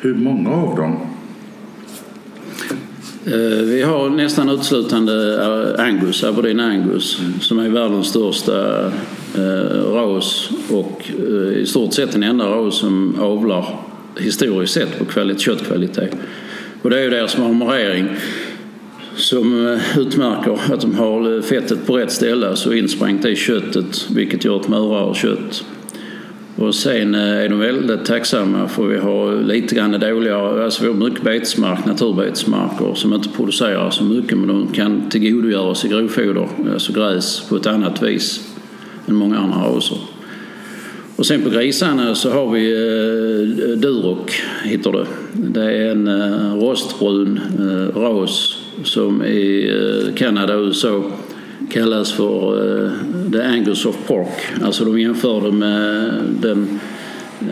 hur 0.00 0.14
många 0.14 0.50
av 0.50 0.76
dem? 0.76 1.09
Eh, 3.26 3.64
vi 3.64 3.82
har 3.82 4.10
nästan 4.10 4.48
uteslutande 4.48 5.42
eh, 5.42 5.84
Angus, 5.84 6.24
Aberdeen 6.24 6.60
Angus, 6.60 7.20
mm. 7.20 7.40
som 7.40 7.58
är 7.58 7.68
världens 7.68 8.06
största 8.06 8.86
eh, 9.34 9.92
ras 9.92 10.50
och 10.70 11.10
i 11.56 11.66
stort 11.66 11.94
sett 11.94 12.12
den 12.12 12.22
enda 12.22 12.46
ras 12.46 12.74
som 12.74 13.20
avlar 13.20 13.76
historiskt 14.18 14.74
sett 14.74 14.98
på 14.98 15.04
kvalitet, 15.04 15.40
köttkvalitet. 15.40 16.10
Och 16.82 16.90
det 16.90 16.98
är 16.98 17.02
ju 17.02 17.10
deras 17.10 17.38
marmorering 17.38 18.08
som 19.16 19.78
utmärker 19.98 20.74
att 20.74 20.80
de 20.80 20.94
har 20.94 21.42
fettet 21.42 21.86
på 21.86 21.96
rätt 21.96 22.12
ställe, 22.12 22.48
alltså 22.48 22.74
insprängt 22.74 23.24
i 23.24 23.36
köttet, 23.36 24.06
vilket 24.10 24.44
gör 24.44 24.60
ett 24.60 24.68
mörare 24.68 25.14
kött. 25.14 25.64
Och 26.60 26.74
sen 26.74 27.14
eh, 27.14 27.20
är 27.20 27.48
de 27.48 27.58
väldigt 27.58 28.04
tacksamma 28.04 28.68
för 28.68 28.86
vi 28.86 28.98
har 28.98 29.42
lite 29.42 29.74
grann 29.74 30.00
dåliga, 30.00 30.36
alltså 30.36 30.82
vi 30.82 30.88
har 30.88 30.94
mycket 30.94 31.24
betesmark, 31.24 31.86
naturbetesmarker 31.86 32.94
som 32.94 33.12
inte 33.12 33.28
producerar 33.28 33.90
så 33.90 34.04
mycket 34.04 34.38
men 34.38 34.48
de 34.48 34.66
kan 34.66 35.08
tillgodogöra 35.10 35.74
sig 35.74 35.90
grovfoder, 35.90 36.48
alltså 36.72 36.92
gräs, 36.92 37.48
på 37.48 37.56
ett 37.56 37.66
annat 37.66 38.02
vis 38.02 38.54
än 39.08 39.14
många 39.14 39.38
andra 39.38 39.56
raser. 39.56 39.98
Och 41.16 41.26
sen 41.26 41.42
på 41.42 41.50
grisarna 41.50 42.14
så 42.14 42.30
har 42.30 42.50
vi 42.50 42.72
eh, 42.72 43.78
Duroc, 43.78 44.42
heter 44.64 44.92
det. 44.92 45.06
Det 45.32 45.64
är 45.64 45.90
en 45.90 46.08
eh, 46.08 46.54
rostbrun 46.54 47.40
eh, 47.58 48.00
ras 48.00 48.56
som 48.84 49.24
i 49.24 49.70
eh, 49.70 50.14
Kanada 50.14 50.56
och 50.56 50.66
USA 50.66 51.04
kallas 51.70 52.12
för 52.12 52.84
eh, 52.84 52.90
the 53.32 53.42
Angus 53.42 53.86
of 53.86 53.96
Pork. 54.06 54.62
Alltså 54.62 54.84
de 54.84 55.00
jämför 55.00 55.40
det 55.40 55.52
med 55.52 56.12
den 56.40 56.80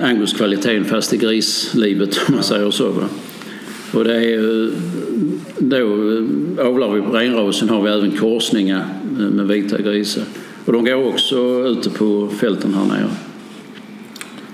Angus-kvaliteten 0.02 0.84
fast 0.84 1.12
i 1.12 1.16
grislivet 1.16 2.20
om 2.28 2.34
man 2.34 2.44
säger 2.44 2.70
så. 2.70 2.90
Va? 2.90 3.04
Och 3.92 4.04
det 4.04 4.34
är 4.34 4.70
då 5.58 5.76
avlar 6.62 6.92
vi 6.92 7.02
på 7.02 7.10
renrasen 7.10 7.68
har 7.68 7.82
vi 7.82 7.90
även 7.90 8.10
korsningar 8.10 8.84
med 9.32 9.46
vita 9.48 9.82
grisar. 9.82 10.22
Och 10.64 10.72
de 10.72 10.84
går 10.84 11.08
också 11.08 11.36
ute 11.66 11.90
på 11.90 12.28
fälten 12.40 12.74
här 12.74 12.84
nere. 12.84 13.08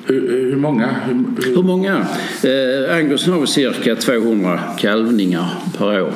Hur, 0.07 0.51
hur 0.51 0.57
många? 0.57 0.87
Hur, 0.87 1.55
hur 1.55 1.63
många? 1.63 2.07
Eh, 2.43 2.97
Angus 2.97 3.27
har 3.27 3.41
vi 3.41 3.47
cirka 3.47 3.97
200 3.97 4.61
kalvningar 4.79 5.47
per 5.79 6.03
år. 6.03 6.13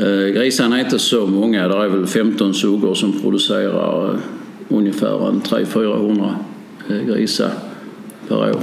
Eh, 0.00 0.34
grisarna 0.34 0.78
är 0.80 0.84
inte 0.84 0.98
så 0.98 1.26
många. 1.26 1.68
Det 1.68 1.74
är 1.74 1.88
väl 1.88 2.06
15 2.06 2.54
suggor 2.54 2.94
som 2.94 3.20
producerar 3.20 4.10
eh, 4.10 4.20
ungefär 4.68 5.08
300-400 5.08 6.30
eh, 6.88 6.96
grisar 6.96 7.50
per 8.28 8.36
år. 8.36 8.62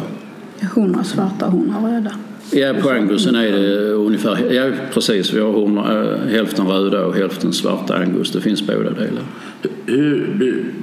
100 0.59 1.03
svarta, 1.03 1.45
100 1.47 1.75
röda. 1.83 2.11
Ja, 2.51 2.73
på 2.81 2.89
angusen 2.89 3.35
är 3.35 3.51
det 3.51 3.91
ungefär, 3.91 4.53
ja 4.53 4.71
precis, 4.93 5.33
vi 5.33 5.39
har 5.39 5.49
100, 5.49 5.83
hälften 6.29 6.67
röda 6.67 7.05
och 7.05 7.15
hälften 7.15 7.53
svarta 7.53 7.95
angus. 7.95 8.31
Det 8.31 8.41
finns 8.41 8.67
båda 8.67 8.89
delar. 8.89 9.23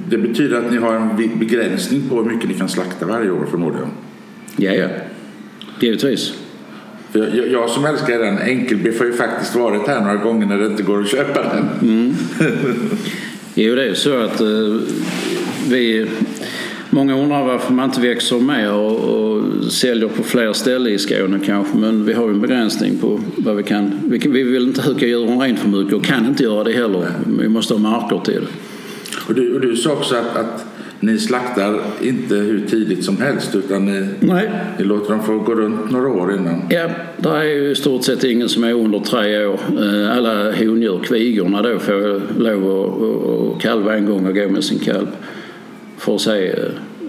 Det 0.09 0.17
betyder 0.17 0.57
att 0.57 0.71
ni 0.71 0.77
har 0.77 0.95
en 0.95 1.39
begränsning 1.39 2.09
på 2.09 2.15
hur 2.15 2.31
mycket 2.31 2.49
ni 2.49 2.55
kan 2.55 2.69
slakta 2.69 3.05
varje 3.05 3.31
år 3.31 3.45
förmodligen? 3.51 3.87
Ja, 4.57 4.71
ja. 4.71 4.87
Givetvis. 5.79 6.33
För 7.13 7.19
jag, 7.19 7.47
jag 7.47 7.69
som 7.69 7.85
älskar 7.85 8.19
den, 8.19 8.37
enkelbiff 8.37 8.99
har 8.99 9.05
ju 9.05 9.13
faktiskt 9.13 9.55
varit 9.55 9.87
här 9.87 10.01
några 10.01 10.15
gånger 10.15 10.45
när 10.45 10.57
det 10.57 10.65
inte 10.65 10.83
går 10.83 11.01
att 11.01 11.07
köpa 11.07 11.41
den. 11.41 11.69
Mm. 11.81 12.15
Jo, 13.55 13.75
det 13.75 13.85
är 13.85 13.93
så 13.93 14.17
att 14.17 14.41
uh, 14.41 14.81
vi 15.69 16.07
Många 16.93 17.15
undrar 17.15 17.43
varför 17.43 17.73
man 17.73 17.85
inte 17.85 18.01
växer 18.01 18.39
mer 18.39 18.73
och, 18.73 18.99
och 18.99 19.63
säljer 19.71 20.07
på 20.07 20.23
fler 20.23 20.53
ställen 20.53 20.93
i 20.93 20.97
Skåne 20.97 21.39
kanske. 21.45 21.77
Men 21.77 22.05
vi 22.05 22.13
har 22.13 22.27
ju 22.27 22.33
en 22.33 22.41
begränsning 22.41 22.97
på 22.97 23.19
vad 23.35 23.55
vi 23.55 23.63
kan. 23.63 23.99
Vi, 24.03 24.19
kan, 24.19 24.31
vi 24.31 24.43
vill 24.43 24.63
inte 24.63 24.81
huka 24.81 25.05
djuren 25.05 25.41
rent 25.41 25.59
för 25.59 25.69
mycket 25.69 25.93
och 25.93 26.03
kan 26.03 26.25
inte 26.25 26.43
göra 26.43 26.63
det 26.63 26.71
heller. 26.71 27.07
Vi 27.39 27.49
måste 27.49 27.73
ha 27.73 27.79
marker 27.79 28.19
till 28.19 28.33
det. 28.33 28.47
Och 29.27 29.35
du, 29.35 29.53
och 29.53 29.61
du 29.61 29.75
sa 29.75 29.91
också 29.91 30.15
att, 30.15 30.35
att 30.35 30.65
ni 31.05 31.17
slaktar 31.19 31.79
inte 32.01 32.35
hur 32.35 32.65
tidigt 32.67 33.03
som 33.05 33.17
helst 33.17 33.55
utan 33.55 33.85
ni, 33.85 34.07
ni 34.77 34.83
låter 34.83 35.09
dem 35.11 35.23
få 35.23 35.39
gå 35.39 35.55
runt 35.55 35.91
några 35.91 36.07
år 36.07 36.33
innan. 36.33 36.61
Ja, 36.69 36.89
det 37.17 37.29
är 37.29 37.43
ju 37.43 37.71
i 37.71 37.75
stort 37.75 38.03
sett 38.03 38.23
ingen 38.23 38.49
som 38.49 38.63
är 38.63 38.73
under 38.73 38.99
tre 38.99 39.45
år. 39.45 39.59
Eh, 39.79 40.17
Alla 40.17 40.51
hondjur, 40.51 40.99
kvigorna 41.03 41.61
då, 41.61 41.79
får 41.79 42.21
lov 42.39 42.63
att- 42.85 43.55
att 43.55 43.61
kalva 43.61 43.95
en 43.95 44.05
gång 44.05 44.27
och 44.27 44.35
gå 44.35 44.49
med 44.49 44.63
sin 44.63 44.79
kalv. 44.79 45.07
För 45.97 46.15
att 46.15 46.21
se, 46.21 46.47
eh, 46.49 46.57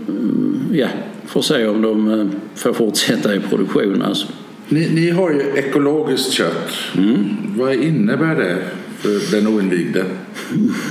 mm, 0.09 0.61
ja, 0.73 0.89
för 1.27 1.41
att 1.41 1.47
se 1.47 1.67
om 1.67 1.83
de 1.83 2.21
eh, 2.21 2.27
får 2.55 2.73
fortsätta 2.73 3.35
i 3.35 3.41
produktion. 3.41 4.03
Alltså. 4.03 4.27
Ni, 4.69 4.89
ni 4.95 5.11
har 5.11 5.31
ju 5.31 5.41
ekologiskt 5.57 6.33
kött. 6.33 6.73
Vad 7.59 7.75
innebär 7.75 8.35
det 8.35 8.57
den 9.31 9.47
oinvigde? 9.47 10.05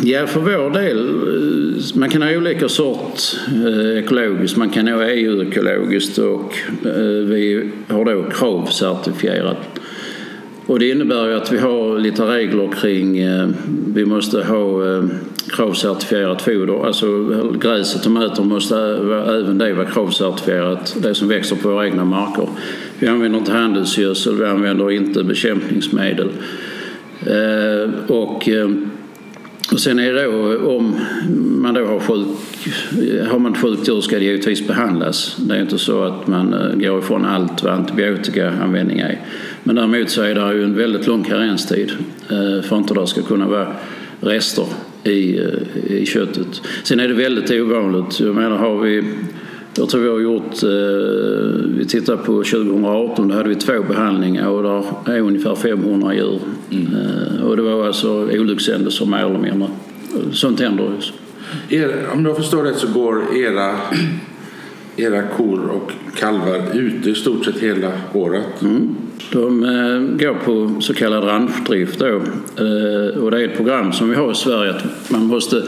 Ja, 0.04 0.28
för 0.28 0.40
vår 0.40 0.70
del, 0.70 1.10
eh, 1.10 2.00
man 2.00 2.10
kan 2.10 2.22
ha 2.22 2.38
olika 2.38 2.70
sort 2.70 3.20
eh, 3.66 3.98
ekologiskt. 3.98 4.58
Man 4.58 4.70
kan 4.70 4.88
ha 4.88 5.06
EU-ekologiskt 5.06 6.18
och 6.18 6.56
eh, 6.86 7.26
vi 7.26 7.70
har 7.88 8.06
då 8.06 8.26
KRAV-certifierat. 8.30 9.58
Och 10.66 10.80
det 10.80 10.90
innebär 10.90 11.28
ju 11.28 11.34
att 11.34 11.52
vi 11.52 11.58
har 11.58 12.00
lite 12.00 12.24
regler 12.24 12.70
kring, 12.82 13.18
vi 13.94 14.06
måste 14.06 14.44
ha 14.44 14.82
KRAV-certifierat 15.52 16.42
foder. 16.42 16.86
Alltså 16.86 17.08
gräs 17.62 17.96
och 17.96 18.04
tomater 18.04 18.44
måste 18.44 18.78
även 19.28 19.58
det 19.58 19.74
vara 19.74 19.88
KRAV-certifierat, 19.88 20.96
det 21.02 21.16
som 21.16 21.28
växer 21.28 21.56
på 21.56 21.70
våra 21.70 21.86
egna 21.86 22.06
marker. 22.06 22.48
Vi 23.00 23.08
använder 23.08 23.40
inte 23.40 23.52
handelsgödsel, 23.52 24.38
vi 24.38 24.46
använder 24.46 24.92
inte 24.92 25.24
bekämpningsmedel. 25.24 26.30
Eh, 27.28 28.12
och 28.12 28.50
eh, 28.50 28.70
och 29.72 29.80
sen 29.80 30.00
är 30.00 30.14
det 30.14 30.24
då 30.24 30.58
om 30.70 30.96
man 31.62 31.74
då 31.74 31.86
har 31.86 32.00
sjuk, 32.00 32.28
har 33.28 33.40
man 33.40 33.54
ett 33.54 33.62
sjukt 33.62 33.90
djur 33.90 34.02
ska 34.02 34.20
det 34.20 34.26
givetvis 34.26 34.68
behandlas. 34.68 35.36
Det 35.40 35.56
är 35.56 35.62
inte 35.62 35.78
så 35.78 36.04
att 36.04 36.28
man 36.28 36.54
eh, 36.54 36.76
går 36.76 37.00
ifrån 37.00 37.26
allt 37.26 37.64
vad 37.64 37.74
antibiotikaanvändning 37.74 39.00
är. 39.00 39.20
Men 39.64 39.76
däremot 39.76 40.10
så 40.10 40.22
är 40.22 40.36
det 40.36 40.54
ju 40.54 40.64
en 40.64 40.76
väldigt 40.76 41.08
lång 41.08 41.24
karenstid 41.24 41.92
för 42.28 42.60
att 42.60 42.72
inte 42.72 42.94
det 42.94 43.08
ska 43.08 43.22
kunna 43.22 43.48
vara 43.48 43.68
rester 44.22 44.66
i, 45.04 45.40
i 45.88 46.06
köttet. 46.06 46.62
Sen 46.84 47.00
är 47.00 47.08
det 47.08 47.14
väldigt 47.14 47.52
ovanligt. 47.52 48.20
Jag 48.20 48.36
menar 48.36 48.58
har 48.58 48.80
vi 48.80 49.04
jag 49.78 49.90
tror 49.90 50.02
vi 50.02 50.10
har 50.10 50.20
gjort, 50.20 50.64
eh, 50.64 51.70
vi 51.78 51.86
tittar 51.86 52.18
på 52.18 52.44
2018, 52.44 53.28
då 53.28 53.36
hade 53.36 53.50
vi 53.50 53.56
två 53.56 53.84
behandlingar 53.88 54.48
och 54.48 54.64
där 54.64 55.14
är 55.14 55.20
ungefär 55.20 55.56
500 55.56 56.14
djur. 56.14 56.40
Eh, 56.72 57.44
och 57.44 57.58
det 57.58 57.62
var 57.62 57.88
alltså 57.88 58.10
olyckshändelser 58.10 59.06
mer 59.06 59.18
eller 59.18 59.40
mindre. 59.40 59.68
Sånt 60.32 60.60
händer 60.60 60.92
ju. 61.70 61.92
Om 62.14 62.26
jag 62.26 62.38
förstår 62.38 62.64
rätt 62.64 62.78
så 62.78 62.88
går 62.88 63.38
era, 63.38 63.76
era 64.96 65.22
kor 65.22 65.70
och 65.70 65.92
kalvar 66.16 66.62
ute 66.74 67.10
i 67.10 67.16
stort 67.16 67.46
sett 67.46 67.60
hela 67.60 67.92
året. 68.14 68.46
De 69.32 69.64
eh, 69.64 70.18
går 70.28 70.34
på 70.46 70.82
så 70.82 70.94
kallad 70.94 71.24
ranchdrift 71.24 72.00
då. 72.00 72.08
Eh, 72.08 73.24
och 73.24 73.32
det 73.32 73.42
är 73.42 73.48
ett 73.48 73.58
program 73.58 73.94
som 73.94 74.10
vi 74.10 74.16
har 74.16 74.32
i 74.32 74.36
Sverige 74.36 74.72
att 74.72 75.10
man 75.10 75.26
måste 75.26 75.64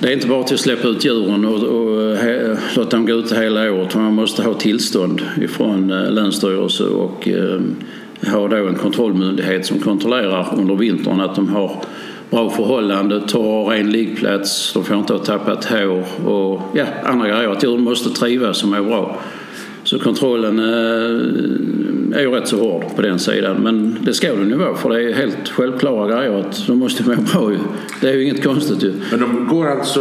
det 0.00 0.08
är 0.08 0.12
inte 0.12 0.26
bara 0.26 0.44
till 0.44 0.54
att 0.54 0.60
släppa 0.60 0.88
ut 0.88 1.04
djuren 1.04 1.44
och, 1.44 1.62
och 1.62 2.16
he, 2.16 2.56
låta 2.76 2.96
dem 2.96 3.06
gå 3.06 3.12
ute 3.12 3.34
hela 3.34 3.72
året. 3.72 3.94
Man 3.94 4.14
måste 4.14 4.42
ha 4.42 4.54
tillstånd 4.54 5.22
ifrån 5.40 5.92
eh, 5.92 6.10
Länsstyrelse 6.10 6.84
och 6.84 7.28
eh, 7.28 7.60
ha 8.32 8.48
då 8.48 8.56
en 8.56 8.74
kontrollmyndighet 8.74 9.66
som 9.66 9.78
kontrollerar 9.78 10.54
under 10.56 10.74
vintern 10.74 11.20
att 11.20 11.34
de 11.34 11.48
har 11.48 11.84
bra 12.30 12.50
förhållande, 12.50 13.20
torr 13.20 13.64
och 13.64 13.70
ren 13.70 13.90
liggplats, 13.90 14.72
de 14.72 14.84
får 14.84 14.96
inte 14.96 15.12
ha 15.12 15.20
tappat 15.20 15.64
hår 15.64 16.04
och 16.28 16.62
ja, 16.74 16.84
andra 17.04 17.28
grejer. 17.28 17.48
Att 17.48 17.62
djuren 17.62 17.80
måste 17.80 18.10
trivas 18.10 18.62
och 18.62 18.68
må 18.68 18.82
bra. 18.82 19.18
Så 19.88 19.98
kontrollen 19.98 20.58
eh, 20.58 22.18
är 22.18 22.20
ju 22.20 22.30
rätt 22.30 22.48
så 22.48 22.58
hård 22.58 22.84
på 22.96 23.02
den 23.02 23.18
sidan. 23.18 23.56
Men 23.62 23.98
det 24.04 24.14
ska 24.14 24.34
den 24.34 24.48
ju 24.48 24.56
vara 24.56 24.74
för 24.74 24.90
det 24.90 25.02
är 25.02 25.14
helt 25.14 25.48
självklara 25.48 26.08
grejer 26.08 26.40
att 26.40 26.66
de 26.66 26.78
måste 26.78 27.02
må 27.02 27.14
bra 27.14 27.52
ju. 27.52 27.58
Det 28.00 28.08
är 28.08 28.14
ju 28.14 28.24
inget 28.24 28.44
konstigt 28.44 28.82
ju. 28.82 28.92
Men 29.10 29.20
de 29.20 29.48
går 29.48 29.66
alltså, 29.66 30.00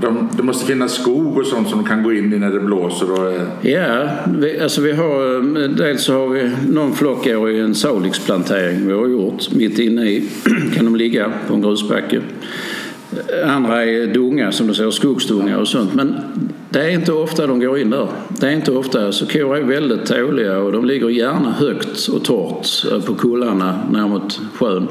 de, 0.00 0.28
det 0.36 0.42
måste 0.42 0.66
finnas 0.66 0.94
skog 0.94 1.38
och 1.38 1.46
sånt 1.46 1.68
som 1.68 1.78
de 1.78 1.88
kan 1.88 2.02
gå 2.02 2.12
in 2.12 2.32
i 2.32 2.38
när 2.38 2.50
det 2.50 2.60
blåser 2.60 3.12
och 3.12 3.32
eh, 3.32 3.70
Ja, 3.72 4.08
vi, 4.38 4.60
alltså 4.60 4.80
vi 4.80 4.92
har, 4.92 5.34
eh, 5.34 5.68
dels 5.68 6.02
så 6.02 6.12
har 6.12 6.28
vi 6.28 6.50
någon 6.68 6.92
flock 6.92 7.26
i 7.26 7.30
en 7.30 7.74
salixplantering 7.74 8.86
vi 8.86 8.92
har 8.92 9.08
gjort. 9.08 9.52
Mitt 9.52 9.78
inne 9.78 10.02
i 10.02 10.28
kan 10.74 10.84
de 10.84 10.96
ligga 10.96 11.32
på 11.48 11.54
en 11.54 11.62
grusbacke. 11.62 12.20
Andra 13.44 13.84
är 13.84 14.06
dunga 14.06 14.52
som 14.52 14.66
du 14.66 14.74
säger, 14.74 14.90
skogsdunga 14.90 15.58
och 15.58 15.68
sånt. 15.68 15.94
Men 15.94 16.16
det 16.70 16.80
är 16.80 16.90
inte 16.90 17.12
ofta 17.12 17.46
de 17.46 17.60
går 17.60 17.78
in 17.78 17.90
där. 17.90 18.08
Det 18.28 18.46
är 18.46 18.50
inte 18.50 18.72
ofta. 18.72 19.12
Så 19.12 19.26
kor 19.26 19.56
är 19.56 19.62
väldigt 19.62 20.06
tåliga 20.06 20.58
och 20.58 20.72
de 20.72 20.84
ligger 20.84 21.08
gärna 21.08 21.52
högt 21.52 22.08
och 22.08 22.24
torrt 22.24 22.92
eh, 22.92 23.00
på 23.00 23.14
kullarna 23.14 23.78
ner 23.92 24.08
mot 24.08 24.40
sjön. 24.54 24.88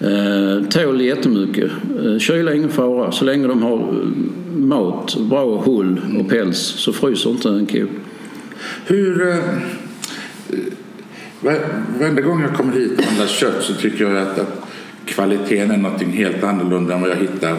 Eh, 0.00 0.68
tål 0.68 1.00
jättemycket. 1.00 1.70
Eh, 2.04 2.18
kyla 2.18 2.50
är 2.50 2.56
ingen 2.56 2.70
fara. 2.70 3.12
Så 3.12 3.24
länge 3.24 3.46
de 3.46 3.62
har 3.62 3.78
eh, 3.78 4.58
mat, 4.58 5.16
bra 5.20 5.62
hull 5.62 6.00
och 6.20 6.28
päls 6.28 6.58
så 6.58 6.92
fryser 6.92 7.30
inte 7.30 7.48
en 7.48 7.66
ko. 7.66 7.86
Hur... 8.86 9.28
Eh, 9.28 9.36
eh 9.36 9.42
varenda 11.98 12.22
gång 12.22 12.42
jag 12.42 12.54
kommer 12.54 12.72
hit 12.72 12.98
och 12.98 13.04
handlar 13.04 13.26
kött 13.26 13.62
så 13.62 13.74
tycker 13.74 14.04
jag 14.04 14.16
att 14.16 14.36
kvaliteten 15.04 15.70
är 15.70 15.76
något 15.76 16.02
helt 16.02 16.44
annorlunda 16.44 16.94
än 16.94 17.00
vad 17.00 17.10
jag 17.10 17.16
hittar 17.16 17.56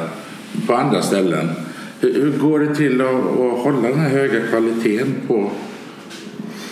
på 0.67 0.73
andra 0.73 1.01
ställen. 1.01 1.49
Hur, 1.99 2.13
hur 2.13 2.31
går 2.31 2.59
det 2.59 2.75
till 2.75 3.01
att, 3.01 3.07
att 3.07 3.63
hålla 3.63 3.87
den 3.87 3.99
här 3.99 4.09
höga 4.09 4.39
kvaliteten 4.49 5.15
på, 5.27 5.51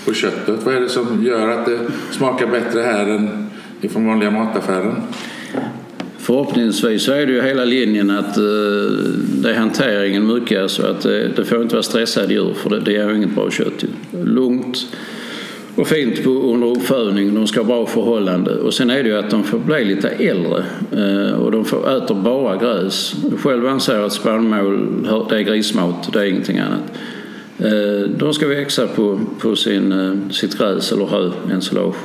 på 0.06 0.14
köttet? 0.14 0.64
Vad 0.64 0.76
är 0.76 0.80
det 0.80 0.90
som 0.90 1.24
gör 1.26 1.48
att 1.48 1.66
det 1.66 1.80
smakar 2.12 2.48
bättre 2.48 2.82
här 2.82 3.08
än 3.08 3.50
ifrån 3.82 4.08
vanliga 4.08 4.32
mataffären? 4.32 4.96
Förhoppningsvis 6.18 7.04
så 7.04 7.12
är 7.12 7.26
det 7.26 7.32
ju 7.34 7.42
hela 7.42 7.66
linjen 7.66 8.10
att 8.10 8.38
eh, 8.38 8.44
det 9.42 9.52
är 9.52 9.56
hanteringen 9.56 10.34
mycket. 10.34 10.62
Alltså 10.62 10.86
att 10.86 11.02
det, 11.02 11.28
det 11.28 11.46
får 11.46 11.62
inte 11.62 11.76
vara 11.76 11.84
stressade 11.84 12.34
djur 12.34 12.54
för 12.54 12.70
det, 12.70 12.80
det 12.80 12.96
är 12.96 13.10
ju 13.10 13.16
inget 13.16 13.36
bra 13.36 13.52
kött. 13.52 13.84
Lugnt 14.12 14.78
och 15.76 15.88
fint 15.88 16.24
på, 16.24 16.30
under 16.30 16.68
uppfödning. 16.68 17.36
De 17.36 17.48
ska 17.48 17.60
ha 17.60 17.68
bra 17.68 17.86
förhållande. 17.86 18.56
Och 18.56 18.74
sen 18.74 18.90
är 18.90 19.04
det 19.04 19.10
ju 19.10 19.18
att 19.18 19.30
de 19.30 19.44
får 19.44 19.60
bli 19.60 19.86
lite 19.86 20.10
äldre 20.10 20.64
eh, 20.92 21.34
och 21.34 21.52
de 21.52 21.66
får, 21.66 21.98
äter 21.98 22.16
bara 22.16 22.58
gräs. 22.58 23.16
Själv 23.38 23.68
anser 23.68 23.96
jag 23.96 24.06
att 24.06 24.14
spannmål 24.14 24.90
det 25.30 25.36
är 25.38 25.42
grismat, 25.42 26.14
det 26.14 26.20
är 26.20 26.26
ingenting 26.26 26.60
annat. 26.60 26.92
Eh, 27.60 28.10
de 28.18 28.34
ska 28.34 28.48
växa 28.48 28.88
på, 28.88 29.20
på 29.40 29.56
sin, 29.56 29.92
eh, 29.92 30.30
sitt 30.32 30.58
gräs 30.58 30.92
eller 30.92 31.06
hö, 31.06 31.32
ensilage. 31.52 31.96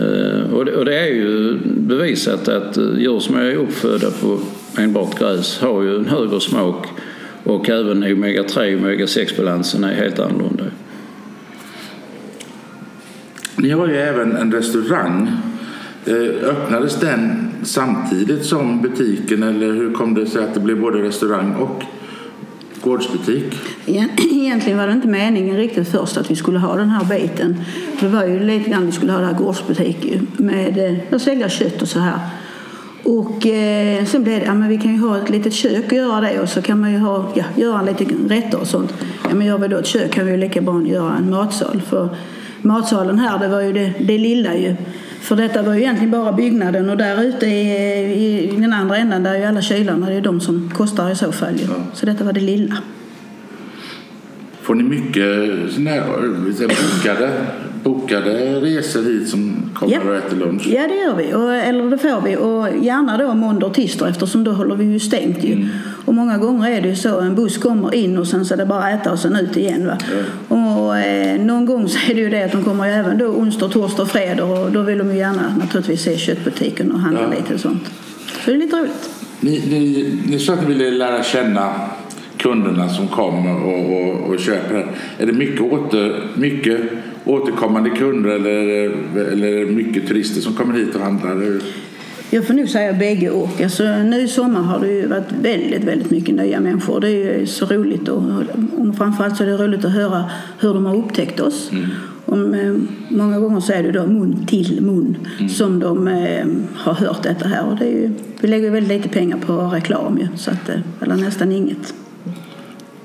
Eh, 0.00 0.52
Och 0.54 0.64
det, 0.64 0.76
och 0.76 0.84
det 0.84 0.98
är 0.98 1.06
ju 1.14 1.58
bevisat 1.64 2.48
att 2.48 2.76
eh, 2.76 2.98
djur 2.98 3.20
som 3.20 3.36
är 3.36 3.54
uppfödda 3.54 4.10
på 4.10 4.38
enbart 4.78 5.18
gräs 5.18 5.58
har 5.58 5.82
ju 5.82 5.96
en 5.96 6.06
högre 6.06 6.40
smak 6.40 6.86
och 7.44 7.68
även 7.68 8.04
omega-3 8.04 8.74
och 8.74 8.80
omega-6-balansen 8.80 9.84
är 9.84 9.94
helt 9.94 10.18
annorlunda. 10.18 10.64
Ni 13.56 13.70
har 13.70 13.86
ju 13.88 13.96
även 13.96 14.36
en 14.36 14.52
restaurang. 14.52 15.30
Eh, 16.06 16.48
öppnades 16.48 17.00
den 17.00 17.50
samtidigt 17.62 18.44
som 18.44 18.82
butiken 18.82 19.42
eller 19.42 19.72
hur 19.72 19.92
kom 19.92 20.14
det 20.14 20.26
sig 20.26 20.44
att 20.44 20.54
det 20.54 20.60
blev 20.60 20.80
både 20.80 21.02
restaurang 21.02 21.54
och 21.54 21.82
gårdsbutik? 22.80 23.54
Egentligen 23.86 24.78
var 24.78 24.86
det 24.86 24.92
inte 24.92 25.08
meningen 25.08 25.56
riktigt 25.56 25.88
först 25.88 26.16
att 26.16 26.30
vi 26.30 26.36
skulle 26.36 26.58
ha 26.58 26.76
den 26.76 26.88
här 26.88 27.04
biten. 27.04 27.60
Det 28.00 28.08
var 28.08 28.24
ju 28.24 28.40
lite 28.40 28.70
grann 28.70 28.86
vi 28.86 28.92
skulle 28.92 29.12
ha 29.12 29.18
den 29.18 29.28
här 29.28 29.38
gårdsbutik 29.38 30.20
med 30.36 30.78
eh, 30.78 31.14
att 31.14 31.22
sälja 31.22 31.48
kött 31.48 31.82
och 31.82 31.88
så 31.88 31.98
här. 31.98 32.18
Och 33.02 33.46
eh, 33.46 34.04
sen 34.04 34.24
blev 34.24 34.40
det, 34.40 34.46
ja 34.46 34.54
men 34.54 34.68
vi 34.68 34.78
kan 34.78 34.92
ju 34.92 35.00
ha 35.00 35.18
ett 35.18 35.30
litet 35.30 35.52
kök 35.52 35.84
och 35.86 35.92
göra 35.92 36.20
det 36.20 36.40
och 36.40 36.48
så 36.48 36.62
kan 36.62 36.80
man 36.80 36.92
ju 36.92 36.98
ha, 36.98 37.32
ja, 37.34 37.44
göra 37.56 37.82
lite 37.82 38.04
rätter 38.28 38.60
och 38.60 38.66
sånt. 38.66 38.94
Ja 39.28 39.34
men 39.34 39.46
gör 39.46 39.58
vi 39.58 39.68
då 39.68 39.76
ett 39.76 39.86
kök 39.86 40.12
kan 40.12 40.26
vi 40.26 40.32
ju 40.32 40.38
lika 40.38 40.60
bra 40.60 40.82
göra 40.86 41.16
en 41.16 41.30
matsal. 41.30 41.82
För 41.88 42.08
matsalen 42.64 43.18
här 43.18 43.38
det 43.38 43.48
var 43.48 43.60
ju 43.60 43.72
det, 43.72 43.92
det 44.00 44.18
lilla 44.18 44.54
ju. 44.54 44.74
För 45.20 45.36
detta 45.36 45.62
var 45.62 45.74
ju 45.74 45.80
egentligen 45.80 46.10
bara 46.10 46.32
byggnaden 46.32 46.90
och 46.90 46.96
där 46.96 47.22
ute 47.22 47.46
i, 47.46 47.60
i, 48.14 48.50
i 48.56 48.56
den 48.60 48.72
andra 48.72 48.96
änden 48.96 49.22
där 49.22 49.34
är 49.34 49.38
ju 49.38 49.44
alla 49.44 49.62
kylarna, 49.62 50.06
det 50.06 50.14
är 50.14 50.20
de 50.20 50.40
som 50.40 50.70
kostar 50.74 51.10
i 51.10 51.14
så 51.16 51.32
fall 51.32 51.54
ju. 51.56 51.66
Så 51.92 52.06
detta 52.06 52.24
var 52.24 52.32
det 52.32 52.40
lilla. 52.40 52.76
Får 54.62 54.74
ni 54.74 54.82
mycket 54.82 55.24
såna 55.74 55.90
här, 55.90 56.04
bokade, 56.68 57.30
bokade 57.82 58.60
resor 58.60 59.02
hit 59.02 59.28
som 59.28 59.70
kommer 59.74 59.94
Ja. 59.94 60.00
och 60.08 60.14
äter 60.14 60.36
lunch? 60.36 60.66
Ja, 60.66 60.86
det 60.88 60.94
gör 60.94 61.16
vi. 61.16 61.34
Och, 61.34 61.54
eller 61.54 61.90
det 61.90 61.98
får 61.98 62.20
vi. 62.20 62.36
Och 62.36 62.84
gärna 62.84 63.18
då 63.18 63.34
måndag 63.34 63.66
och 63.66 63.74
tisdag 63.74 64.08
eftersom 64.08 64.44
då 64.44 64.52
håller 64.52 64.76
vi 64.76 64.84
ju 64.84 65.00
stängt 65.00 65.44
ju. 65.44 65.68
Och 66.04 66.14
många 66.14 66.38
gånger 66.38 66.70
är 66.70 66.80
det 66.80 66.88
ju 66.88 66.96
så, 66.96 67.20
en 67.20 67.34
buss 67.34 67.58
kommer 67.58 67.94
in 67.94 68.18
och 68.18 68.26
sen 68.26 68.44
så 68.44 68.54
är 68.54 68.58
det 68.58 68.66
bara 68.66 68.90
äta 68.90 69.12
och 69.12 69.18
sen 69.18 69.36
ut 69.36 69.56
igen. 69.56 69.86
Va? 69.86 69.98
Och 70.48 70.56
eh, 70.96 71.40
någon 71.40 71.66
gång 71.66 71.88
så 71.88 72.10
är 72.10 72.14
det 72.14 72.20
ju 72.20 72.30
det 72.30 72.42
att 72.44 72.52
de 72.52 72.64
kommer 72.64 72.88
även 72.88 73.18
då 73.18 73.24
onsdag, 73.26 73.68
torsdag 73.68 74.02
och 74.02 74.08
fredag 74.10 74.44
och 74.44 74.72
då 74.72 74.82
vill 74.82 74.98
de 74.98 75.10
ju 75.10 75.16
gärna 75.18 75.56
naturligtvis 75.58 76.02
se 76.02 76.16
köttbutiken 76.18 76.92
och 76.92 77.00
handla 77.00 77.22
Ja. 77.22 77.30
lite 77.38 77.54
och 77.54 77.60
sånt. 77.60 77.90
Så 78.44 78.50
det 78.50 78.56
är 78.56 78.58
lite 78.58 78.76
roligt. 78.76 79.10
Ni, 79.40 79.62
ni, 79.70 80.10
ni 80.26 80.38
sa 80.38 80.52
att 80.52 80.68
ni 80.68 80.74
ville 80.74 80.90
lära 80.90 81.22
känna 81.22 81.72
kunderna 82.36 82.88
som 82.88 83.08
kommer 83.08 83.62
och, 83.64 83.92
och, 84.00 84.30
och 84.30 84.38
köper. 84.38 84.86
Är 85.18 85.26
det 85.26 85.32
mycket, 85.32 85.60
åter, 85.60 86.22
mycket 86.34 86.80
återkommande 87.24 87.90
kunder 87.90 88.30
eller, 88.30 88.52
eller 89.32 89.66
mycket 89.66 90.08
turister 90.08 90.40
som 90.40 90.54
kommer 90.54 90.78
hit 90.78 90.94
och 90.94 91.00
handlar? 91.00 91.60
Jag 92.30 92.46
får 92.46 92.54
nog 92.54 92.68
säga 92.68 92.92
bägge 92.92 93.30
och. 93.30 93.60
Alltså, 93.60 93.84
nu 93.84 94.20
i 94.20 94.28
sommar 94.28 94.60
har 94.60 94.80
det 94.80 94.92
ju 94.92 95.06
varit 95.06 95.32
väldigt, 95.42 95.84
väldigt 95.84 96.10
mycket 96.10 96.34
nya 96.34 96.60
människor. 96.60 97.00
Det 97.00 97.08
är 97.08 97.38
ju 97.38 97.46
så 97.46 97.66
roligt 97.66 98.08
och, 98.08 98.22
och 98.78 98.96
framförallt 98.96 99.36
så 99.36 99.42
är 99.42 99.46
det 99.46 99.56
roligt 99.56 99.84
att 99.84 99.92
höra 99.92 100.30
hur 100.58 100.74
de 100.74 100.86
har 100.86 100.96
upptäckt 100.96 101.40
oss. 101.40 101.70
Om, 102.26 102.54
eh, 102.54 102.74
många 103.08 103.40
gånger 103.40 103.60
så 103.60 103.72
är 103.72 103.82
det 103.82 103.92
då 103.92 104.06
mun 104.06 104.46
till 104.46 104.80
mun 104.82 105.16
som 105.48 105.80
de 105.80 106.08
eh, 106.08 106.46
har 106.74 106.94
hört 106.94 107.22
detta 107.22 107.48
här. 107.48 107.66
Och 107.66 107.76
det 107.76 107.84
är 107.84 107.90
ju, 107.90 108.10
vi 108.40 108.48
lägger 108.48 108.70
väldigt 108.70 108.96
lite 108.96 109.08
pengar 109.08 109.36
på 109.36 109.52
reklam 109.52 110.18
ju, 110.18 110.28
så 110.36 110.50
att, 110.50 110.68
eh, 110.68 110.80
eller 111.00 111.16
nästan 111.16 111.52
inget. 111.52 111.94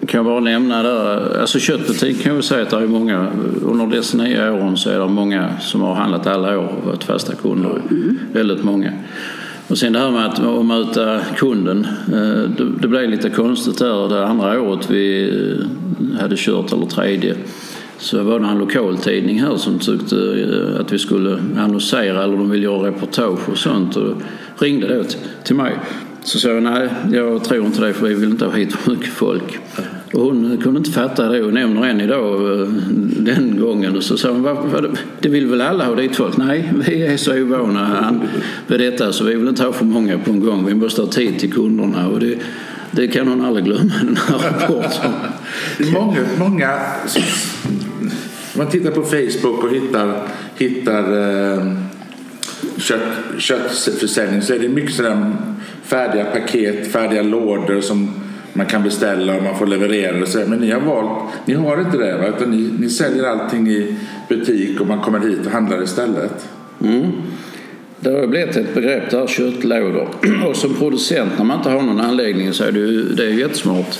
Kan 0.09 0.17
jag 0.17 0.25
bara 0.25 0.39
nämna 0.39 0.83
där, 0.83 1.39
alltså 1.39 1.59
köttbutik 1.59 2.23
kan 2.23 2.35
jag 2.35 2.43
säga 2.43 2.61
att 2.61 2.69
det 2.69 2.77
är 2.77 2.87
många, 2.87 3.27
under 3.61 3.87
dessa 3.87 4.17
nio 4.17 4.51
åren 4.51 4.77
så 4.77 4.89
är 4.89 4.99
det 4.99 5.07
många 5.07 5.59
som 5.59 5.81
har 5.81 5.95
handlat 5.95 6.27
alla 6.27 6.59
år 6.59 6.67
och 6.67 6.85
varit 6.85 7.03
fasta 7.03 7.35
kunder. 7.35 7.81
Väldigt 8.33 8.63
många. 8.63 8.93
Och 9.67 9.77
sen 9.77 9.93
det 9.93 9.99
här 9.99 10.11
med 10.11 10.25
att, 10.25 10.39
att 10.39 10.65
möta 10.65 11.19
kunden, 11.35 11.87
eh, 12.13 12.49
det, 12.57 12.69
det 12.81 12.87
blev 12.87 13.09
lite 13.09 13.29
konstigt 13.29 13.79
där 13.79 14.09
det 14.09 14.25
andra 14.27 14.61
året 14.61 14.89
vi 14.91 15.29
eh, 15.29 16.21
hade 16.21 16.35
kört, 16.37 16.73
eller 16.73 16.85
tredje. 16.85 17.35
Så 17.97 18.23
var 18.23 18.39
det 18.39 18.47
en 18.47 18.57
lokaltidning 18.57 19.41
här 19.41 19.57
som 19.57 19.79
tyckte 19.79 20.15
eh, 20.15 20.81
att 20.81 20.91
vi 20.93 20.99
skulle 20.99 21.39
annonsera 21.57 22.23
eller 22.23 22.37
de 22.37 22.49
ville 22.49 22.63
göra 22.63 22.87
reportage 22.87 23.49
och 23.49 23.57
sånt 23.57 23.95
och 23.95 24.13
ringde 24.57 24.97
då 24.97 25.03
till, 25.03 25.19
till 25.43 25.55
mig. 25.55 25.75
Så 26.23 26.39
sa 26.39 26.49
jag 26.49 26.63
nej, 26.63 26.89
jag 27.11 27.43
tror 27.43 27.65
inte 27.65 27.81
det 27.81 27.93
för 27.93 28.07
vi 28.07 28.13
vill 28.13 28.29
inte 28.29 28.45
ha 28.45 28.51
hit 28.51 28.73
för 28.73 28.91
mycket 28.91 29.13
folk. 29.13 29.59
Och 30.13 30.21
hon 30.21 30.57
kunde 30.63 30.77
inte 30.77 30.91
fatta 30.91 31.29
det 31.29 31.43
och 31.43 31.53
nämner 31.53 31.87
än 31.87 32.01
idag 32.01 32.61
eh, 32.61 32.67
den 33.17 33.59
gången. 33.59 33.95
Och 33.95 34.03
så 34.03 34.17
sa 34.17 34.29
hon, 34.31 34.43
vad, 34.43 34.57
vad, 34.57 34.97
det 35.19 35.29
vill 35.29 35.47
väl 35.47 35.61
alla 35.61 35.85
ha 35.85 35.95
dit 35.95 36.15
folk? 36.15 36.37
Nej, 36.37 36.73
vi 36.87 37.05
är 37.05 37.17
så 37.17 37.41
ovana 37.41 38.19
vid 38.67 38.79
detta 38.79 39.13
så 39.13 39.23
vi 39.23 39.35
vill 39.35 39.47
inte 39.47 39.63
ha 39.63 39.71
för 39.71 39.85
många 39.85 40.17
på 40.17 40.31
en 40.31 40.39
gång. 40.39 40.65
Vi 40.65 40.73
måste 40.73 41.01
ha 41.01 41.09
tid 41.09 41.39
till 41.39 41.53
kunderna 41.53 42.07
och 42.07 42.19
det, 42.19 42.37
det 42.91 43.07
kan 43.07 43.27
hon 43.27 43.45
aldrig 43.45 43.65
glömma 43.65 43.93
den 44.01 44.17
här 44.27 44.37
rapporten. 44.37 45.11
Många, 45.93 46.19
många 46.39 46.79
om 48.59 48.65
man 48.65 48.71
tittar 48.71 48.91
på 48.91 49.03
Facebook 49.03 49.63
och 49.63 49.71
hittar, 49.71 50.27
hittar 50.57 51.03
eh, 51.57 51.73
kött, 52.77 53.01
köttförsäljning 53.37 54.41
så 54.41 54.53
är 54.53 54.59
det 54.59 54.69
mycket 54.69 54.95
sådär 54.95 55.35
färdiga 55.83 56.25
paket, 56.25 56.91
färdiga 56.91 57.21
lådor 57.21 57.81
som 57.81 58.13
man 58.53 58.65
kan 58.65 58.83
beställa 58.83 59.35
och 59.35 59.43
man 59.43 59.57
får 59.57 59.67
leverera. 59.67 60.21
Och 60.21 60.27
så. 60.27 60.39
Men 60.47 60.59
ni 60.59 60.71
har 60.71 60.81
valt, 60.81 61.33
ni 61.45 61.53
har 61.53 61.81
inte 61.81 61.97
det 61.97 62.17
va? 62.17 62.27
utan 62.27 62.51
ni, 62.51 62.73
ni 62.79 62.89
säljer 62.89 63.23
allting 63.23 63.67
i 63.67 63.95
butik 64.29 64.81
och 64.81 64.87
man 64.87 64.99
kommer 64.99 65.19
hit 65.19 65.45
och 65.45 65.51
handlar 65.51 65.83
istället. 65.83 66.49
Mm. 66.81 67.11
Det 67.99 68.09
har 68.09 68.27
blivit 68.27 68.57
ett 68.57 68.73
begrepp 68.73 69.09
där, 69.09 69.27
köttlådor. 69.27 70.09
Och 70.47 70.55
som 70.55 70.73
producent 70.73 71.31
när 71.37 71.45
man 71.45 71.57
inte 71.57 71.69
har 71.69 71.81
någon 71.81 72.01
anläggning 72.01 72.53
så 72.53 72.63
är 72.63 72.71
det 72.71 72.79
ju, 72.79 73.03
det 73.03 73.23
är 73.23 73.29
jättesmart 73.29 73.99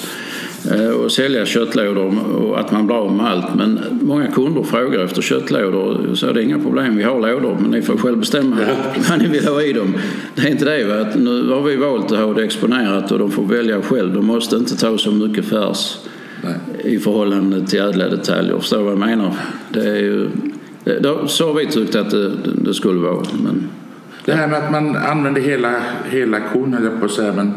eh, 0.72 1.06
att 1.06 1.12
sälja 1.12 1.46
köttlådor 1.46 2.36
och 2.36 2.60
att 2.60 2.72
man 2.72 2.88
blir 2.88 2.96
av 2.96 3.14
med 3.16 3.26
allt. 3.26 3.56
Men 3.56 3.80
många 4.02 4.28
kunder 4.28 4.64
frågar 4.64 5.00
efter 5.00 5.22
köttlådor 5.22 6.16
så 6.16 6.32
det 6.32 6.40
är 6.40 6.44
inga 6.44 6.60
problem, 6.60 6.98
vi 6.98 7.04
har 7.04 7.20
lådor 7.20 7.58
men 7.62 7.72
ni 7.72 7.82
får 7.82 7.98
själv 7.98 8.18
bestämma 8.18 8.56
vad 9.10 9.20
ni 9.20 9.28
vill 9.28 9.48
ha 9.48 9.62
i 9.62 9.74
dem. 9.74 9.94
Det 10.36 10.42
är 10.42 10.52
inte 10.52 10.66
det. 10.66 10.86
Va? 10.86 11.02
Att 11.02 11.16
Nu 11.16 11.50
har 11.50 11.62
vi 11.62 11.76
valt 11.76 12.12
att 12.12 12.20
ha 12.20 12.34
det 12.34 12.44
exponerat 12.44 13.12
och 13.12 13.20
de 13.20 13.32
får 13.32 13.44
välja 13.44 13.82
själv. 13.82 14.14
De 14.14 14.26
måste 14.26 14.56
inte 14.56 14.78
ta 14.78 14.98
så 14.98 15.12
mycket 15.12 15.46
färs 15.46 15.98
Nej. 16.44 16.94
i 16.94 17.00
förhållande 17.00 17.68
till 17.68 17.80
ädla 17.80 18.08
detaljer. 18.08 18.60
Förstår 18.60 18.78
du 18.78 18.84
vad 18.84 18.92
jag 18.92 19.00
menar? 19.00 19.34
Det 19.70 19.90
är 19.90 19.96
ju, 19.96 20.30
det, 20.84 21.16
så 21.28 21.48
har 21.48 21.54
vi 21.54 21.66
tyckt 21.68 21.96
att 21.96 22.10
det, 22.10 22.32
det 22.56 22.74
skulle 22.74 23.00
vara. 23.00 23.24
Men, 23.44 23.70
Det 24.26 24.34
här 24.34 24.48
med 24.48 24.58
att 24.58 24.72
man 24.72 24.96
använder 24.96 25.42
hela, 25.42 25.76
hela 26.10 26.40
kon 26.40 26.74
höll 26.74 26.84
jag 26.84 27.00
på 27.00 27.06
att 27.06 27.12
säga. 27.12 27.34
Men 27.34 27.54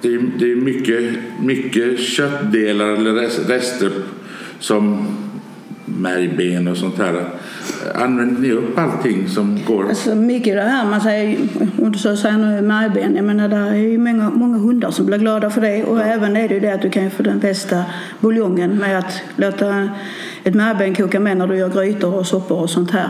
det 0.00 0.14
är, 0.14 0.20
det 0.38 0.52
är 0.52 0.56
mycket, 0.56 1.14
mycket 1.42 2.00
köttdelar 2.00 2.86
eller 2.86 3.12
rest- 3.12 3.48
rester 3.48 3.90
som 4.58 5.06
märgben 5.84 6.68
och 6.68 6.76
sånt 6.76 6.98
här. 6.98 7.24
Använder 7.94 8.40
ni 8.42 8.52
upp 8.52 8.78
allting 8.78 9.28
som 9.28 9.60
går? 9.66 9.88
Alltså 9.88 10.14
mycket 10.14 10.54
det 10.54 10.62
här 10.62 10.86
man 10.90 11.00
säger, 11.00 11.38
om 11.78 11.92
du 11.92 11.98
säger 11.98 12.38
nu 12.38 12.62
märgben, 12.62 13.16
jag 13.16 13.24
menar 13.24 13.48
där 13.48 13.66
är 13.70 13.74
ju 13.74 13.98
många, 13.98 14.30
många 14.30 14.58
hundar 14.58 14.90
som 14.90 15.06
blir 15.06 15.18
glada 15.18 15.50
för 15.50 15.60
det 15.60 15.84
och 15.84 16.00
även 16.00 16.36
är 16.36 16.48
det 16.48 16.54
ju 16.54 16.60
det 16.60 16.74
att 16.74 16.82
du 16.82 16.90
kan 16.90 17.10
få 17.10 17.22
den 17.22 17.38
bästa 17.38 17.84
buljongen 18.20 18.76
med 18.76 18.98
att 18.98 19.22
låta 19.36 19.88
ett 20.44 20.54
märgben 20.54 20.94
koka 20.94 21.20
med 21.20 21.36
när 21.36 21.46
du 21.46 21.56
gör 21.56 21.68
grytor 21.68 22.14
och 22.14 22.26
soppor 22.26 22.58
och 22.58 22.70
sånt 22.70 22.90
här. 22.90 23.08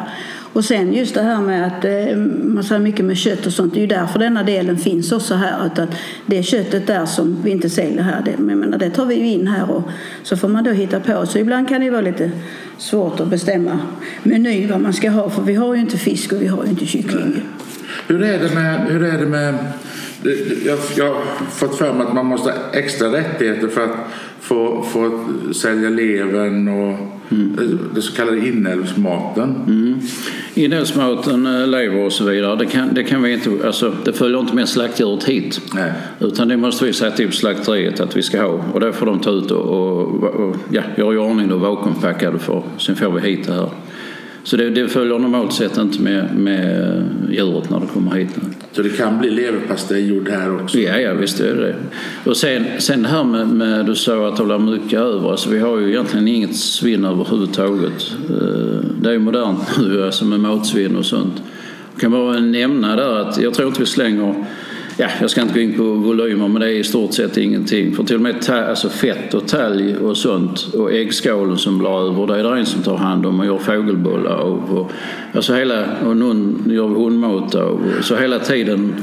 Och 0.59 0.65
sen 0.65 0.93
just 0.93 1.15
det 1.15 1.23
här 1.23 1.41
med 1.41 1.67
att 1.67 1.85
eh, 1.85 2.17
man 2.55 2.65
säger 2.65 2.81
mycket 2.81 3.05
med 3.05 3.17
kött 3.17 3.47
och 3.47 3.53
sånt, 3.53 3.75
det 3.75 3.79
är 3.79 3.81
ju 3.81 3.87
därför 3.87 4.19
denna 4.19 4.43
delen 4.43 4.79
finns 4.79 5.13
också 5.13 5.35
här. 5.35 5.67
Att, 5.67 5.81
det 6.27 6.43
köttet 6.43 6.87
där 6.87 7.07
som 7.07 7.43
vi 7.43 7.51
inte 7.51 7.71
säljer 7.71 8.03
här, 8.03 8.23
det, 8.25 8.43
menar, 8.43 8.79
det 8.79 8.91
tar 8.91 9.07
vi 9.07 9.15
ju 9.15 9.27
in 9.27 9.47
här 9.47 9.71
och 9.71 9.83
så 10.23 10.37
får 10.37 10.49
man 10.49 10.65
då 10.65 10.71
hitta 10.71 11.01
på. 11.01 11.27
Så 11.27 11.39
ibland 11.39 11.69
kan 11.69 11.81
det 11.81 11.91
vara 11.91 12.01
lite 12.01 12.31
svårt 12.79 13.21
att 13.21 13.29
bestämma 13.29 13.79
meny 14.23 14.67
vad 14.67 14.81
man 14.81 14.93
ska 14.93 15.11
ha 15.11 15.31
för 15.31 15.43
vi 15.43 15.55
har 15.55 15.75
ju 15.75 15.81
inte 15.81 15.97
fisk 15.97 16.33
och 16.33 16.43
vi 16.43 16.47
har 16.47 16.65
ju 16.65 16.71
inte 16.71 16.87
kyckling. 16.87 17.43
Hur 18.07 18.23
är 18.23 18.39
det 18.39 18.55
med... 18.55 18.87
Hur 18.89 19.05
är 19.05 19.19
det 19.19 19.27
med 19.27 19.55
jag, 20.67 20.79
jag 20.97 21.15
har 21.15 21.25
fått 21.51 21.79
för 21.79 21.93
mig 21.93 22.07
att 22.07 22.15
man 22.15 22.27
måste 22.27 22.51
ha 22.51 22.59
extra 22.73 23.13
rättigheter 23.13 23.69
för 23.69 23.85
att 23.85 23.97
få, 24.41 24.83
få 24.83 25.25
sälja 25.55 25.89
levern 25.89 26.69
och 26.69 27.18
det 27.95 28.03
så 28.03 28.13
kallade 28.13 28.49
inälvsmaten. 28.49 29.57
mm. 29.67 30.01
Inälvsmaten, 30.55 31.47
eh, 31.47 31.67
lever 31.67 32.05
och 32.05 32.13
så 32.13 32.25
vidare, 32.25 32.57
det 32.57 32.67
kan, 32.67 32.95
det 32.95 33.05
kan 33.05 33.23
vi 33.23 33.33
inte, 33.33 33.51
alltså, 33.67 33.93
det 34.05 34.13
följer 34.13 34.41
inte 34.41 34.55
med 34.55 34.69
slaktdjuret 34.69 35.25
hit. 35.25 35.61
Nej. 35.75 35.93
Utan 36.21 36.49
det 36.49 36.57
måste 36.57 36.85
vi 36.85 36.93
säga 36.93 37.11
till 37.11 37.33
slakteriet 37.33 38.01
att 38.01 38.17
vi 38.17 38.23
ska 38.23 38.43
ha. 38.43 38.65
Och 38.73 38.81
det 38.81 38.93
får 38.93 39.07
de 39.07 39.21
ta 39.21 39.31
ut 39.31 39.51
och, 39.51 39.65
och, 39.65 40.25
och 40.25 40.57
ja, 40.71 40.83
göra 40.97 41.15
i 41.15 41.17
ordning 41.17 41.53
och 41.53 41.61
vakuumpackade 41.61 42.39
för. 42.39 42.63
Sen 42.79 42.97
får 42.97 43.11
vi 43.11 43.29
hit 43.29 43.47
det 43.47 43.53
här. 43.53 43.71
Så 44.43 44.57
det, 44.57 44.71
det 44.71 44.89
följer 44.89 45.19
normalt 45.19 45.53
sett 45.53 45.77
inte 45.77 46.03
med, 46.03 46.37
med 46.37 47.05
djuret 47.31 47.71
när 47.71 47.81
det 47.81 47.87
kommer 47.87 48.15
hit. 48.15 48.29
Så 48.79 48.83
det 48.83 48.91
kan 48.91 49.19
bli 49.19 49.31
leverpastej 49.31 50.09
gjord 50.09 50.29
här 50.29 50.63
också. 50.63 50.79
Ja, 50.79 50.97
ja 50.97 51.15
visst 51.15 51.41
är 51.41 51.55
det 51.55 51.67
det. 51.67 51.75
Och 52.25 52.37
sen, 52.37 52.65
sen 52.79 53.03
det 53.03 53.09
här 53.09 53.25
med, 53.25 53.49
med 53.49 53.87
du 53.87 53.95
sa 53.95 54.29
att 54.29 54.37
det 54.37 54.45
blir 54.45 54.59
mycket 54.59 54.99
över. 54.99 55.31
Alltså, 55.31 55.51
vi 55.51 55.59
har 55.59 55.79
ju 55.79 55.89
egentligen 55.89 56.29
inget 56.29 56.57
svinn 56.57 57.05
överhuvudtaget. 57.05 58.13
Eh, 58.31 58.81
det 59.01 59.09
är 59.09 59.13
ju 59.13 59.19
modernt 59.19 59.79
nu 59.79 60.05
alltså 60.05 60.25
med 60.25 60.41
matsvinn 60.41 60.97
och 60.97 61.05
sånt. 61.07 61.43
Jag 61.93 62.01
kan 62.01 62.11
bara 62.11 62.41
nämna 62.41 62.97
där 62.97 63.21
att 63.21 63.39
jag 63.43 63.55
tror 63.55 63.69
inte 63.69 63.81
vi 63.81 63.87
slänger 63.87 64.47
Ja, 65.01 65.09
jag 65.21 65.31
ska 65.31 65.43
inte 65.43 65.55
gå 65.55 65.61
in 65.61 65.77
på 65.77 65.83
volymer 65.83 66.49
men 66.49 66.61
det 66.61 66.67
är 66.67 66.73
i 66.73 66.85
stort 66.85 67.15
sett 67.15 67.37
ingenting. 67.37 67.95
För 67.95 68.05
till 68.05 68.17
och 68.17 68.23
med 68.23 68.43
ta, 68.43 68.55
alltså 68.55 68.89
fett 68.89 69.35
och 69.35 69.49
talg 69.49 69.97
och 69.97 70.17
sånt 70.17 70.75
och 70.75 70.93
äggskålen 70.93 71.59
som 71.59 71.79
blir 71.79 72.09
över, 72.09 72.27
det 72.27 72.41
är 72.41 72.45
det 72.45 72.59
en 72.59 72.67
som 72.67 72.83
tar 72.83 72.97
hand 72.97 73.27
om 73.27 73.41
och 73.41 73.47
gör 73.47 73.59
fågelbollar 73.59 74.37
av. 74.37 74.79
Och, 74.79 74.93
alltså 75.35 75.55
hela, 75.55 75.85
och 76.07 76.17
någon 76.17 76.63
gör 76.67 76.89
hundmat 76.89 77.55
av. 77.55 77.93
Så 78.01 78.17
hela 78.17 78.39
tiden 78.39 78.95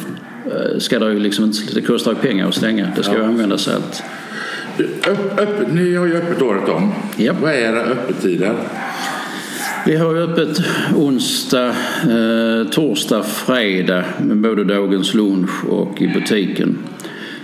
eh, 0.45 0.79
ska 0.79 0.99
det 0.99 1.13
ju 1.13 1.19
liksom 1.19 1.51
det 1.73 1.81
kostar 1.81 2.11
ju 2.11 2.17
pengar 2.17 2.47
att 2.47 2.55
stänga. 2.55 2.87
Det 2.95 3.03
ska 3.03 3.13
ju 3.13 3.23
användas 3.23 3.67
allt. 3.67 4.03
Öpp, 5.07 5.39
öpp, 5.39 5.73
ni 5.73 5.95
har 5.95 6.05
ju 6.05 6.17
öppet 6.17 6.41
året 6.41 6.69
om. 6.69 6.93
Japp. 7.15 7.41
Vad 7.41 7.51
är 7.51 7.55
era 7.55 7.81
öppettider? 7.81 8.53
Vi 9.87 9.95
har 9.95 10.15
öppet 10.15 10.61
onsdag, 10.95 11.67
eh, 11.67 12.67
torsdag, 12.71 13.23
fredag 13.23 14.03
med 14.21 14.37
både 14.37 14.63
dagens 14.63 15.13
lunch 15.13 15.65
och 15.69 16.01
i 16.01 16.07
butiken. 16.07 16.77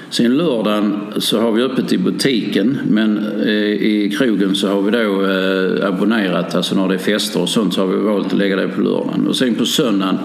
Sen 0.09 0.37
lördagen 0.37 0.99
så 1.17 1.39
har 1.39 1.51
vi 1.51 1.63
öppet 1.63 1.93
i 1.93 1.97
butiken 1.97 2.77
men 2.89 3.17
eh, 3.41 3.71
i 3.71 4.15
krogen 4.17 4.55
så 4.55 4.67
har 4.67 4.81
vi 4.81 4.91
då 4.91 5.25
eh, 5.25 5.87
abonnerat, 5.87 6.55
alltså 6.55 6.75
när 6.75 6.87
det 6.87 6.93
är 6.93 6.97
fester 6.97 7.41
och 7.41 7.49
sånt 7.49 7.73
så 7.73 7.81
har 7.81 7.87
vi 7.87 7.97
valt 7.97 8.27
att 8.27 8.33
lägga 8.33 8.55
det 8.55 8.67
på 8.67 8.81
lördagen. 8.81 9.27
Och 9.27 9.35
sen 9.35 9.55
på 9.55 9.65
söndagen 9.65 10.17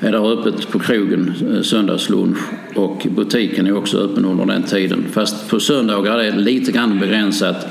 är 0.00 0.12
det 0.12 0.18
öppet 0.18 0.70
på 0.70 0.78
krogen, 0.78 1.32
eh, 1.54 1.62
söndagslunch 1.62 2.38
och 2.74 3.06
butiken 3.16 3.66
är 3.66 3.76
också 3.76 3.98
öppen 3.98 4.24
under 4.24 4.46
den 4.46 4.62
tiden. 4.62 5.04
Fast 5.12 5.50
på 5.50 5.60
söndagar 5.60 6.18
är 6.18 6.32
det 6.32 6.38
lite 6.38 6.72
grann 6.72 6.98
begränsat. 6.98 7.66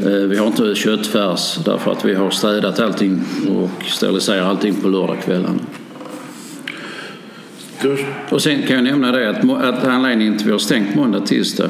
Eh, 0.00 0.06
vi 0.06 0.36
har 0.36 0.46
inte 0.46 0.74
köttfärs 0.74 1.58
därför 1.64 1.92
att 1.92 2.04
vi 2.04 2.14
har 2.14 2.30
städat 2.30 2.80
allting 2.80 3.22
och 3.50 3.84
steriliserat 3.84 4.46
allting 4.46 4.74
på 4.74 4.88
lördagskvällarna. 4.88 5.58
Och 8.30 8.42
sen 8.42 8.62
kan 8.62 8.76
jag 8.76 8.84
nämna 8.84 9.12
det 9.12 9.30
att, 9.30 9.64
att 9.64 9.84
anledningen 9.84 10.32
till 10.32 10.42
att 10.42 10.48
vi 10.48 10.52
har 10.52 10.58
stängt 10.58 10.94
måndag 10.94 11.20
tisdag 11.20 11.68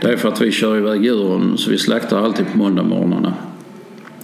det 0.00 0.12
är 0.12 0.16
för 0.16 0.28
att 0.28 0.40
vi 0.40 0.52
kör 0.52 0.76
iväg 0.76 1.04
djuren 1.04 1.58
så 1.58 1.70
vi 1.70 1.78
slaktar 1.78 2.24
alltid 2.24 2.46
på 2.52 2.58
måndagmorgnarna. 2.58 3.34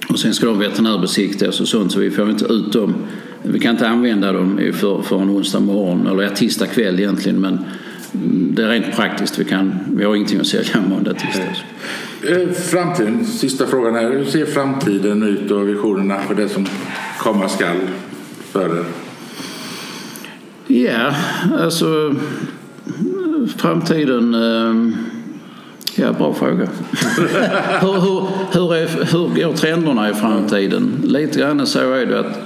Och 0.08 0.18
sen 0.18 0.34
ska 0.34 0.46
de 0.46 0.58
veterinärbesiktigas 0.58 1.60
och 1.60 1.68
sånt 1.68 1.92
så 1.92 2.00
vi 2.00 2.10
får 2.10 2.30
inte 2.30 2.44
ut 2.44 2.72
dem. 2.72 2.94
Vi 3.42 3.58
kan 3.58 3.70
inte 3.70 3.88
använda 3.88 4.32
dem 4.32 4.72
för, 4.74 5.02
för 5.02 5.22
en 5.22 5.30
onsdag 5.30 5.60
morgon 5.60 6.06
eller 6.06 6.22
ja, 6.22 6.30
tisdag 6.30 6.66
kväll 6.66 7.00
egentligen 7.00 7.40
men 7.40 7.58
det 8.52 8.62
är 8.62 8.68
rent 8.68 8.96
praktiskt. 8.96 9.38
Vi, 9.38 9.44
kan, 9.44 9.78
vi 9.96 10.04
har 10.04 10.14
ingenting 10.14 10.40
att 10.40 10.46
sälja 10.46 10.80
måndag 10.88 11.14
tisdag. 11.14 11.56
Eh, 12.22 12.52
framtiden, 12.52 13.24
sista 13.24 13.66
frågan 13.66 13.94
här. 13.94 14.10
Hur 14.10 14.24
ser 14.24 14.46
framtiden 14.46 15.22
ut 15.22 15.50
och 15.50 15.68
visionerna 15.68 16.18
för 16.18 16.34
det 16.34 16.48
som 16.48 16.66
komma 17.18 17.48
skall 17.48 17.76
för 18.52 18.78
er? 18.78 18.84
Ja, 20.66 21.14
alltså 21.58 22.14
framtiden... 23.56 24.34
Eh, 24.34 24.74
ja, 25.94 26.12
bra 26.12 26.34
fråga. 26.34 26.54
hur, 27.80 27.92
hur, 27.92 28.28
hur, 28.52 28.74
är, 28.74 28.88
hur 29.12 29.42
går 29.42 29.52
trenderna 29.52 30.10
i 30.10 30.14
framtiden? 30.14 31.02
Lite 31.04 31.38
grann 31.38 31.66
så 31.66 31.92
är 31.92 32.06
det 32.06 32.20
att 32.20 32.40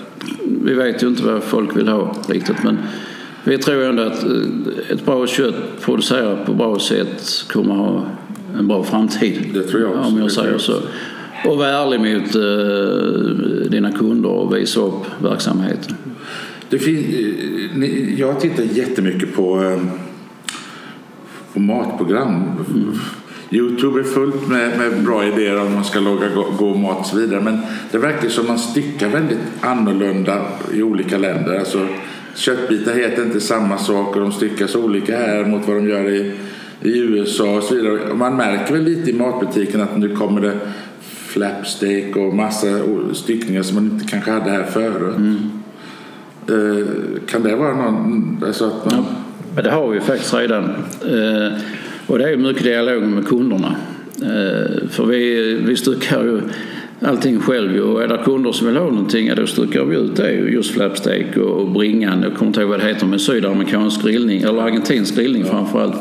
vi 0.65 0.75
vet 0.75 1.03
ju 1.03 1.07
inte 1.07 1.23
vad 1.23 1.43
folk 1.43 1.77
vill 1.77 1.89
ha 1.89 2.17
riktigt 2.29 2.63
men 2.63 2.79
vi 3.45 3.59
tror 3.59 3.85
ändå 3.85 4.03
att 4.03 4.25
eh, 4.25 4.91
ett 4.91 5.05
bra 5.05 5.27
kött 5.27 5.81
producerat 5.81 6.47
på 6.47 6.55
bra 6.55 6.79
sätt 6.79 7.45
kommer 7.53 7.75
ha 7.75 8.07
en 8.59 8.69
bra 8.69 8.85
framtid. 8.85 9.51
Det 9.55 9.63
tror 9.63 9.83
jag 9.83 9.91
också. 9.91 10.11
Om 10.11 10.19
jag 10.19 10.33
säger 10.33 10.59
så. 10.59 10.75
Och 11.49 11.57
vara 11.59 11.69
ärlig 11.69 12.01
mot 12.01 12.35
eh, 12.35 13.71
dina 13.71 13.93
kunder 13.93 14.29
och 14.31 14.57
visa 14.57 14.81
upp 14.81 15.05
verksamheten. 15.23 15.97
Det 16.71 16.79
fin- 16.79 17.83
eh, 17.83 18.21
jag 18.21 18.41
tittar 18.41 18.63
jättemycket 18.63 19.35
på, 19.37 19.63
eh, 19.65 19.81
på 21.53 21.61
matprogram. 21.61 22.43
Youtube 23.51 24.01
är 24.01 24.05
fullt 24.05 24.49
med, 24.49 24.79
med 24.79 25.05
bra 25.05 25.25
idéer 25.27 25.61
om 25.61 25.75
man 25.75 25.85
ska 25.85 26.01
laga 26.01 26.29
go- 26.35 26.55
god 26.59 26.79
mat 26.79 27.01
och 27.01 27.07
så 27.07 27.17
vidare. 27.17 27.41
Men 27.41 27.59
det 27.91 27.99
verkar 27.99 28.29
som 28.29 28.47
man 28.47 28.59
styckar 28.59 29.09
väldigt 29.09 29.39
annorlunda 29.61 30.43
i 30.75 30.83
olika 30.83 31.19
länder. 31.19 31.59
Alltså, 31.59 31.87
köttbitar 32.35 32.95
heter 32.95 33.23
inte 33.23 33.41
samma 33.41 33.79
sak 33.79 34.17
och 34.17 34.23
de 34.23 34.33
styckas 34.33 34.75
olika 34.75 35.17
här 35.17 35.45
mot 35.45 35.69
vad 35.69 35.77
de 35.77 35.89
gör 35.89 36.11
i, 36.11 36.33
i 36.85 36.99
USA 36.99 37.57
och 37.57 37.63
så 37.63 37.75
vidare. 37.75 37.99
Och 38.11 38.19
man 38.19 38.37
märker 38.37 38.73
väl 38.75 38.85
lite 38.85 39.11
i 39.11 39.13
matbutiken 39.13 39.81
att 39.81 39.99
nu 39.99 40.17
kommer 40.17 40.41
det 40.41 40.59
flapsteak 41.27 42.17
och 42.17 42.35
massa 42.35 42.67
styckningar 43.13 43.63
som 43.63 43.75
man 43.75 43.85
inte 43.85 44.07
kanske 44.07 44.31
hade 44.31 44.51
här 44.51 44.65
förut. 44.65 45.17
Eh, 46.49 46.87
kan 47.27 47.43
det 47.43 47.57
vara 47.57 47.75
någon... 47.77 48.39
Alltså 48.47 48.65
att 48.65 48.93
man, 48.93 49.05
Men 49.55 49.65
det 49.65 49.71
har 49.71 49.89
vi 49.91 50.01
faktiskt 50.01 50.35
redan. 50.35 50.65
Eh, 50.65 51.53
Och 52.07 52.19
det 52.19 52.31
är 52.31 52.37
mycket 52.37 52.65
dialog 52.65 53.03
med 53.03 53.29
kunderna. 53.29 53.77
Eh, 54.23 54.89
För 54.89 55.07
vi, 55.07 55.55
vi 55.67 55.77
styckar 55.77 56.23
ju 56.25 56.41
allting 57.03 57.41
själv 57.41 57.77
och 57.81 58.03
är 58.03 58.09
det 58.09 58.21
kunder 58.25 58.53
som 58.53 58.67
vill 58.67 58.77
ha 58.77 58.85
någonting 58.85 59.27
ja, 59.27 59.35
då 59.35 59.47
styckar 59.47 59.85
vi 59.85 59.97
ut 59.97 60.17
det. 60.17 60.33
Just 60.33 60.71
flapsteak 60.71 61.37
och 61.37 61.71
bringan. 61.71 62.23
Jag 62.23 62.35
kommer 62.35 62.47
inte 62.47 62.61
ihåg 62.61 62.71
vad 62.71 62.81
det 62.81 62.87
heter 62.87 63.07
men 63.07 63.19
sydamerikansk 63.19 64.03
grillning 64.03 64.43
eller 64.43 64.63
argentinsk 64.63 65.17
grillning 65.17 65.45
framförallt 65.45 65.97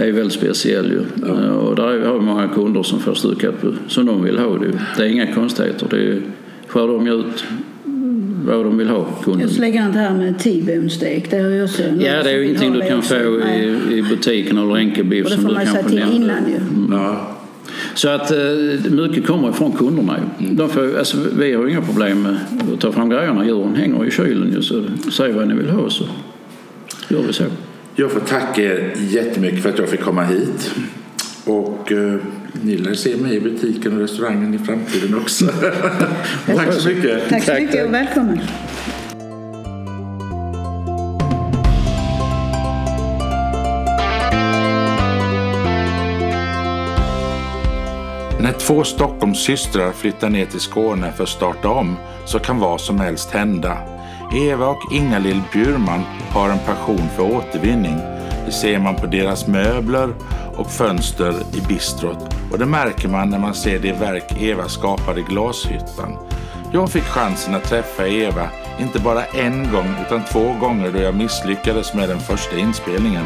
är 0.00 0.06
ju 0.06 0.12
väldigt 0.12 0.32
speciell 0.32 0.86
ju. 0.90 1.26
Eh, 1.28 1.48
Och 1.56 1.76
där 1.76 1.88
är- 1.88 2.06
har 2.06 2.14
vi 2.18 2.20
många 2.24 2.48
kunder 2.48 2.82
som 2.82 3.00
får 3.00 3.14
styckat 3.14 3.60
på- 3.60 3.72
som 3.88 4.06
de 4.06 4.24
vill 4.24 4.38
ha 4.38 4.58
det. 4.58 4.72
Det 4.96 5.02
är 5.02 5.08
inga 5.08 5.34
konstigheter. 5.34 5.86
Det 5.90 5.96
är, 5.96 6.20
skär 6.66 6.86
de 6.88 7.06
ju 7.06 7.12
ut 7.14 7.44
vad 8.44 8.64
de 8.64 8.78
vill 8.78 8.88
ha 8.88 9.04
kunden. 9.04 9.48
Jag 9.50 9.58
lägger 9.60 9.86
inte 9.86 9.98
här 9.98 10.14
med 10.14 10.38
T-bone 10.38 10.90
steak. 10.90 11.30
Det 11.30 11.38
har 11.38 11.50
jag 11.50 11.64
också. 11.64 11.82
Ja, 11.82 12.22
det 12.22 12.30
är 12.30 12.36
ju 12.38 12.44
ingenting 12.44 12.72
du 12.72 12.80
kan 12.80 13.02
få 13.02 13.14
i, 13.14 13.76
i 13.98 14.02
butiken 14.02 14.58
eller 14.58 14.76
enkelbiff 14.76 15.24
Och 15.24 15.30
det 15.30 15.34
som 15.36 15.42
får 15.44 15.48
du 15.50 15.54
man 15.54 15.66
säga 15.66 15.82
till 15.82 15.98
nämnde. 15.98 16.16
innan 16.16 16.36
ju. 16.48 16.94
ja, 16.96 17.36
Så 17.94 18.08
att 18.08 18.30
eh, 18.30 18.90
mycket 18.90 19.26
kommer 19.26 19.50
ifrån 19.50 19.72
kunderna 19.72 20.16
ju. 20.40 20.46
De 20.54 20.68
får, 20.68 20.98
alltså, 20.98 21.16
vi 21.38 21.52
har 21.54 21.64
ju 21.64 21.70
inga 21.70 21.82
problem 21.82 22.22
med 22.22 22.36
att 22.74 22.80
ta 22.80 22.92
fram 22.92 23.08
grejerna. 23.10 23.46
Djuren 23.46 23.74
hänger 23.76 24.06
i 24.06 24.10
kylen 24.10 24.52
ju. 24.56 24.62
Så 24.62 24.82
säg 25.12 25.32
vad 25.32 25.48
ni 25.48 25.54
vill 25.54 25.68
ha 25.70 25.90
så 25.90 26.04
gör 27.08 27.22
vi 27.26 27.32
så. 27.32 27.44
Jag 28.00 28.12
får 28.12 28.20
tacka 28.20 28.62
er 28.62 28.92
jättemycket 28.96 29.62
för 29.62 29.68
att 29.68 29.78
jag 29.78 29.88
fick 29.88 30.00
komma 30.00 30.24
hit. 30.24 30.70
Och 31.44 31.92
eh, 31.92 32.14
ni 32.62 32.76
lär 32.76 32.94
se 32.94 33.16
mig 33.16 33.36
i 33.36 33.40
butiken 33.40 33.94
och 33.94 34.00
restaurangen 34.00 34.54
i 34.54 34.58
framtiden 34.58 35.18
också. 35.18 35.46
Tack 36.46 36.72
så 36.72 36.88
mycket. 36.88 37.28
Tack 37.28 37.42
så 37.42 37.52
mycket 37.52 37.86
och 37.86 37.94
välkommen. 37.94 38.40
När 48.40 48.52
två 48.58 48.84
Stockholmssystrar 48.84 49.92
flyttar 49.92 50.30
ner 50.30 50.46
till 50.46 50.60
Skåne 50.60 51.12
för 51.12 51.22
att 51.22 51.28
starta 51.28 51.68
om 51.68 51.96
så 52.24 52.38
kan 52.38 52.58
vad 52.58 52.80
som 52.80 53.00
helst 53.00 53.30
hända. 53.30 53.97
Eva 54.32 54.66
och 54.66 54.92
Inga-Lill 54.92 55.42
Bjurman 55.52 56.04
har 56.30 56.50
en 56.50 56.58
passion 56.58 57.08
för 57.16 57.22
återvinning. 57.22 57.98
Det 58.46 58.52
ser 58.52 58.78
man 58.78 58.96
på 58.96 59.06
deras 59.06 59.46
möbler 59.46 60.14
och 60.56 60.70
fönster 60.70 61.34
i 61.54 61.60
bistrot 61.60 62.34
och 62.52 62.58
det 62.58 62.66
märker 62.66 63.08
man 63.08 63.30
när 63.30 63.38
man 63.38 63.54
ser 63.54 63.78
det 63.78 63.92
verk 63.92 64.42
Eva 64.42 64.68
skapade 64.68 65.20
i 65.20 65.22
Glashyttan. 65.22 66.18
Jag 66.72 66.90
fick 66.90 67.02
chansen 67.02 67.54
att 67.54 67.64
träffa 67.64 68.08
Eva, 68.08 68.48
inte 68.80 68.98
bara 68.98 69.24
en 69.24 69.72
gång 69.72 69.94
utan 70.06 70.24
två 70.24 70.52
gånger 70.60 70.92
då 70.92 70.98
jag 70.98 71.14
misslyckades 71.14 71.94
med 71.94 72.08
den 72.08 72.20
första 72.20 72.58
inspelningen. 72.58 73.24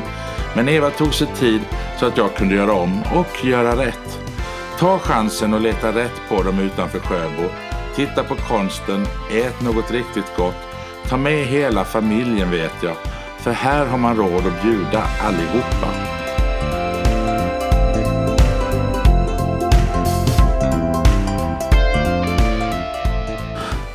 Men 0.56 0.68
Eva 0.68 0.90
tog 0.90 1.14
sig 1.14 1.26
tid 1.26 1.60
så 2.00 2.06
att 2.06 2.16
jag 2.16 2.34
kunde 2.34 2.54
göra 2.54 2.72
om 2.72 3.02
och 3.14 3.44
göra 3.44 3.76
rätt. 3.86 4.18
Ta 4.78 4.98
chansen 4.98 5.54
och 5.54 5.60
leta 5.60 5.92
rätt 5.92 6.20
på 6.28 6.42
dem 6.42 6.58
utanför 6.58 6.98
Sjöbo. 6.98 7.48
Titta 7.96 8.24
på 8.24 8.34
konsten, 8.34 9.06
ät 9.30 9.60
något 9.60 9.90
riktigt 9.90 10.36
gott. 10.36 10.71
Ta 11.08 11.16
med 11.16 11.46
hela 11.46 11.84
familjen 11.84 12.50
vet 12.50 12.82
jag. 12.82 12.96
För 13.38 13.50
här 13.50 13.86
har 13.86 13.98
man 13.98 14.16
råd 14.16 14.46
att 14.46 14.62
bjuda 14.62 15.02
allihopa. 15.20 15.88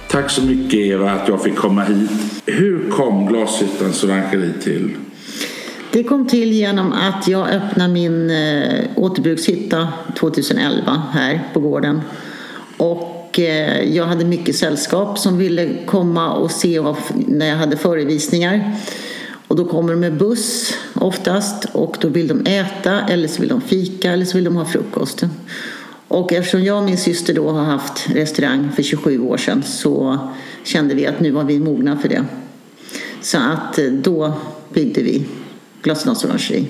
Tack 0.08 0.30
så 0.30 0.41
mycket 0.41 0.80
Eva 0.80 1.12
att 1.12 1.28
jag 1.28 1.43
fick 1.43 1.55
komma 1.55 1.84
hit. 1.84 2.12
Hur 2.45 2.89
kom 2.89 3.26
Glashyttans 3.28 4.03
orangeri 4.03 4.53
till? 4.64 4.95
Det 5.91 6.03
kom 6.03 6.28
till 6.28 6.51
genom 6.51 6.93
att 6.93 7.28
jag 7.28 7.49
öppnade 7.49 7.93
min 7.93 8.30
eh, 8.30 8.86
återbrukshytta 8.95 9.88
2011 10.20 11.03
här 11.12 11.43
på 11.53 11.60
gården. 11.60 12.01
Och 12.78 13.16
jag 13.93 14.05
hade 14.05 14.25
mycket 14.25 14.55
sällskap 14.55 15.19
som 15.19 15.38
ville 15.38 15.69
komma 15.85 16.33
och 16.33 16.51
se 16.51 16.81
när 17.27 17.47
jag 17.47 17.55
hade 17.55 17.77
förevisningar. 17.77 18.75
Och 19.47 19.55
då 19.55 19.65
kommer 19.65 19.93
de 19.93 19.99
med 19.99 20.17
buss 20.17 20.73
oftast 20.93 21.65
och 21.65 21.97
då 22.01 22.07
vill 22.07 22.27
de 22.27 22.45
äta 22.45 23.01
eller 23.01 23.27
så 23.27 23.41
vill 23.41 23.49
de 23.49 23.61
fika 23.61 24.11
eller 24.11 24.25
så 24.25 24.38
vill 24.38 24.43
de 24.43 24.55
ha 24.55 24.65
frukost. 24.65 25.23
Och 26.07 26.33
eftersom 26.33 26.63
jag 26.63 26.77
och 26.77 26.83
min 26.83 26.97
syster 26.97 27.33
då 27.33 27.49
har 27.49 27.63
haft 27.63 28.09
restaurang 28.09 28.71
för 28.75 28.83
27 28.83 29.19
år 29.19 29.38
sedan 29.38 29.63
så 29.63 30.19
kände 30.63 30.95
vi 30.95 31.07
att 31.07 31.19
nu 31.19 31.31
var 31.31 31.43
vi 31.43 31.59
mogna 31.59 31.97
för 31.97 32.09
det. 32.09 32.25
Så 33.21 33.38
att 33.38 33.79
eh, 33.79 33.85
då 33.85 34.33
byggde 34.73 35.01
vi 35.01 35.25
Glasnost 35.81 36.25
Orangeri. 36.25 36.67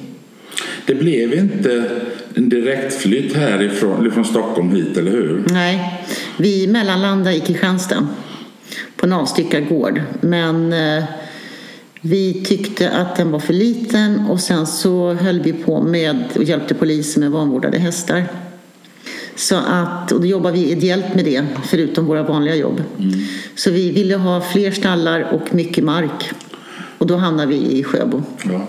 Det 0.85 0.95
blev 0.95 1.33
inte 1.33 1.89
en 2.33 2.49
direktflytt 2.49 3.33
härifrån 3.33 4.11
från 4.11 4.25
Stockholm 4.25 4.69
hit, 4.69 4.97
eller 4.97 5.11
hur? 5.11 5.43
Nej, 5.49 6.03
vi 6.37 6.67
mellanlandade 6.67 7.35
i 7.35 7.39
Kristianstad 7.39 8.07
på 8.95 9.05
en 9.05 9.13
avstyckad 9.13 9.69
gård. 9.69 10.01
Men 10.21 10.73
eh, 10.73 11.03
vi 12.01 12.43
tyckte 12.45 12.89
att 12.89 13.15
den 13.15 13.31
var 13.31 13.39
för 13.39 13.53
liten 13.53 14.19
och 14.29 14.39
sen 14.39 14.67
så 14.67 15.13
höll 15.13 15.39
vi 15.39 15.53
på 15.53 15.81
med 15.81 16.23
och 16.35 16.43
hjälpte 16.43 16.73
polisen 16.73 17.23
med 17.23 17.31
vanvårdade 17.31 17.79
hästar. 17.79 18.23
Så 19.35 19.55
att, 19.55 20.11
och 20.11 20.21
då 20.21 20.27
jobbar 20.27 20.51
vi 20.51 20.71
ideellt 20.71 21.15
med 21.15 21.25
det, 21.25 21.45
förutom 21.65 22.05
våra 22.05 22.23
vanliga 22.23 22.55
jobb. 22.55 22.83
Så 23.55 23.71
vi 23.71 23.91
ville 23.91 24.15
ha 24.15 24.41
fler 24.41 24.71
stallar 24.71 25.21
och 25.21 25.55
mycket 25.55 25.83
mark. 25.83 26.31
Och 26.97 27.07
då 27.07 27.17
hamnade 27.17 27.47
vi 27.47 27.55
i 27.55 27.83
Sjöbo. 27.83 28.23
Ja. 28.43 28.67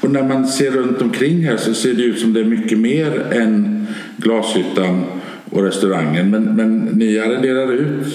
Och 0.00 0.10
när 0.10 0.22
man 0.22 0.46
ser 0.46 0.70
runt 0.70 1.02
omkring 1.02 1.44
här 1.44 1.56
så 1.56 1.74
ser 1.74 1.94
det 1.94 2.02
ut 2.02 2.20
som 2.20 2.32
det 2.32 2.40
är 2.40 2.44
mycket 2.44 2.78
mer 2.78 3.32
än 3.32 3.86
Glashyttan 4.16 5.04
och 5.50 5.62
restaurangen. 5.62 6.30
Men, 6.30 6.42
men 6.42 6.78
ni 6.84 7.18
arrenderar 7.18 7.72
ut 7.72 8.06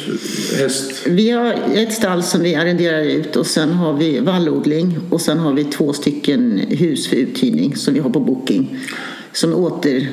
häst? 0.60 1.08
Vi 1.08 1.30
har 1.30 1.56
ett 1.74 1.94
stall 1.94 2.24
som 2.24 2.42
vi 2.42 2.56
arrenderar 2.56 3.02
ut 3.02 3.36
och 3.36 3.46
sen 3.46 3.72
har 3.72 3.94
vi 3.94 4.20
vallodling 4.20 4.98
och 5.10 5.22
sen 5.22 5.38
har 5.38 5.54
vi 5.54 5.64
två 5.64 5.94
stycken 5.94 6.58
hus 6.70 7.08
för 7.08 7.16
uthyrning 7.16 7.76
som 7.76 7.94
vi 7.94 8.00
har 8.00 8.10
på 8.10 8.20
booking. 8.20 8.78
Som 9.32 9.54
återbruk 9.54 10.10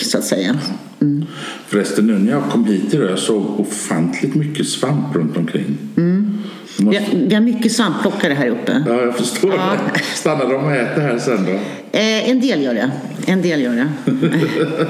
eh, 0.00 0.02
så 0.02 0.18
att 0.18 0.24
säga. 0.24 0.58
Mm. 1.00 1.24
Förresten 1.66 2.06
nu 2.06 2.18
när 2.18 2.32
jag 2.32 2.50
kom 2.50 2.64
hit 2.64 2.94
idag 2.94 3.10
jag 3.10 3.18
såg 3.18 3.60
ofantligt 3.60 4.34
mycket 4.34 4.68
svamp 4.68 5.16
runt 5.16 5.36
omkring. 5.36 5.78
Vi 5.94 6.57
Måste... 6.78 7.00
har, 7.02 7.06
vi 7.28 7.34
har 7.34 7.42
mycket 7.42 7.72
svampplockare 7.72 8.32
här 8.34 8.48
uppe. 8.48 8.84
Ja, 8.86 9.02
jag 9.02 9.16
förstår 9.16 9.54
Ja. 9.54 9.72
det. 9.94 10.00
Stannar 10.00 10.44
de 10.48 10.54
och 10.64 10.72
äter 10.72 11.00
här 11.02 11.18
sen 11.18 11.44
då? 11.46 11.52
Eh, 11.98 12.30
en 12.30 12.40
del 12.40 12.62
gör 12.62 12.74
det. 12.74 12.90
En 13.26 13.42
del 13.42 13.62
gör 13.62 13.72
det. 13.74 13.88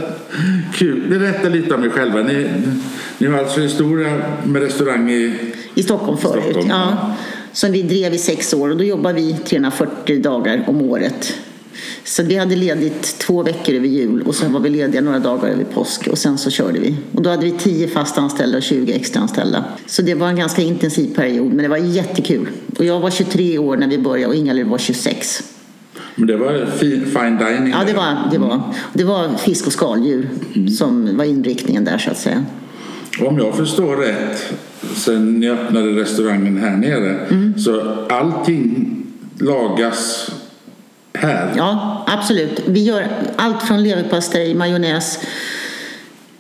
Kul. 0.75 1.03
Berätta 1.19 1.49
lite 1.49 1.75
om 1.75 1.85
er 1.85 1.89
själva. 1.91 2.23
Ni, 2.23 2.47
ni 3.19 3.27
har 3.27 3.39
alltså 3.39 3.61
historia 3.61 4.21
med 4.45 4.63
restaurang 4.63 5.11
i... 5.11 5.35
I 5.75 5.83
Stockholm 5.83 6.19
förut. 6.19 6.43
Stockholm, 6.43 6.69
ja. 6.71 7.15
Som 7.53 7.73
vi 7.73 7.83
drev 7.83 8.15
i 8.15 8.19
sex 8.19 8.55
år 8.55 8.71
och 8.71 8.77
då 8.77 8.85
jobbar 8.85 9.13
vi 9.13 9.33
340 9.33 10.23
dagar 10.23 10.65
om 10.67 10.83
året. 10.83 11.35
Så 12.05 12.23
vi 12.23 12.37
hade 12.37 12.57
ledigt 12.57 13.19
två 13.19 13.43
veckor 13.43 13.75
över 13.75 13.87
jul 13.89 14.23
och 14.23 14.35
sen 14.35 14.53
var 14.53 14.61
vi 14.61 14.69
lediga 14.71 15.01
några 15.01 15.19
dagar 15.19 15.49
över 15.49 15.65
påsk 15.65 16.07
och 16.09 16.19
sen 16.19 16.39
så 16.39 16.51
körde 16.51 16.79
vi. 16.79 16.95
Och 17.13 17.23
då 17.23 17.31
hade 17.31 17.45
vi 17.45 17.51
10 17.53 17.89
fast 17.89 18.19
anställda 18.19 18.57
och 18.57 18.63
20 18.63 18.93
extra 18.93 19.21
anställda. 19.23 19.65
Så 19.87 20.03
det 20.03 20.15
var 20.15 20.29
en 20.29 20.37
ganska 20.37 20.63
intensiv 20.63 21.15
period 21.15 21.47
men 21.47 21.57
det 21.63 21.69
var 21.69 21.77
jättekul. 21.77 22.49
Och 22.79 22.85
jag 22.85 23.01
var 23.01 23.11
23 23.11 23.59
år 23.59 23.77
när 23.77 23.89
vi 23.89 23.99
började 23.99 24.27
och 24.27 24.35
Ingalill 24.35 24.65
var 24.67 24.79
26. 24.79 25.43
Men 26.15 26.27
det 26.27 26.37
var 26.37 26.67
fi- 26.77 27.01
fine 27.05 27.39
dining? 27.39 27.71
Ja, 27.73 27.85
det 27.87 27.93
var, 27.93 28.17
det 28.33 28.39
var, 28.39 28.61
det 28.93 29.05
var 29.05 29.29
fisk 29.39 29.67
och 29.67 29.73
skaldjur 29.73 30.29
som 30.79 31.17
var 31.17 31.25
inriktningen 31.25 31.85
där 31.85 31.99
så 31.99 32.11
att 32.11 32.19
säga. 32.19 32.45
Om 33.21 33.39
jag 33.39 33.57
förstår 33.57 33.97
rätt, 33.97 34.53
sen 34.97 35.41
ni 35.41 35.51
öppnade 35.51 35.87
restaurangen 35.93 36.57
här 36.59 36.77
nere, 36.77 37.19
Mm. 37.31 37.59
så 37.59 37.81
allting 38.09 38.97
lagas 39.39 40.31
här? 41.19 41.53
Ja, 41.57 42.05
absolut. 42.07 42.63
Vi 42.67 42.83
gör 42.83 43.07
allt 43.37 43.63
från 43.63 43.83
leverpastej, 43.83 44.55
majonnäs, 44.55 45.19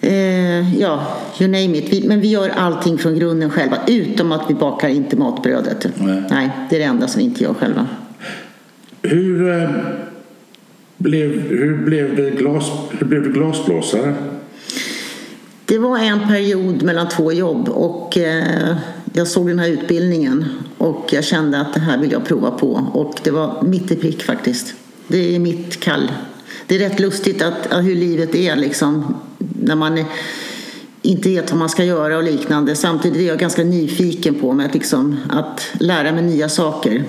eh, 0.01 0.81
ja, 0.81 1.18
you 1.41 1.51
name 1.51 1.79
it. 1.79 1.93
Vi, 1.93 2.09
men 2.09 2.20
vi 2.20 2.29
gör 2.29 2.49
allting 2.49 2.99
från 2.99 3.18
grunden 3.18 3.51
själva, 3.51 3.76
utom 3.87 4.33
att 4.33 4.51
vi 4.51 4.55
bakar 4.55 4.89
inte 4.89 5.16
matbrödet. 5.16 5.87
Nej. 6.31 6.51
det 6.70 6.76
är 6.76 6.81
det 6.81 6.85
enda 6.85 7.09
som 7.09 7.18
vi 7.18 7.24
inte 7.24 7.45
gör 7.45 7.55
själva. 7.55 7.87
Hur, 9.03 9.62
eh, 9.62 9.70
blev, 10.97 11.31
hur, 11.41 11.76
blev 11.76 12.16
det 12.16 12.31
glas, 12.31 12.70
hur 12.91 13.07
blev 13.07 13.22
det 13.22 13.29
glasblåsare? 13.29 14.14
Det 15.64 15.79
var 15.79 15.99
en 15.99 16.29
period 16.29 16.83
mellan 16.83 17.09
två 17.09 17.33
jobb 17.33 17.68
och 17.68 18.18
eh, 18.18 18.76
jag 19.12 19.28
såg 19.28 19.48
den 19.48 19.59
här 19.59 19.68
utbildningen 19.68 20.44
och 20.78 21.09
jag 21.12 21.24
kände 21.24 21.61
att 21.61 21.74
det 21.74 21.80
här 21.80 21.98
vill 21.98 22.12
jag 22.12 22.24
prova 22.24 22.50
på 22.50 22.90
och 22.92 23.20
det 23.24 23.30
var 23.30 23.62
mitt 23.62 23.90
i 23.90 23.96
prick 23.96 24.22
faktiskt. 24.22 24.74
Det 25.09 25.34
är 25.34 25.38
mitt 25.38 25.80
kall. 25.80 26.12
Det 26.66 26.74
är 26.74 26.78
rätt 26.78 27.00
lustigt 27.00 27.42
att, 27.42 27.84
hur 27.84 27.94
livet 27.94 28.34
är 28.34 28.56
liksom 28.56 29.14
när 29.38 29.76
man 29.76 30.04
inte 31.02 31.28
vet 31.28 31.50
vad 31.50 31.59
man 31.59 31.68
ska 31.68 31.84
göra 31.84 32.16
och 32.16 32.22
liknande. 32.22 32.76
Samtidigt 32.76 33.18
är 33.18 33.26
jag 33.26 33.38
ganska 33.38 33.64
nyfiken 33.64 34.34
på 34.34 34.52
mig 34.52 34.66
att, 34.66 34.74
liksom, 34.74 35.16
att 35.30 35.70
lära 35.80 36.12
mig 36.12 36.22
nya 36.22 36.48
saker. 36.48 37.04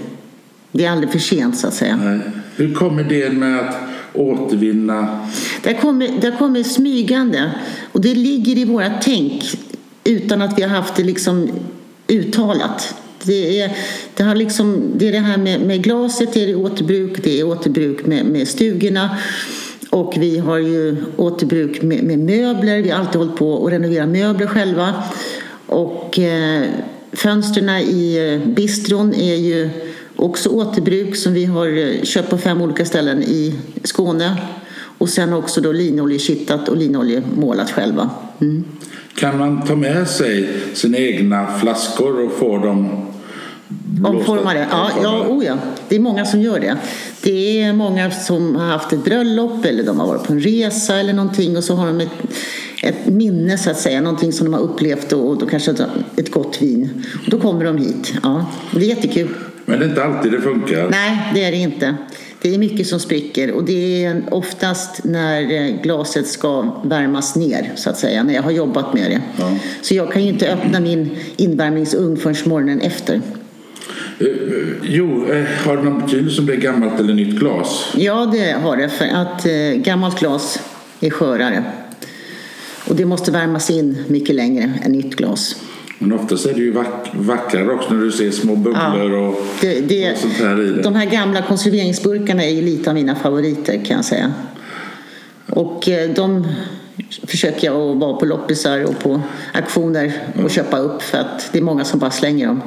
Det 0.71 0.85
är 0.85 0.91
aldrig 0.91 1.11
för 1.11 1.19
sent 1.19 1.57
så 1.57 1.67
att 1.67 1.73
säga. 1.73 1.99
Nej. 2.03 2.19
Hur 2.55 2.73
kommer 2.73 3.03
det 3.03 3.29
med 3.29 3.59
att 3.59 3.75
återvinna? 4.13 5.27
Det 5.63 5.73
kommer, 5.73 6.09
det 6.21 6.31
kommer 6.39 6.63
smygande 6.63 7.51
och 7.91 8.01
det 8.01 8.15
ligger 8.15 8.57
i 8.57 8.65
våra 8.65 8.89
tänk 9.01 9.43
utan 10.03 10.41
att 10.41 10.57
vi 10.57 10.61
har 10.61 10.69
haft 10.69 10.95
det 10.95 11.03
liksom 11.03 11.49
uttalat. 12.09 12.95
Det 13.23 13.61
är 13.61 13.77
det, 14.15 14.23
har 14.23 14.35
liksom, 14.35 14.91
det, 14.95 15.07
är 15.07 15.11
det 15.11 15.19
här 15.19 15.37
med, 15.37 15.61
med 15.61 15.83
glaset, 15.83 16.33
det 16.33 16.43
är 16.43 16.55
återbruk, 16.55 17.23
det 17.23 17.39
är 17.39 17.43
återbruk 17.43 18.05
med, 18.05 18.25
med 18.25 18.47
stugorna 18.47 19.17
och 19.89 20.13
vi 20.17 20.37
har 20.37 20.57
ju 20.57 20.95
återbruk 21.17 21.81
med, 21.81 22.03
med 22.03 22.19
möbler. 22.19 22.81
Vi 22.81 22.89
har 22.89 22.99
alltid 22.99 23.15
hållit 23.15 23.35
på 23.35 23.65
att 23.65 23.73
renovera 23.73 24.05
möbler 24.05 24.47
själva. 24.47 25.03
Och 25.65 26.19
eh, 26.19 26.63
fönstren 27.11 27.69
i 27.69 28.39
eh, 28.43 28.49
bistron 28.49 29.13
är 29.13 29.35
ju 29.35 29.69
också 30.15 30.49
återbruk 30.49 31.15
som 31.15 31.33
vi 31.33 31.45
har 31.45 31.67
eh, 31.67 32.03
köpt 32.03 32.29
på 32.29 32.37
fem 32.37 32.61
olika 32.61 32.85
ställen 32.85 33.23
i 33.23 33.55
Skåne. 33.83 34.37
Och 34.97 35.09
sen 35.09 35.33
också 35.33 35.61
då 35.61 35.71
linoljekittad 35.71 36.69
och 36.69 36.77
linoljemålat 36.77 37.71
själva. 37.71 38.09
Mm. 38.41 38.65
Kan 39.19 39.37
man 39.37 39.65
ta 39.65 39.75
med 39.75 40.07
sig 40.07 40.49
sina 40.73 40.97
egna 40.97 41.47
flaskor 41.59 42.25
och 42.25 42.31
få 42.31 42.57
dem 42.57 43.05
Omformade? 44.03 44.67
Ja, 44.71 44.91
ja, 45.03 45.25
oh 45.27 45.45
ja, 45.45 45.57
det 45.89 45.95
är 45.95 45.99
många 45.99 46.25
som 46.25 46.41
gör 46.41 46.59
det. 46.59 46.77
Det 47.21 47.61
är 47.61 47.73
många 47.73 48.11
som 48.11 48.55
har 48.55 48.65
haft 48.65 48.93
ett 48.93 49.03
bröllop 49.03 49.65
eller 49.65 49.83
de 49.83 49.99
har 49.99 50.07
varit 50.07 50.23
på 50.23 50.33
en 50.33 50.39
resa 50.39 50.95
eller 50.99 51.13
någonting 51.13 51.57
och 51.57 51.63
så 51.63 51.75
har 51.75 51.87
de 51.87 51.99
ett, 51.99 52.09
ett 52.83 53.07
minne 53.07 53.57
så 53.57 53.71
att 53.71 53.79
säga, 53.79 54.01
någonting 54.01 54.33
som 54.33 54.45
de 54.45 54.53
har 54.53 54.61
upplevt 54.61 55.13
och 55.13 55.37
då 55.37 55.45
kanske 55.45 55.71
ett, 55.71 55.81
ett 56.17 56.31
gott 56.31 56.61
vin. 56.61 57.05
Och 57.25 57.29
då 57.29 57.39
kommer 57.39 57.65
de 57.65 57.77
hit. 57.77 58.13
Ja, 58.23 58.45
det 58.71 58.79
är 58.79 58.89
jättekul. 58.89 59.29
Men 59.65 59.79
det 59.79 59.85
är 59.85 59.89
inte 59.89 60.03
alltid 60.03 60.31
det 60.31 60.41
funkar. 60.41 60.89
Nej, 60.89 61.31
det 61.33 61.43
är 61.43 61.51
det 61.51 61.57
inte. 61.57 61.95
Det 62.41 62.53
är 62.55 62.57
mycket 62.57 62.87
som 62.87 62.99
spricker 62.99 63.51
och 63.51 63.63
det 63.63 64.05
är 64.05 64.23
oftast 64.31 65.03
när 65.03 65.51
eh, 65.51 65.81
glaset 65.81 66.27
ska 66.27 66.81
värmas 66.83 67.35
ner 67.35 67.71
så 67.75 67.89
att 67.89 67.97
säga, 67.97 68.23
när 68.23 68.33
jag 68.33 68.41
har 68.41 68.51
jobbat 68.51 68.93
med 68.93 69.11
det. 69.11 69.21
Ja. 69.37 69.57
Så 69.81 69.95
jag 69.95 70.11
kan 70.11 70.23
ju 70.23 70.29
inte 70.29 70.53
öppna 70.53 70.79
min 70.79 71.09
invärmningsugn 71.37 72.17
förrän 72.17 72.35
morgonen 72.45 72.81
efter. 72.81 73.15
Eh, 74.19 74.27
Jo, 74.83 75.31
eh, 75.31 75.45
har 75.65 75.77
det 75.77 75.83
någon 75.83 76.01
betydelse 76.01 76.41
om 76.41 76.45
det 76.47 76.53
är 76.53 76.57
gammalt 76.57 76.99
eller 76.99 77.13
nytt 77.13 77.39
glas? 77.39 77.93
Ja, 77.95 78.29
det 78.31 78.51
har 78.51 78.77
det 78.77 78.89
för 78.89 79.05
att 79.05 79.45
gammalt 79.83 80.19
glas 80.19 80.59
är 80.99 81.09
skörare. 81.09 81.63
Och 82.87 82.95
det 82.95 83.05
måste 83.05 83.31
värmas 83.31 83.69
in 83.69 84.03
mycket 84.07 84.35
längre 84.35 84.73
än 84.83 84.91
nytt 84.91 85.15
glas. 85.15 85.55
Men 85.99 86.13
oftast 86.13 86.45
är 86.45 86.53
det 86.53 86.59
ju 86.59 86.71
vack, 86.71 87.09
vackrare 87.13 87.71
också 87.73 87.93
när 87.93 88.01
du 88.01 88.11
ser 88.11 88.31
små 88.31 88.55
bubblor 88.55 89.11
och, 89.11 89.35
Det, 89.61 89.79
det, 89.79 90.11
och 90.11 90.17
sånt 90.17 90.33
här 90.33 90.61
i 90.61 90.69
det. 90.71 90.81
de 90.81 90.95
här 90.95 91.05
gamla 91.05 91.41
konserveringsburkarna 91.41 92.43
är 92.43 92.49
ju 92.49 92.61
lite 92.61 92.89
av 92.89 92.93
mina 92.95 93.15
favoriter 93.15 93.85
kan 93.85 93.95
jag 93.95 94.05
säga. 94.05 94.33
Och 95.49 95.89
eh, 95.89 96.09
de 96.09 96.47
försöker 97.27 97.67
jag 97.67 97.75
att 97.91 97.97
vara 97.97 98.13
på 98.13 98.25
loppisar 98.25 98.83
och 98.83 98.99
på 98.99 99.21
auktioner 99.53 100.11
och 100.43 100.49
köpa 100.49 100.77
upp 100.77 101.01
för 101.01 101.17
att 101.17 101.49
det 101.51 101.59
är 101.59 101.63
många 101.63 101.83
som 101.85 101.99
bara 101.99 102.11
slänger 102.11 102.47
dem. 102.47 102.61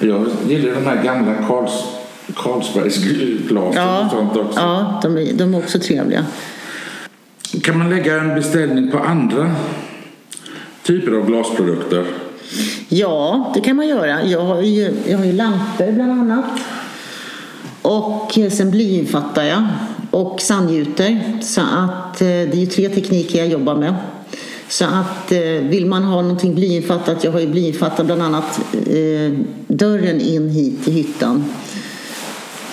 Jag 0.00 0.26
gillar 0.48 0.74
de 0.74 0.86
här 0.86 1.02
gamla 1.04 1.34
Karls, 1.48 1.72
Carlsbergsglasen 2.34 3.58
och 3.58 3.74
Ja, 3.76 4.08
sånt 4.12 4.36
också. 4.36 4.60
ja 4.60 5.00
de, 5.02 5.16
är, 5.18 5.32
de 5.32 5.54
är 5.54 5.58
också 5.58 5.78
trevliga. 5.78 6.26
Kan 7.62 7.78
man 7.78 7.90
lägga 7.90 8.20
en 8.20 8.34
beställning 8.34 8.90
på 8.90 8.98
andra 8.98 9.50
typer 10.82 11.12
av 11.12 11.26
glasprodukter? 11.26 12.04
Ja, 12.94 13.52
det 13.54 13.60
kan 13.60 13.76
man 13.76 13.88
göra. 13.88 14.24
Jag 14.24 14.40
har 14.40 14.62
ju, 14.62 14.94
jag 15.08 15.18
har 15.18 15.24
ju 15.24 15.32
lampor 15.32 15.92
bland 15.92 16.12
annat. 16.12 16.44
Och 17.82 18.38
eh, 18.38 18.50
sen 18.50 18.70
blyinfattar 18.70 19.44
jag. 19.44 19.66
Och 20.10 20.40
sandgjuter. 20.40 21.38
Så 21.42 21.60
att 21.60 22.20
eh, 22.20 22.26
det 22.26 22.52
är 22.52 22.56
ju 22.56 22.66
tre 22.66 22.88
tekniker 22.88 23.38
jag 23.38 23.48
jobbar 23.48 23.74
med. 23.74 23.94
Så 24.68 24.84
att 24.84 25.32
eh, 25.32 25.40
vill 25.40 25.86
man 25.86 26.04
ha 26.04 26.22
någonting 26.22 26.54
blyinfattat, 26.54 27.24
jag 27.24 27.32
har 27.32 27.40
ju 27.40 27.46
blyinfattat 27.46 28.06
bland 28.06 28.22
annat 28.22 28.60
eh, 28.72 29.38
dörren 29.66 30.20
in 30.20 30.48
hit 30.48 30.84
till 30.84 30.92
hyttan. 30.92 31.44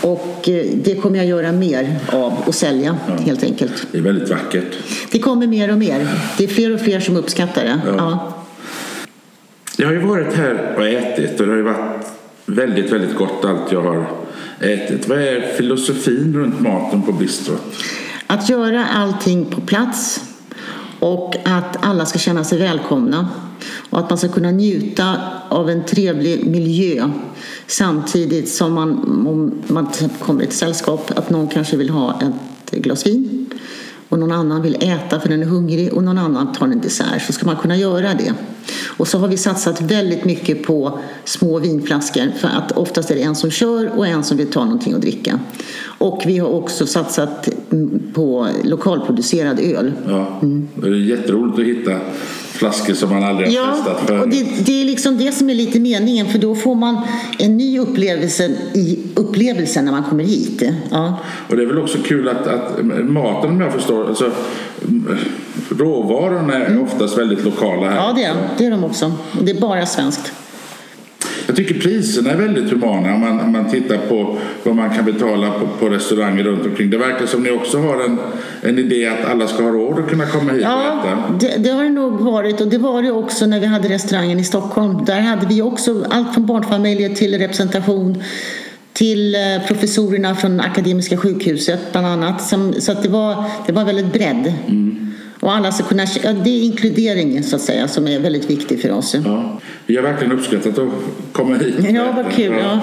Och 0.02 0.50
det 0.84 1.02
kommer 1.02 1.18
jag 1.18 1.26
göra 1.26 1.52
mer 1.52 2.00
av 2.12 2.34
och 2.46 2.56
sälja 2.56 2.98
helt 3.20 3.44
enkelt. 3.44 3.88
Det 3.92 3.98
är 3.98 4.02
väldigt 4.02 4.30
vackert. 4.30 4.78
Det 5.12 5.20
kommer 5.20 5.48
mer 5.48 5.72
och 5.72 5.78
mer. 5.78 6.08
Det 6.38 6.44
är 6.44 6.48
fler 6.48 6.74
och 6.74 6.80
fler 6.80 7.00
som 7.00 7.18
uppskattar 7.18 7.64
det. 7.64 7.82
Ja. 7.86 7.94
Ja. 7.98 8.39
Jag 9.82 9.88
har 9.88 9.94
ju 9.94 10.00
varit 10.00 10.34
här 10.34 10.76
och 10.78 10.88
ätit 10.88 11.40
och 11.40 11.46
det 11.46 11.52
har 11.52 11.58
ju 11.58 11.64
varit 11.64 12.06
väldigt, 12.46 12.92
väldigt 12.92 13.16
gott 13.16 13.46
allt 13.46 13.72
jag 13.72 13.82
har 13.82 14.08
ätit. 14.60 15.08
Vad 15.08 15.18
är 15.18 15.54
filosofin 15.58 16.34
runt 16.34 16.60
maten 16.60 17.02
på 17.02 17.12
bistrot? 17.12 17.62
Att 18.28 18.50
göra 18.50 18.86
allting 18.86 19.46
på 19.46 19.62
plats 19.62 20.24
och 21.00 21.36
att 21.46 21.86
alla 21.86 22.06
ska 22.06 22.20
känna 22.20 22.44
sig 22.44 22.60
välkomna 22.60 23.28
och 23.90 24.00
att 24.00 24.10
man 24.10 24.18
ska 24.18 24.28
kunna 24.28 24.52
njuta 24.52 25.16
av 25.50 25.70
en 25.70 25.86
trevlig 25.86 26.46
miljö 26.46 27.10
samtidigt 27.68 28.50
som 28.50 28.74
man, 28.74 28.92
om 29.28 29.54
man 29.68 29.92
till 29.92 30.06
exempel 30.06 30.28
kommer 30.28 30.42
i 30.42 30.46
ett 30.46 30.54
sällskap, 30.54 31.12
att 31.16 31.30
någon 31.30 31.48
kanske 31.48 31.78
vill 31.78 31.90
ha 31.90 32.22
ett 32.22 32.72
glas 32.72 33.08
vin 33.08 33.50
och 34.10 34.20
någon 34.20 34.32
annan 34.32 34.62
vill 34.62 34.76
äta 34.76 35.20
för 35.20 35.30
den 35.30 35.42
är 35.42 35.46
hungrig 35.46 35.94
och 35.94 36.04
någon 36.04 36.18
annan 36.18 36.54
tar 36.54 36.66
en 36.66 36.82
dessert 36.82 37.22
så 37.22 37.34
ska 37.34 37.46
man 37.46 37.56
kunna 37.56 37.78
göra 37.78 38.14
det. 38.14 38.34
Och 38.98 39.08
så 39.08 39.18
har 39.18 39.28
vi 39.28 39.38
satsat 39.38 39.82
väldigt 39.82 40.26
mycket 40.26 40.64
på 40.64 41.00
små 41.24 41.60
vinflaskor 41.60 42.32
för 42.40 42.48
att 42.48 42.72
oftast 42.72 43.12
är 43.12 43.16
det 43.16 43.22
en 43.22 43.36
som 43.36 43.52
kör 43.52 43.98
och 43.98 44.08
en 44.08 44.24
som 44.24 44.38
vill 44.38 44.52
ta 44.52 44.66
någonting 44.66 44.94
att 44.94 45.02
dricka. 45.02 45.40
Och 45.84 46.24
vi 46.26 46.38
har 46.38 46.50
också 46.50 46.86
satsat 46.86 47.50
mm, 47.72 48.02
på 48.14 48.48
lokalproducerad 48.64 49.60
öl. 49.60 49.92
Ja, 50.08 50.42
Det 50.76 50.88
är 50.88 50.94
jätteroligt 50.94 51.60
att 51.60 51.66
hitta 51.66 52.00
flaskor 52.60 52.94
som 52.94 53.10
man 53.10 53.24
aldrig 53.24 53.48
har 53.48 53.56
Ja, 53.56 53.76
testat 53.76 54.00
förut. 54.08 54.22
och 54.24 54.30
det, 54.30 54.66
det 54.66 54.82
är 54.82 54.86
liksom 54.86 55.18
det 55.18 55.32
som 55.32 55.50
är 55.50 55.54
lite 55.56 55.80
meningen 55.80 56.28
för 56.28 56.40
då 56.40 56.56
får 56.56 56.76
man 56.76 57.02
en 57.40 57.58
ny 57.58 57.80
upplevelse 57.80 58.52
i 58.74 59.00
upplevelsen 59.16 59.86
när 59.86 59.92
man 59.92 60.04
kommer 60.04 60.24
hit. 60.24 60.64
Ja. 60.92 61.20
Och 61.50 61.56
det 61.58 61.64
är 61.64 61.68
väl 61.68 61.78
också 61.80 61.98
kul 62.06 62.30
att, 62.30 62.48
att 62.48 62.86
maten 63.08 63.50
om 63.50 63.62
jag 63.62 63.74
förstår, 63.74 64.08
alltså, 64.08 64.32
mm, 64.88 65.18
råvarorna 65.78 66.54
är 66.54 66.82
oftast 66.84 67.18
väldigt 67.18 67.44
lokala 67.46 67.90
här. 67.90 67.96
Ja, 67.96 68.14
det 68.16 68.24
är, 68.24 68.36
det 68.58 68.66
är 68.66 68.72
de 68.72 68.84
också. 68.84 69.06
Och 69.40 69.44
det 69.46 69.52
är 69.52 69.62
bara 69.62 69.86
svenskt. 69.86 70.32
Jag 71.50 71.56
tycker 71.56 71.80
priserna 71.80 72.32
är 72.32 72.36
väldigt 72.38 72.72
humana 72.72 73.14
om 73.14 73.22
man, 73.22 73.40
om 73.40 73.52
man 73.52 73.70
tittar 73.72 73.98
på 73.98 74.38
vad 74.64 74.76
man 74.76 74.90
kan 74.96 75.06
betala 75.06 75.52
på, 75.52 75.68
på 75.80 75.90
restauranger 75.90 76.44
runt 76.44 76.66
omkring. 76.66 76.90
Det 76.90 76.98
verkar 76.98 77.26
som 77.26 77.44
ni 77.44 77.52
också 77.52 77.78
har 77.78 78.04
en, 78.06 78.18
en 78.62 78.80
idé 78.80 79.06
att 79.08 79.26
alla 79.32 79.48
ska 79.48 79.64
ha 79.64 79.70
råd 79.70 80.00
att 80.00 80.10
kunna 80.10 80.26
komma 80.26 80.52
hit 80.52 80.62
och 80.62 80.68
Ja, 80.72 81.04
äta. 81.04 81.34
det, 81.40 81.64
det 81.64 81.70
har 81.70 81.84
det 81.84 81.90
nog 81.90 82.20
varit 82.20 82.62
och 82.62 82.68
det 82.68 82.78
var 82.78 83.02
det 83.02 83.12
också 83.12 83.46
när 83.46 83.60
vi 83.60 83.66
hade 83.66 83.90
restaurangen 83.90 84.40
i 84.40 84.44
Stockholm. 84.44 85.06
Där 85.06 85.20
hade 85.20 85.48
vi 85.48 85.62
också 85.62 86.06
allt 86.10 86.34
från 86.34 86.46
barnfamiljer 86.46 87.10
till 87.10 87.38
representation 87.38 88.24
till 88.94 89.36
eh, 89.36 89.68
professorerna 89.68 90.36
från 90.36 90.60
Akademiska 90.60 91.18
sjukhuset 91.18 91.80
bland 91.92 92.08
annat. 92.08 92.42
Som, 92.42 92.74
så 92.74 92.92
att 92.92 93.04
det 93.04 93.10
var, 93.10 93.44
det 93.68 93.72
var 93.72 93.86
väldigt 93.86 94.14
bredd. 94.14 94.54
Och 95.40 95.54
alla 95.54 95.72
ska 95.72 95.84
kunna, 95.84 96.06
ja, 96.24 96.34
det 96.34 96.50
är 96.50 96.64
inkluderingen 96.64 97.44
så 97.44 97.56
att 97.56 97.62
säga 97.62 97.88
som 97.88 98.08
är 98.08 98.20
väldigt 98.20 98.50
viktig 98.50 98.82
för 98.82 98.92
oss. 98.92 99.16
Ja. 99.26 99.60
Vi 99.86 99.96
har 99.96 100.04
verkligen 100.04 100.32
uppskattat 100.32 100.78
att 100.78 100.90
komma 101.32 101.56
hit. 101.56 101.76
Ja, 101.94 102.12
vad 102.12 102.32
kul, 102.32 102.54
ja. 102.60 102.80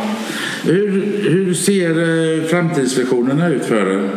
Hur, 0.64 0.90
hur 1.30 1.54
ser 1.54 1.90
eh, 1.90 2.44
framtidsvisionerna 2.44 3.48
ut 3.48 3.64
för 3.64 3.92
er? 3.92 4.10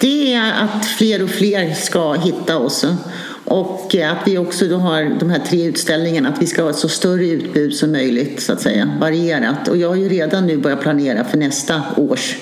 Det 0.00 0.34
är 0.34 0.52
att 0.64 0.86
fler 0.86 1.22
och 1.22 1.30
fler 1.30 1.74
ska 1.74 2.12
hitta 2.12 2.58
oss. 2.58 2.86
Och 3.44 3.94
att 3.94 4.28
vi 4.28 4.38
också 4.38 4.66
då 4.68 4.76
har 4.76 5.18
de 5.20 5.30
här 5.30 5.38
tre 5.38 5.64
utställningarna, 5.64 6.28
att 6.28 6.42
vi 6.42 6.46
ska 6.46 6.62
ha 6.62 6.70
ett 6.70 6.76
så 6.76 6.88
större 6.88 7.26
utbud 7.26 7.74
som 7.74 7.92
möjligt, 7.92 8.42
så 8.42 8.52
att 8.52 8.60
säga, 8.60 8.90
varierat. 9.00 9.68
Och 9.68 9.76
jag 9.76 9.88
har 9.88 9.96
ju 9.96 10.08
redan 10.08 10.46
nu 10.46 10.56
börjat 10.56 10.80
planera 10.80 11.24
för 11.24 11.38
nästa 11.38 11.82
års. 11.96 12.36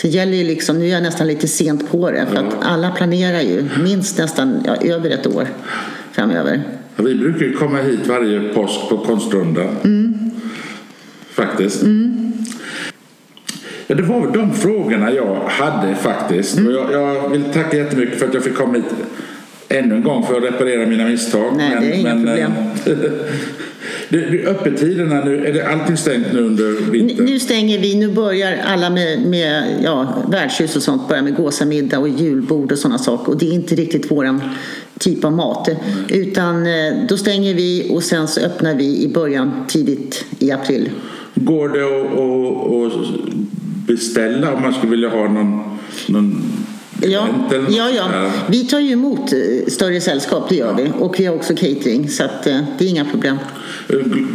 Så 0.00 0.06
det 0.06 0.12
gäller 0.12 0.36
ju 0.36 0.44
liksom, 0.44 0.78
nu 0.78 0.84
är 0.84 0.90
jag 0.90 1.02
nästan 1.02 1.26
lite 1.26 1.48
sent 1.48 1.90
på 1.90 2.10
det, 2.10 2.26
för 2.26 2.36
att 2.36 2.54
alla 2.62 2.90
planerar 2.90 3.40
ju 3.40 3.64
minst 3.82 4.18
nästan 4.18 4.62
ja, 4.66 4.76
över 4.76 5.10
ett 5.10 5.26
år 5.26 5.46
framöver. 6.12 6.62
Ja, 6.96 7.04
vi 7.04 7.14
brukar 7.14 7.46
ju 7.46 7.52
komma 7.52 7.78
hit 7.78 8.06
varje 8.06 8.48
påsk 8.54 8.88
på 8.88 8.98
Konstrundan. 8.98 9.76
Faktiskt. 11.30 11.82
Ja, 13.86 13.94
det 13.94 14.02
var 14.02 14.20
väl 14.20 14.32
de 14.32 14.54
frågorna 14.54 15.12
jag 15.12 15.40
hade 15.48 15.94
faktiskt. 15.94 16.58
Och 16.58 16.72
jag, 16.72 16.92
jag 16.92 17.28
vill 17.28 17.44
tacka 17.44 17.76
jättemycket 17.76 18.18
för 18.18 18.28
att 18.28 18.34
jag 18.34 18.44
fick 18.44 18.54
komma 18.54 18.74
hit 18.74 18.84
ännu 19.68 19.94
en 19.94 20.02
gång 20.02 20.26
för 20.26 20.36
att 20.36 20.44
reparera 20.44 20.86
mina 20.86 21.04
misstag. 21.04 21.56
Nej, 21.56 21.76
det 21.80 21.86
är 21.86 21.94
inga 21.94 22.14
problem. 22.14 22.52
du, 24.10 24.46
öppettiderna 24.46 25.24
nu, 25.24 25.46
är 25.46 25.52
det 25.52 25.68
allting 25.68 25.96
stängt 25.96 26.32
nu 26.32 26.40
under 26.40 26.90
vintern? 26.90 27.26
Nu 27.26 27.40
stänger 27.40 27.78
vi, 27.78 27.94
nu 27.94 28.08
börjar 28.08 28.56
alla 28.64 28.90
med, 28.90 29.20
med 29.20 29.64
ja, 29.84 30.24
värdshus 30.28 30.76
och 30.76 30.82
sånt 30.82 31.08
börjar 31.08 31.22
med 31.22 31.34
gåsamiddag 31.34 31.98
och 31.98 32.08
julbord 32.08 32.72
och 32.72 32.78
sådana 32.78 32.98
saker 32.98 33.32
och 33.32 33.38
det 33.38 33.48
är 33.48 33.52
inte 33.52 33.74
riktigt 33.74 34.10
våran 34.10 34.42
typ 34.98 35.24
av 35.24 35.32
mat 35.32 35.68
utan 36.08 36.66
eh, 36.66 36.92
då 37.08 37.16
stänger 37.16 37.54
vi 37.54 37.90
och 37.90 38.02
sen 38.02 38.28
så 38.28 38.40
öppnar 38.40 38.74
vi 38.74 39.02
i 39.02 39.08
början 39.08 39.64
tidigt 39.68 40.24
i 40.38 40.50
april. 40.50 40.90
Går 41.34 41.68
det 41.68 41.84
att, 41.84 42.92
att, 42.92 43.30
beställa 43.86 44.54
om 44.54 44.62
man 44.62 44.72
skulle 44.74 44.90
vilja 44.90 45.08
ha 45.08 45.28
någon, 45.28 45.78
någon 46.08 46.42
Ja, 47.02 47.28
ja, 47.70 47.90
ja. 47.90 48.30
Vi 48.48 48.64
tar 48.64 48.80
ju 48.80 48.92
emot 48.92 49.32
eh, 49.32 49.38
större 49.68 50.00
sällskap, 50.00 50.48
det 50.48 50.54
gör 50.54 50.74
vi. 50.74 50.92
Och 50.98 51.20
vi 51.20 51.26
har 51.26 51.34
också 51.34 51.54
catering, 51.54 52.08
så 52.08 52.24
att, 52.24 52.46
eh, 52.46 52.60
det 52.78 52.84
är 52.84 52.88
inga 52.88 53.04
problem. 53.04 53.36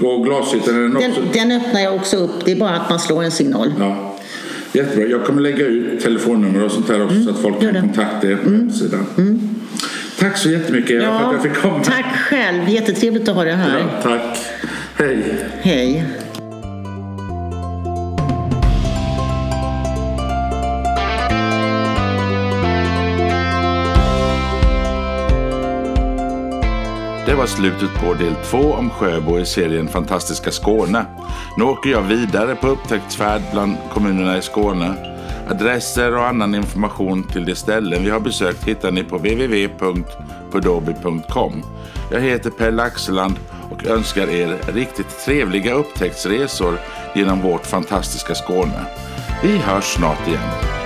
Och 0.02 0.26
glashyttan, 0.26 0.76
är 0.76 0.82
den 0.82 0.94
Den, 0.94 1.12
också? 1.12 1.22
den 1.34 1.52
öppnar 1.52 1.82
jag 1.82 1.96
också 1.96 2.18
upp, 2.18 2.46
det 2.46 2.52
är 2.52 2.56
bara 2.56 2.76
att 2.76 2.90
man 2.90 3.00
slår 3.00 3.24
en 3.24 3.32
signal. 3.32 3.74
Ja. 3.80 4.16
Jättebra. 4.74 5.06
Jag 5.08 5.24
kommer 5.26 5.42
lägga 5.42 5.66
ut 5.66 6.02
telefonnummer 6.04 6.64
och 6.64 6.72
sånt 6.72 6.90
här 6.90 7.04
också 7.06 7.24
så 7.24 7.30
att 7.30 7.40
folk 7.40 7.62
Mm, 7.64 7.74
kan 7.74 7.82
kontakta 7.84 8.28
er 8.28 8.36
på 8.44 8.50
hemsidan. 8.50 9.06
Tack 10.20 10.38
så 10.38 10.50
jättemycket 10.50 10.92
Eva, 10.92 11.20
för 11.20 11.26
att 11.28 11.34
jag 11.34 11.42
fick 11.44 11.62
komma. 11.62 11.84
tack 11.84 12.06
själv, 12.30 12.70
jättetrevligt 12.70 13.30
att 13.30 13.36
ha 13.36 13.44
dig 13.44 13.54
här. 13.54 13.80
Ja, 13.80 14.02
tack. 14.04 14.38
Hej. 14.96 15.24
Hej. 15.62 16.06
Det 27.26 27.36
var 27.36 27.46
slutet 27.46 28.02
på 28.02 28.14
del 28.14 28.36
två 28.36 28.74
om 28.74 28.90
Sjöbo 28.90 29.40
i 29.40 29.46
serien 29.46 29.88
Fantastiska 29.88 30.52
Skåne. 30.52 31.06
Nu 31.58 31.64
åker 31.64 31.90
jag 31.90 32.02
vidare 32.02 32.56
på 32.56 32.68
upptäcktsfärd 32.68 33.42
bland 33.52 33.78
kommunerna 33.94 34.38
i 34.38 34.42
Skåne. 34.42 34.94
Adresser 35.50 36.16
och 36.16 36.28
annan 36.28 36.56
information 36.56 37.24
till 37.24 37.46
de 37.46 37.56
ställen 37.56 38.04
vi 38.04 38.10
har 38.10 38.20
besökt 38.20 38.64
hittar 38.64 38.92
ni 38.92 39.04
på 39.04 39.18
www.pudobi.com. 39.18 41.64
Jag 42.12 42.22
heter 42.22 42.50
Pelle 42.50 42.84
Axeland 42.84 43.36
och 43.72 43.86
önskar 43.86 44.28
er 44.28 44.58
riktigt 44.74 45.26
trevliga 45.26 45.74
upptäcktsresor 45.74 46.80
genom 47.16 47.42
vårt 47.42 47.66
fantastiska 47.66 48.36
Skåne. 48.36 48.86
Vi 49.44 49.58
hörs 49.58 49.84
snart 49.84 50.28
igen. 50.28 50.85